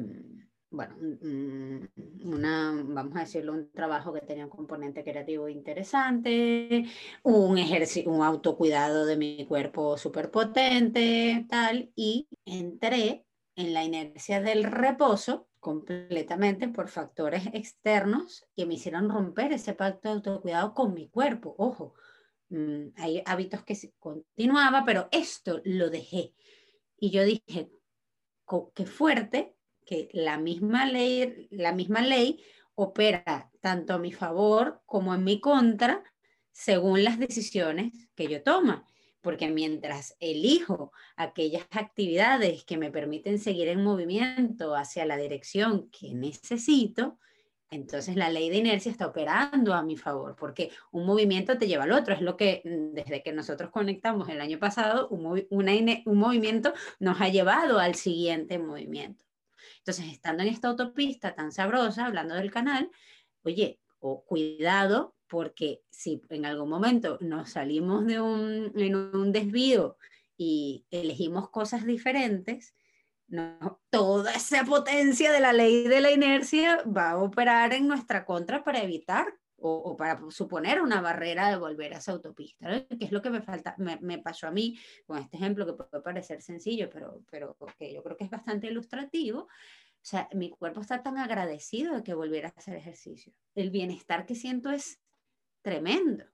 bueno, 0.73 0.95
una, 2.23 2.71
vamos 2.83 3.15
a 3.15 3.19
decirlo, 3.21 3.53
un 3.53 3.71
trabajo 3.71 4.11
que 4.11 4.21
tenía 4.21 4.45
un 4.45 4.49
componente 4.49 5.03
creativo 5.03 5.47
interesante, 5.47 6.85
un 7.21 7.59
ejercicio, 7.59 8.11
un 8.11 8.23
autocuidado 8.23 9.05
de 9.05 9.15
mi 9.15 9.45
cuerpo 9.45 9.99
súper 9.99 10.31
potente, 10.31 11.45
tal, 11.47 11.91
y 11.95 12.27
entré 12.43 13.23
en 13.55 13.73
la 13.73 13.83
inercia 13.83 14.41
del 14.41 14.63
reposo 14.63 15.47
completamente 15.59 16.67
por 16.67 16.89
factores 16.89 17.45
externos 17.53 18.43
que 18.55 18.65
me 18.65 18.73
hicieron 18.73 19.09
romper 19.09 19.53
ese 19.53 19.75
pacto 19.75 20.09
de 20.09 20.15
autocuidado 20.15 20.73
con 20.73 20.95
mi 20.95 21.07
cuerpo. 21.07 21.53
Ojo, 21.59 21.93
mm, 22.49 22.87
hay 22.95 23.21
hábitos 23.27 23.63
que 23.63 23.77
continuaba, 23.99 24.83
pero 24.85 25.07
esto 25.11 25.61
lo 25.65 25.91
dejé. 25.91 26.33
Y 26.97 27.11
yo 27.11 27.23
dije, 27.23 27.69
qué 28.73 28.85
fuerte 28.87 29.55
que 29.85 30.09
la 30.13 30.37
misma 30.37 30.85
ley, 30.85 31.47
la 31.51 31.73
misma 31.73 32.01
ley 32.01 32.43
opera 32.75 33.51
tanto 33.61 33.93
a 33.93 33.99
mi 33.99 34.11
favor 34.11 34.81
como 34.85 35.13
en 35.13 35.23
mi 35.23 35.39
contra 35.39 36.03
según 36.51 37.03
las 37.03 37.19
decisiones 37.19 37.93
que 38.15 38.27
yo 38.27 38.43
tomo. 38.43 38.85
Porque 39.21 39.49
mientras 39.49 40.17
elijo 40.19 40.91
aquellas 41.15 41.65
actividades 41.71 42.65
que 42.65 42.77
me 42.77 42.91
permiten 42.91 43.39
seguir 43.39 43.69
en 43.69 43.83
movimiento 43.83 44.75
hacia 44.75 45.05
la 45.05 45.15
dirección 45.15 45.89
que 45.91 46.13
necesito, 46.13 47.19
entonces 47.73 48.15
la 48.15 48.29
ley 48.29 48.49
de 48.49 48.57
inercia 48.57 48.91
está 48.91 49.07
operando 49.07 49.73
a 49.73 49.81
mi 49.81 49.97
favor, 49.97 50.35
porque 50.35 50.71
un 50.91 51.05
movimiento 51.05 51.57
te 51.57 51.67
lleva 51.67 51.85
al 51.85 51.91
otro. 51.91 52.13
Es 52.13 52.21
lo 52.21 52.37
que 52.37 52.61
mm, 52.65 52.93
desde 52.93 53.23
que 53.23 53.33
nosotros 53.33 53.71
conectamos 53.71 54.29
el 54.29 54.41
año 54.41 54.59
pasado, 54.59 55.07
un, 55.07 55.47
un 55.49 56.17
movimiento 56.17 56.73
nos 56.99 57.19
ha 57.21 57.29
llevado 57.29 57.79
al 57.79 57.95
siguiente 57.95 58.59
movimiento. 58.59 59.23
Entonces, 59.85 60.13
estando 60.13 60.43
en 60.43 60.49
esta 60.49 60.69
autopista 60.69 61.35
tan 61.35 61.51
sabrosa, 61.51 62.05
hablando 62.05 62.35
del 62.35 62.51
canal, 62.51 62.89
oye, 63.43 63.81
o 63.99 64.23
cuidado, 64.23 65.13
porque 65.27 65.81
si 65.89 66.21
en 66.29 66.45
algún 66.45 66.69
momento 66.69 67.17
nos 67.19 67.49
salimos 67.51 68.05
de 68.05 68.21
un, 68.21 68.71
en 68.75 68.95
un 68.95 69.33
desvío 69.33 69.97
y 70.37 70.85
elegimos 70.89 71.49
cosas 71.49 71.85
diferentes, 71.85 72.73
no, 73.27 73.81
toda 73.89 74.33
esa 74.33 74.63
potencia 74.63 75.33
de 75.33 75.41
la 75.41 75.51
ley 75.51 75.85
de 75.85 75.99
la 75.99 76.11
inercia 76.11 76.81
va 76.85 77.11
a 77.11 77.17
operar 77.17 77.73
en 77.73 77.87
nuestra 77.87 78.25
contra 78.25 78.63
para 78.63 78.81
evitar 78.83 79.37
o, 79.65 79.95
para 79.95 80.19
suponer 80.29 80.81
una 80.81 81.01
barrera 81.01 81.49
de 81.49 81.57
volver 81.57 81.93
a 81.93 81.97
esa 81.97 82.11
autopista, 82.11 82.85
que 82.87 83.05
es 83.05 83.11
lo 83.11 83.21
que 83.21 83.29
me, 83.29 83.41
falta, 83.41 83.75
me, 83.77 83.97
me, 84.01 84.19
pasó 84.19 84.47
a 84.47 84.51
mí 84.51 84.77
con 85.05 85.17
este 85.17 85.37
ejemplo 85.37 85.65
que 85.65 85.73
puede 85.73 86.03
parecer 86.03 86.41
sencillo, 86.41 86.89
pero, 86.89 87.23
pero 87.31 87.55
que 87.77 87.93
yo 87.93 88.03
creo 88.03 88.17
que 88.17 88.25
es 88.25 88.29
bastante 88.29 88.67
ilustrativo. 88.67 89.43
O 89.43 90.05
sea, 90.05 90.27
mi 90.33 90.49
cuerpo 90.49 90.81
está 90.81 91.01
tan 91.01 91.17
agradecido 91.17 91.95
de 91.95 92.03
que 92.03 92.13
volviera 92.13 92.49
a 92.49 92.59
hacer 92.59 92.75
ejercicio. 92.75 93.33
El 93.55 93.71
bienestar 93.71 94.25
que 94.25 94.35
siento 94.35 94.69
es 94.69 94.99
tremendo 95.61 96.25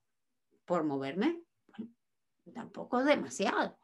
por 0.65 0.83
moverme, 0.83 1.43
tampoco 2.51 3.03
demasiado. 3.03 3.77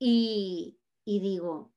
Y, 0.00 0.80
y 1.04 1.20
digo, 1.20 1.72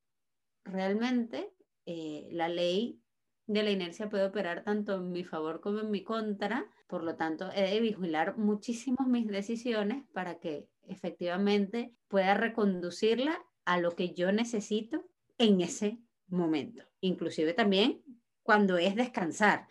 realmente 0.64 1.54
eh, 1.86 2.28
la 2.32 2.50
ley 2.50 3.00
de 3.48 3.64
la 3.64 3.72
inercia 3.72 4.10
puede 4.10 4.26
operar 4.26 4.64
tanto 4.64 4.96
en 4.96 5.12
mi 5.12 5.24
favor 5.24 5.62
como 5.62 5.80
en 5.80 5.90
mi 5.90 6.04
contra, 6.04 6.70
por 6.88 7.04
lo 7.04 7.16
tanto 7.16 7.50
he 7.56 7.62
de 7.62 7.80
vigilar 7.80 8.38
muchísimo 8.38 8.98
mis 9.08 9.28
decisiones 9.28 10.04
para 10.14 10.40
que 10.40 10.68
efectivamente 10.84 11.96
pueda 12.08 12.34
reconducirla 12.34 13.42
a 13.66 13.80
lo 13.80 13.96
que 13.96 14.14
yo 14.14 14.32
necesito 14.32 15.06
en 15.38 15.62
ese 15.62 16.00
momento, 16.28 16.84
inclusive 17.00 17.54
también 17.54 18.04
cuando 18.44 18.78
es 18.78 18.96
descansar. 18.96 19.68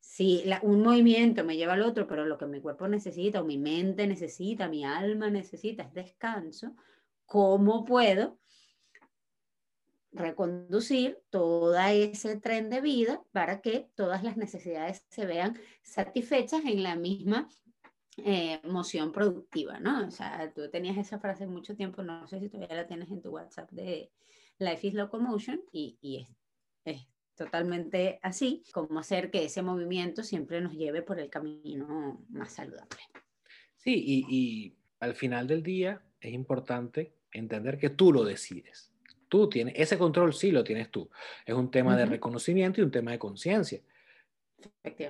Si 0.00 0.44
un 0.62 0.82
movimiento 0.82 1.44
me 1.44 1.56
lleva 1.56 1.74
al 1.74 1.82
otro, 1.82 2.06
pero 2.06 2.26
lo 2.26 2.36
que 2.36 2.46
mi 2.46 2.60
cuerpo 2.60 2.88
necesita 2.88 3.40
o 3.40 3.44
mi 3.44 3.58
mente 3.58 4.06
necesita, 4.06 4.68
mi 4.68 4.84
alma 4.84 5.30
necesita 5.30 5.84
es 5.84 5.92
descanso, 5.92 6.74
¿cómo 7.26 7.84
puedo 7.84 8.39
reconducir 10.12 11.18
todo 11.30 11.76
ese 11.78 12.36
tren 12.36 12.68
de 12.70 12.80
vida 12.80 13.22
para 13.32 13.60
que 13.60 13.88
todas 13.94 14.22
las 14.24 14.36
necesidades 14.36 15.04
se 15.08 15.26
vean 15.26 15.58
satisfechas 15.82 16.64
en 16.64 16.82
la 16.82 16.96
misma 16.96 17.48
eh, 18.16 18.60
moción 18.64 19.12
productiva, 19.12 19.78
¿no? 19.78 20.06
O 20.06 20.10
sea, 20.10 20.52
tú 20.54 20.68
tenías 20.70 20.96
esa 20.98 21.18
frase 21.18 21.46
mucho 21.46 21.76
tiempo, 21.76 22.02
no 22.02 22.26
sé 22.26 22.40
si 22.40 22.48
todavía 22.48 22.76
la 22.76 22.86
tienes 22.86 23.10
en 23.10 23.22
tu 23.22 23.30
WhatsApp 23.30 23.70
de 23.70 24.10
Life 24.58 24.88
is 24.88 24.94
Locomotion 24.94 25.62
y, 25.72 25.96
y 26.02 26.26
es, 26.84 27.06
totalmente 27.36 28.18
así, 28.22 28.62
como 28.72 28.98
hacer 28.98 29.30
que 29.30 29.44
ese 29.44 29.62
movimiento 29.62 30.22
siempre 30.22 30.60
nos 30.60 30.74
lleve 30.74 31.00
por 31.00 31.18
el 31.18 31.30
camino 31.30 32.22
más 32.28 32.52
saludable. 32.52 33.00
Sí, 33.76 33.94
y, 33.94 34.26
y 34.28 34.76
al 34.98 35.14
final 35.14 35.46
del 35.46 35.62
día 35.62 36.02
es 36.20 36.34
importante 36.34 37.14
entender 37.32 37.78
que 37.78 37.88
tú 37.88 38.12
lo 38.12 38.24
decides 38.24 38.89
tú 39.30 39.48
tienes, 39.48 39.74
ese 39.78 39.96
control 39.96 40.34
sí 40.34 40.50
lo 40.50 40.62
tienes 40.62 40.90
tú. 40.90 41.08
Es 41.46 41.54
un 41.54 41.70
tema 41.70 41.96
de 41.96 42.04
reconocimiento 42.04 42.80
y 42.80 42.84
un 42.84 42.90
tema 42.90 43.12
de 43.12 43.18
conciencia. 43.18 43.80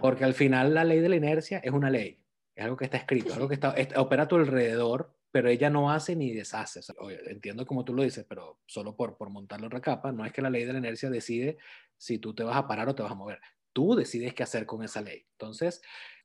Porque 0.01 0.25
al 0.25 0.35
final 0.35 0.75
la 0.75 0.85
ley 0.85 1.01
de 1.01 1.09
la 1.09 1.17
inercia 1.17 1.59
es 1.59 1.73
una 1.73 1.91
ley, 1.91 2.21
es 2.55 2.65
algo 2.65 2.77
que 2.77 2.85
está 2.85 2.99
escrito, 2.99 3.35
algo 3.35 3.49
que 3.49 3.55
está, 3.55 3.75
opera 3.97 4.25
a 4.25 4.29
tu 4.29 4.37
alrededor, 4.37 5.13
pero 5.33 5.49
ella 5.49 5.71
no 5.71 5.91
hace 5.91 6.15
ni 6.15 6.33
deshace. 6.33 6.81
entiendo 7.27 7.67
como 7.67 7.85
tú 7.85 7.95
lo 7.95 8.05
dices, 8.05 8.25
pero 8.29 8.61
solo 8.67 8.95
por, 8.95 9.17
por 9.17 9.31
montarlo 9.31 9.67
en 9.67 9.73
recapa, 9.73 10.13
no 10.13 10.25
es 10.25 10.33
que 10.33 10.43
la 10.43 10.51
ley 10.51 10.65
de 10.65 10.75
la 10.75 10.79
inercia 10.79 11.11
decide 11.11 11.59
si 11.97 12.19
tú 12.19 12.35
te 12.35 12.45
vas 12.45 12.57
a 12.57 12.69
parar 12.69 12.89
o 12.89 12.95
te 12.95 13.03
vas 13.03 13.13
a 13.13 13.17
mover. 13.17 13.41
Tú 13.73 13.97
decides 13.97 14.35
qué 14.35 14.43
hacer 14.43 14.67
con 14.67 14.85
esa 14.85 15.01
ley. 15.01 15.27
Entonces, 15.33 15.81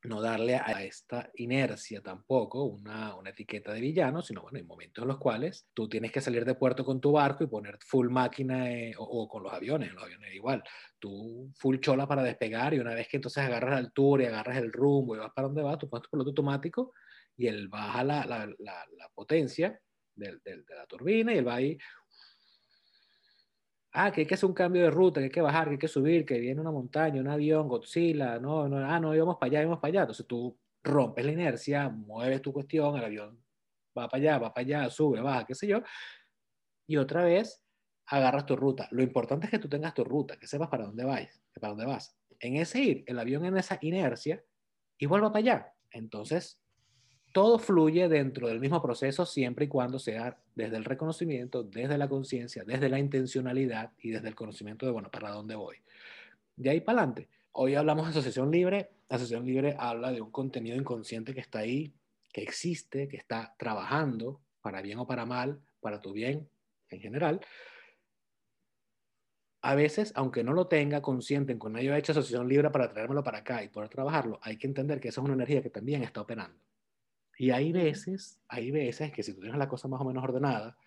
no 0.06 0.22
darle 0.22 0.56
a 0.56 0.84
esta 0.84 1.30
inercia 1.36 2.02
tampoco 2.02 2.64
una, 2.64 3.16
una, 3.16 3.30
etiqueta 3.30 3.74
de 3.74 3.82
villano, 3.82 4.22
sino 4.22 4.42
bueno, 4.42 4.58
hay 4.58 4.64
momentos 4.64 5.02
en 5.02 5.08
los 5.08 5.18
cuales 5.18 5.68
tú 5.74 5.88
tienes 5.90 6.12
que 6.12 6.22
salir 6.22 6.46
de 6.46 6.56
puerto 6.56 6.86
con 6.86 7.02
tu 7.02 7.12
barco 7.12 7.44
y 7.44 7.48
poner 7.48 7.78
full 7.82 8.10
máquina 8.10 8.72
eh, 8.72 8.94
o, 8.98 9.28
con 9.28 9.44
los 9.44 9.54
aviones, 9.54 9.94
los 9.94 10.04
aviones 10.04 10.34
igual, 10.34 10.64
tú 11.00 11.52
full 11.56 11.80
chola 11.80 12.08
para 12.08 12.24
despegar 12.24 12.74
y 12.74 12.80
una 12.80 12.94
vez 12.94 13.08
que 13.08 13.18
entonces 13.18 13.44
agarras 13.44 13.72
la 13.72 13.78
altura 13.78 14.24
y 14.24 14.28
agarras 14.28 14.58
el 14.58 14.72
rumbo 14.72 15.16
y 15.16 15.20
vas 15.20 15.32
para 15.34 15.48
donde 15.48 15.64
vas, 15.64 15.78
tú 15.78 15.90
pones 15.90 16.04
tu 16.04 16.12
piloto 16.12 16.30
automático 16.30 16.94
y 17.38 17.48
él 17.48 17.68
baja 17.68 18.04
la, 18.04 18.26
la, 18.26 18.48
la, 18.60 19.10
potencia 19.14 19.80
de 20.16 20.40
la 20.70 20.86
turbina 20.88 21.34
y 21.34 21.38
él 21.38 21.48
va 21.48 21.56
ahí 21.56 21.78
ah, 23.96 24.12
que 24.12 24.22
hay 24.22 24.28
que 24.28 24.36
hacer 24.36 24.48
un 24.48 24.54
cambio 24.54 24.84
de 24.84 24.92
ruta, 24.92 25.20
que 25.20 25.26
hay 25.26 25.32
que 25.32 25.42
bajar, 25.42 25.66
que 25.68 25.72
hay 25.72 25.78
que 25.78 25.88
subir, 25.88 26.26
que 26.26 26.40
viene 26.40 26.62
una 26.62 26.72
montaña, 26.72 27.22
un 27.22 27.28
avión, 27.28 27.68
Godzilla, 27.68 28.40
no, 28.40 28.68
no, 28.68 28.78
ah, 28.78 29.00
no, 29.00 29.16
íbamos 29.16 29.38
para 29.38 29.50
allá, 29.50 29.62
íbamos 29.62 29.80
para 29.80 29.90
allá. 29.90 30.02
Entonces 30.02 30.28
tú 30.28 30.58
rompes 30.84 31.26
la 31.26 31.32
inercia, 31.32 31.90
mueves 31.90 32.42
tu 32.42 32.54
cuestión, 32.54 32.98
el 32.98 33.06
avión 33.06 33.44
va 33.98 34.08
para 34.10 34.22
allá, 34.22 34.38
va 34.38 34.54
para 34.54 34.66
allá, 34.66 34.90
sube, 34.90 35.22
baja, 35.22 35.46
qué 35.46 35.56
sé 35.56 35.68
yo, 35.68 35.82
y 36.88 36.98
otra 36.98 37.24
vez 37.24 37.64
agarras 38.08 38.46
tu 38.46 38.56
ruta. 38.56 38.88
Lo 38.92 39.02
importante 39.02 39.48
es 39.48 39.52
que 39.52 39.60
tú 39.60 39.70
tengas 39.70 39.94
tu 39.94 40.04
ruta, 40.04 40.38
que 40.38 40.48
sepas 40.48 40.70
para 40.70 40.86
dónde 40.86 41.06
vas, 41.06 41.42
para 41.54 41.70
dónde 41.70 41.86
vas. 41.86 42.18
En 42.40 42.58
ese 42.58 42.80
ir, 42.80 43.04
el 43.08 43.18
avión 43.18 43.46
en 43.46 43.58
esa 43.58 43.80
inercia, 43.82 44.44
igual 44.98 45.24
va 45.24 45.32
para 45.32 45.40
allá. 45.40 45.74
Entonces, 45.92 46.62
todo 47.36 47.60
fluye 47.60 48.08
dentro 48.08 48.48
del 48.48 48.62
mismo 48.62 48.82
proceso 48.82 49.26
siempre 49.26 49.66
y 49.66 49.68
cuando 49.68 50.00
sea 50.00 50.38
desde 50.56 50.78
el 50.78 50.86
reconocimiento, 50.86 51.64
desde 51.64 51.98
la 51.98 52.08
conciencia, 52.08 52.64
desde 52.64 52.88
la 52.88 52.98
intencionalidad 52.98 53.92
y 54.00 54.12
desde 54.12 54.30
el 54.30 54.36
conocimiento 54.36 54.86
de, 54.86 54.94
bueno, 54.94 55.12
para 55.12 55.32
dónde 55.32 55.54
voy. 55.56 55.76
De 56.56 56.70
ahí 56.70 56.80
para 56.80 57.00
adelante. 57.00 57.28
Hoy 57.52 57.76
hablamos 57.76 58.06
de 58.06 58.12
asociación 58.12 58.52
libre. 58.52 58.90
Asociación 59.10 59.46
libre 59.46 59.76
habla 59.78 60.14
de 60.14 60.22
un 60.22 60.32
contenido 60.32 60.78
inconsciente 60.78 61.34
que 61.34 61.42
está 61.42 61.60
ahí, 61.60 61.94
que 62.32 62.42
existe, 62.42 63.10
que 63.10 63.18
está 63.18 63.54
trabajando 63.60 64.40
para 64.62 64.82
bien 64.82 65.00
o 65.00 65.06
para 65.06 65.26
mal, 65.26 65.60
para 65.82 66.00
tu 66.00 66.14
bien 66.14 66.48
en 66.90 67.02
general. 67.02 67.42
A 69.62 69.76
veces, 69.76 70.14
aunque 70.16 70.42
no 70.42 70.54
lo 70.54 70.68
tenga 70.68 71.02
consciente 71.02 71.52
en 71.52 71.60
cuando 71.60 71.82
yo 71.82 71.94
he 71.94 71.98
hecho 71.98 72.14
asociación 72.14 72.48
libre 72.48 72.70
para 72.70 72.88
traérmelo 72.88 73.26
para 73.26 73.40
acá 73.40 73.62
y 73.62 73.68
poder 73.68 73.90
trabajarlo, 73.90 74.40
hay 74.42 74.56
que 74.56 74.68
entender 74.68 75.02
que 75.02 75.10
esa 75.10 75.20
es 75.20 75.26
una 75.26 75.34
energía 75.34 75.62
que 75.62 75.70
también 75.70 76.02
está 76.02 76.22
operando. 76.22 76.58
Y 77.38 77.52
hay 77.52 77.72
veces, 77.72 78.40
hay 78.48 78.72
veces 78.72 79.12
que 79.12 79.24
si 79.24 79.34
tú 79.34 79.42
tienes 79.42 79.58
la 79.58 79.68
cosa 79.68 79.88
más 79.88 80.02
o 80.02 80.06
menos 80.06 80.24
ordenada 80.24 80.78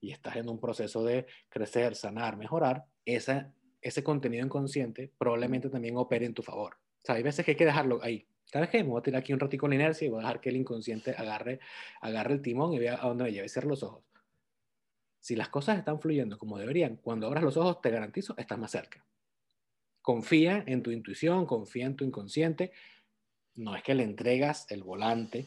y 0.00 0.12
estás 0.12 0.36
en 0.36 0.48
un 0.48 0.60
proceso 0.60 1.04
de 1.04 1.26
crecer, 1.48 1.96
sanar, 1.96 2.36
mejorar, 2.36 2.84
esa, 3.04 3.52
ese 3.80 4.04
contenido 4.04 4.44
inconsciente 4.44 5.12
probablemente 5.18 5.68
también 5.68 5.96
opere 5.96 6.26
en 6.26 6.34
tu 6.34 6.42
favor. 6.42 6.74
O 6.74 7.06
sea, 7.06 7.16
hay 7.16 7.22
veces 7.22 7.44
que 7.44 7.52
hay 7.52 7.56
que 7.56 7.64
dejarlo 7.64 8.00
ahí. 8.02 8.26
¿Sabes 8.44 8.70
qué? 8.70 8.82
Me 8.84 8.90
voy 8.90 9.00
a 9.00 9.02
tirar 9.02 9.20
aquí 9.20 9.32
un 9.32 9.40
ratico 9.40 9.66
en 9.66 9.74
inercia 9.74 10.06
y 10.06 10.08
voy 10.08 10.18
a 10.18 10.22
dejar 10.22 10.40
que 10.40 10.50
el 10.50 10.56
inconsciente 10.56 11.10
agarre, 11.16 11.58
agarre 12.00 12.34
el 12.34 12.42
timón 12.42 12.72
y 12.72 12.78
vea 12.78 12.94
a 12.94 13.08
dónde 13.08 13.24
me 13.24 13.32
lleve, 13.32 13.48
cierre 13.48 13.68
los 13.68 13.82
ojos. 13.82 14.04
Si 15.18 15.34
las 15.34 15.48
cosas 15.48 15.78
están 15.78 16.00
fluyendo 16.00 16.38
como 16.38 16.56
deberían, 16.56 16.96
cuando 16.96 17.26
abras 17.26 17.42
los 17.42 17.56
ojos, 17.56 17.80
te 17.80 17.90
garantizo, 17.90 18.34
estás 18.38 18.58
más 18.58 18.70
cerca. 18.70 19.04
confía 20.00 20.62
en 20.68 20.84
tu 20.84 20.92
intuición, 20.92 21.46
confía 21.46 21.86
en 21.86 21.96
tu 21.96 22.04
inconsciente. 22.04 22.70
No 23.56 23.74
es 23.74 23.82
que 23.82 23.94
le 23.94 24.04
entregas 24.04 24.70
el 24.70 24.84
volante 24.84 25.46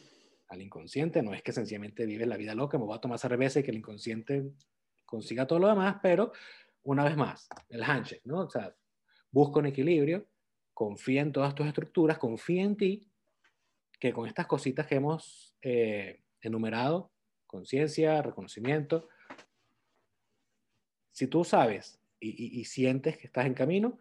al 0.50 0.60
inconsciente, 0.60 1.22
no 1.22 1.32
es 1.32 1.42
que 1.42 1.52
sencillamente 1.52 2.04
vives 2.04 2.26
la 2.26 2.36
vida 2.36 2.54
loca, 2.54 2.76
me 2.76 2.84
voy 2.84 2.96
a 2.96 3.00
tomar 3.00 3.18
cerveza 3.18 3.60
y 3.60 3.62
que 3.62 3.70
el 3.70 3.78
inconsciente 3.78 4.50
consiga 5.06 5.46
todo 5.46 5.60
lo 5.60 5.68
demás, 5.68 5.96
pero 6.02 6.32
una 6.82 7.04
vez 7.04 7.16
más, 7.16 7.48
el 7.68 7.84
handshake, 7.84 8.24
¿no? 8.24 8.40
O 8.40 8.50
sea, 8.50 8.74
busca 9.30 9.60
un 9.60 9.66
equilibrio, 9.66 10.26
confía 10.74 11.22
en 11.22 11.32
todas 11.32 11.54
tus 11.54 11.66
estructuras, 11.66 12.18
confía 12.18 12.64
en 12.64 12.76
ti, 12.76 13.08
que 14.00 14.12
con 14.12 14.26
estas 14.26 14.46
cositas 14.46 14.86
que 14.86 14.96
hemos 14.96 15.54
eh, 15.62 16.22
enumerado, 16.40 17.12
conciencia, 17.46 18.20
reconocimiento, 18.20 19.08
si 21.12 21.28
tú 21.28 21.44
sabes 21.44 22.00
y, 22.18 22.64
sientes 22.64 23.16
que 23.18 23.26
estás 23.26 23.46
en 23.46 23.54
camino, 23.54 23.98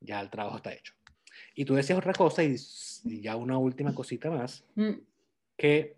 ya 0.00 0.20
el 0.20 0.30
trabajo 0.30 0.56
está 0.56 0.72
hecho. 0.72 0.94
Y 1.54 1.64
tú 1.64 1.74
decías 1.74 1.98
otra 1.98 2.12
cosa 2.12 2.42
y, 2.42 2.56
ya 3.20 3.36
una 3.36 3.58
última 3.58 3.94
cosita 3.94 4.30
más, 4.30 4.64
mm. 4.74 4.92
Que 5.62 5.96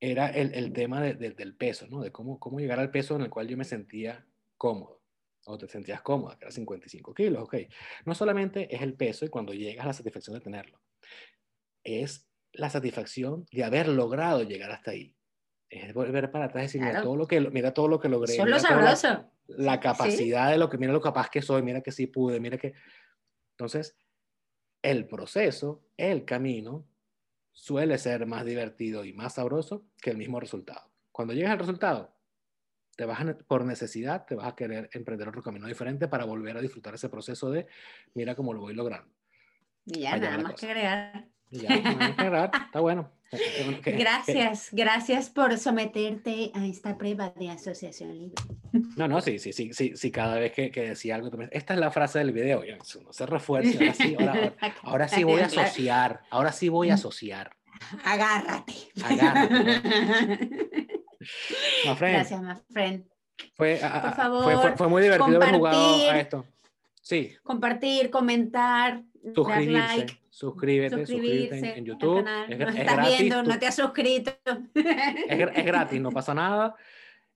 era 0.00 0.30
el, 0.30 0.52
el 0.52 0.72
tema 0.72 1.00
del 1.00 1.54
peso, 1.54 1.86
¿no? 1.86 2.00
De 2.00 2.10
cómo, 2.10 2.40
cómo 2.40 2.58
llegar 2.58 2.80
al 2.80 2.90
peso 2.90 3.14
en 3.14 3.22
el 3.22 3.30
cual 3.30 3.46
yo 3.46 3.56
me 3.56 3.62
sentía 3.62 4.26
cómodo. 4.56 5.00
O 5.44 5.56
te 5.56 5.68
sentías 5.68 6.02
cómoda, 6.02 6.36
que 6.36 6.46
era 6.46 6.50
55 6.50 7.14
kilos, 7.14 7.44
ok. 7.44 7.54
No 8.04 8.16
solamente 8.16 8.74
es 8.74 8.82
el 8.82 8.94
peso 8.94 9.24
y 9.24 9.28
cuando 9.28 9.54
llegas 9.54 9.84
a 9.84 9.88
la 9.88 9.92
satisfacción 9.92 10.34
de 10.34 10.40
tenerlo, 10.40 10.80
es 11.84 12.28
la 12.52 12.68
satisfacción 12.68 13.46
de 13.52 13.62
haber 13.62 13.86
logrado 13.86 14.42
llegar 14.42 14.72
hasta 14.72 14.90
ahí. 14.90 15.14
Es 15.68 15.94
volver 15.94 16.32
para 16.32 16.46
atrás 16.46 16.64
y 16.64 16.66
decir, 16.66 16.80
mira, 16.82 17.00
todo 17.00 17.14
lo 17.14 17.28
que, 17.28 17.40
mira 17.40 17.72
todo 17.72 17.86
lo 17.86 18.00
que 18.00 18.08
logré. 18.08 18.34
Solo 18.34 18.58
sabroso. 18.58 19.30
La, 19.46 19.78
capacidad 19.78 20.50
de 20.50 20.58
lo 20.58 20.68
que, 20.68 20.78
mira 20.78 20.92
lo 20.92 21.00
capaz 21.00 21.30
que 21.30 21.42
soy, 21.42 21.62
mira 21.62 21.80
que 21.80 21.92
sí 21.92 22.08
pude, 22.08 22.40
mira 22.40 22.58
que... 22.58 22.74
Entonces, 23.52 23.96
el 24.82 25.06
proceso, 25.06 25.84
el 25.96 26.24
camino, 26.24 26.89
suele 27.52 27.98
ser 27.98 28.26
más 28.26 28.44
divertido 28.44 29.04
y 29.04 29.12
más 29.12 29.34
sabroso 29.34 29.84
que 30.00 30.10
el 30.10 30.16
mismo 30.16 30.40
resultado. 30.40 30.90
Cuando 31.12 31.34
llegas 31.34 31.52
al 31.52 31.58
resultado, 31.58 32.14
te 32.96 33.04
vas 33.04 33.20
por 33.46 33.64
necesidad, 33.64 34.26
te 34.26 34.34
vas 34.34 34.46
a 34.46 34.54
querer 34.54 34.90
emprender 34.92 35.28
otro 35.28 35.42
camino 35.42 35.66
diferente 35.66 36.08
para 36.08 36.24
volver 36.24 36.56
a 36.56 36.60
disfrutar 36.60 36.94
ese 36.94 37.08
proceso 37.08 37.50
de, 37.50 37.66
mira 38.14 38.34
cómo 38.34 38.52
lo 38.52 38.60
voy 38.60 38.74
logrando. 38.74 39.10
Y 39.86 40.00
ya, 40.00 40.18
nada 40.18 40.38
más 40.38 40.54
que 40.54 40.66
agregar. 40.66 41.28
Ya, 41.50 41.74
está 41.74 42.80
bueno. 42.80 43.10
Gracias, 43.84 44.70
gracias 44.72 45.30
por 45.30 45.56
someterte 45.56 46.50
a 46.52 46.66
esta 46.66 46.98
prueba 46.98 47.32
de 47.36 47.50
asociación 47.50 48.18
libre. 48.18 48.34
No, 48.96 49.06
no, 49.06 49.20
sí, 49.20 49.38
sí, 49.38 49.52
sí, 49.52 49.72
sí, 49.72 49.92
sí 49.94 50.10
cada 50.10 50.36
vez 50.36 50.52
que, 50.52 50.72
que 50.72 50.88
decía 50.88 51.14
algo, 51.14 51.30
esta 51.52 51.74
es 51.74 51.80
la 51.80 51.92
frase 51.92 52.18
del 52.18 52.32
video, 52.32 52.62
no 53.04 53.12
se 53.12 53.26
refuerza, 53.26 53.78
ahora 53.78 53.94
sí, 53.94 54.16
ahora, 54.82 55.08
sí 55.08 55.22
voy 55.22 55.40
a 55.40 55.46
asociar, 55.46 56.22
ahora 56.30 56.50
sí 56.50 56.68
voy 56.68 56.90
a 56.90 56.94
asociar. 56.94 57.56
Agárrate. 58.04 58.74
Agárrate. 59.04 60.88
Gracias, 62.00 62.42
my 62.42 62.54
friend. 62.70 63.06
Fue, 63.54 63.80
por 63.80 64.14
favor, 64.14 64.44
fue, 64.60 64.76
fue, 64.76 64.88
muy 64.88 65.02
divertido 65.02 65.36
haber 65.36 65.54
jugado 65.54 66.10
a 66.10 66.18
esto. 66.18 66.44
Sí. 67.00 67.32
Compartir, 67.42 68.10
comentar, 68.10 69.02
suscribirse, 69.34 69.72
dar 69.72 69.98
like, 69.98 70.20
suscríbete, 70.40 71.06
suscríbete 71.06 71.78
en 71.78 71.84
YouTube. 71.84 72.26
Es, 72.48 72.58
no 72.58 72.68
estás 72.70 73.18
viendo, 73.18 73.42
no 73.42 73.58
te 73.58 73.66
has 73.66 73.76
suscrito. 73.76 74.32
Es, 74.74 75.66
gratis, 75.66 76.00
no 76.00 76.10
pasa 76.10 76.34
nada. 76.34 76.74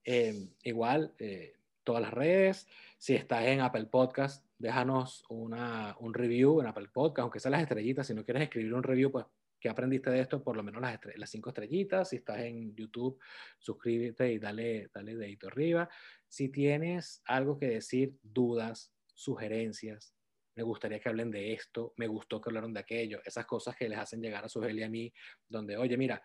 Eh, 0.06 0.50
igual, 0.64 1.14
eh, 1.18 1.54
todas 1.82 2.02
las 2.02 2.12
redes. 2.12 2.68
Si 2.98 3.14
estás 3.14 3.46
en 3.46 3.62
Apple 3.62 3.86
Podcast, 3.86 4.44
déjanos 4.58 5.24
una, 5.30 5.96
un 5.98 6.12
review 6.12 6.60
en 6.60 6.66
Apple 6.66 6.88
Podcast, 6.92 7.22
aunque 7.22 7.40
sean 7.40 7.52
las 7.52 7.62
estrellitas. 7.62 8.06
Si 8.06 8.12
no 8.12 8.22
quieres 8.22 8.42
escribir 8.42 8.74
un 8.74 8.82
review, 8.82 9.10
pues 9.10 9.24
¿qué 9.58 9.70
aprendiste 9.70 10.10
de 10.10 10.20
esto? 10.20 10.44
Por 10.44 10.58
lo 10.58 10.62
menos 10.62 10.82
las, 10.82 11.00
las 11.16 11.30
cinco 11.30 11.48
estrellitas. 11.48 12.10
Si 12.10 12.16
estás 12.16 12.40
en 12.40 12.76
YouTube, 12.76 13.18
suscríbete 13.58 14.30
y 14.30 14.38
dale, 14.38 14.90
dale 14.92 15.16
dedito 15.16 15.46
arriba. 15.46 15.88
Si 16.28 16.50
tienes 16.50 17.22
algo 17.24 17.58
que 17.58 17.68
decir, 17.68 18.18
dudas, 18.22 18.92
sugerencias, 19.14 20.13
me 20.56 20.62
gustaría 20.62 21.00
que 21.00 21.08
hablen 21.08 21.30
de 21.30 21.52
esto, 21.52 21.94
me 21.96 22.06
gustó 22.06 22.40
que 22.40 22.50
hablaron 22.50 22.72
de 22.72 22.80
aquello, 22.80 23.20
esas 23.24 23.46
cosas 23.46 23.76
que 23.76 23.88
les 23.88 23.98
hacen 23.98 24.20
llegar 24.20 24.44
a 24.44 24.48
su 24.48 24.64
y 24.64 24.82
a 24.82 24.88
mí, 24.88 25.12
donde, 25.48 25.76
oye, 25.76 25.96
mira, 25.96 26.22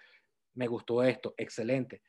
me 0.55 0.67
gustó 0.67 1.03
esto, 1.03 1.34
excelente. 1.38 2.01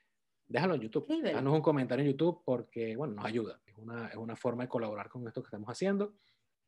Déjalo 0.46 0.74
en 0.74 0.80
YouTube, 0.82 1.06
sí, 1.08 1.22
un 1.34 1.60
comentario 1.62 2.04
en 2.04 2.10
YouTube 2.12 2.42
porque, 2.44 2.96
bueno, 2.96 3.14
nos 3.14 3.24
ayuda, 3.24 3.60
es 3.64 3.76
una, 3.76 4.08
es 4.08 4.16
una 4.16 4.36
forma 4.36 4.64
de 4.64 4.68
colaborar 4.68 5.08
con 5.08 5.26
esto 5.26 5.42
que 5.42 5.46
estamos 5.46 5.68
haciendo. 5.68 6.14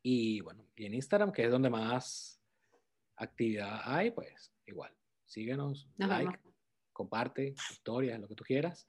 Y 0.01 0.41
bueno, 0.41 0.65
y 0.75 0.85
en 0.85 0.93
Instagram, 0.93 1.31
que 1.31 1.45
es 1.45 1.51
donde 1.51 1.69
más 1.69 2.41
actividad 3.17 3.81
hay, 3.83 4.11
pues 4.11 4.53
igual, 4.65 4.93
síguenos, 5.25 5.89
like, 5.97 6.39
comparte, 6.91 7.53
historias, 7.71 8.19
lo 8.19 8.27
que 8.27 8.35
tú 8.35 8.43
quieras 8.43 8.87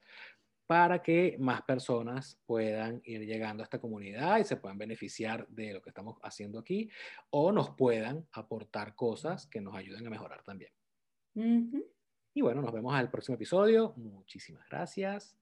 para 0.66 1.02
que 1.02 1.36
más 1.38 1.62
personas 1.62 2.40
puedan 2.46 3.00
ir 3.04 3.20
llegando 3.26 3.62
a 3.62 3.64
esta 3.64 3.78
comunidad 3.80 4.38
y 4.38 4.44
se 4.44 4.56
puedan 4.56 4.78
beneficiar 4.78 5.46
de 5.48 5.74
lo 5.74 5.82
que 5.82 5.90
estamos 5.90 6.16
haciendo 6.22 6.58
aquí 6.58 6.90
o 7.30 7.52
nos 7.52 7.70
puedan 7.70 8.26
aportar 8.32 8.94
cosas 8.94 9.46
que 9.46 9.60
nos 9.60 9.74
ayuden 9.74 10.06
a 10.06 10.10
mejorar 10.10 10.42
también. 10.42 10.72
Y 11.34 12.40
bueno, 12.40 12.62
nos 12.62 12.72
vemos 12.72 12.94
al 12.94 13.10
próximo 13.10 13.34
episodio. 13.36 13.92
Muchísimas 13.96 14.66
gracias. 14.68 15.36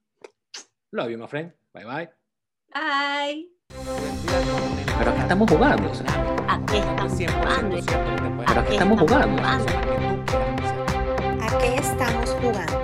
Love 0.90 1.10
you, 1.10 1.18
my 1.18 1.26
friend. 1.26 1.52
Bye 1.72 1.84
bye. 1.84 2.10
Bye. 2.74 3.48
Pero 4.98 5.10
aquí 5.10 5.20
estamos 5.20 5.50
jugando. 5.50 5.90
Aquí 6.48 6.76
estamos 6.76 7.12
jugando. 7.32 7.76
Pero 8.46 8.60
aquí 8.60 8.72
estamos 8.72 9.00
jugando. 9.00 9.42
Aquí 11.40 11.66
estamos 11.78 12.30
jugando. 12.30 12.81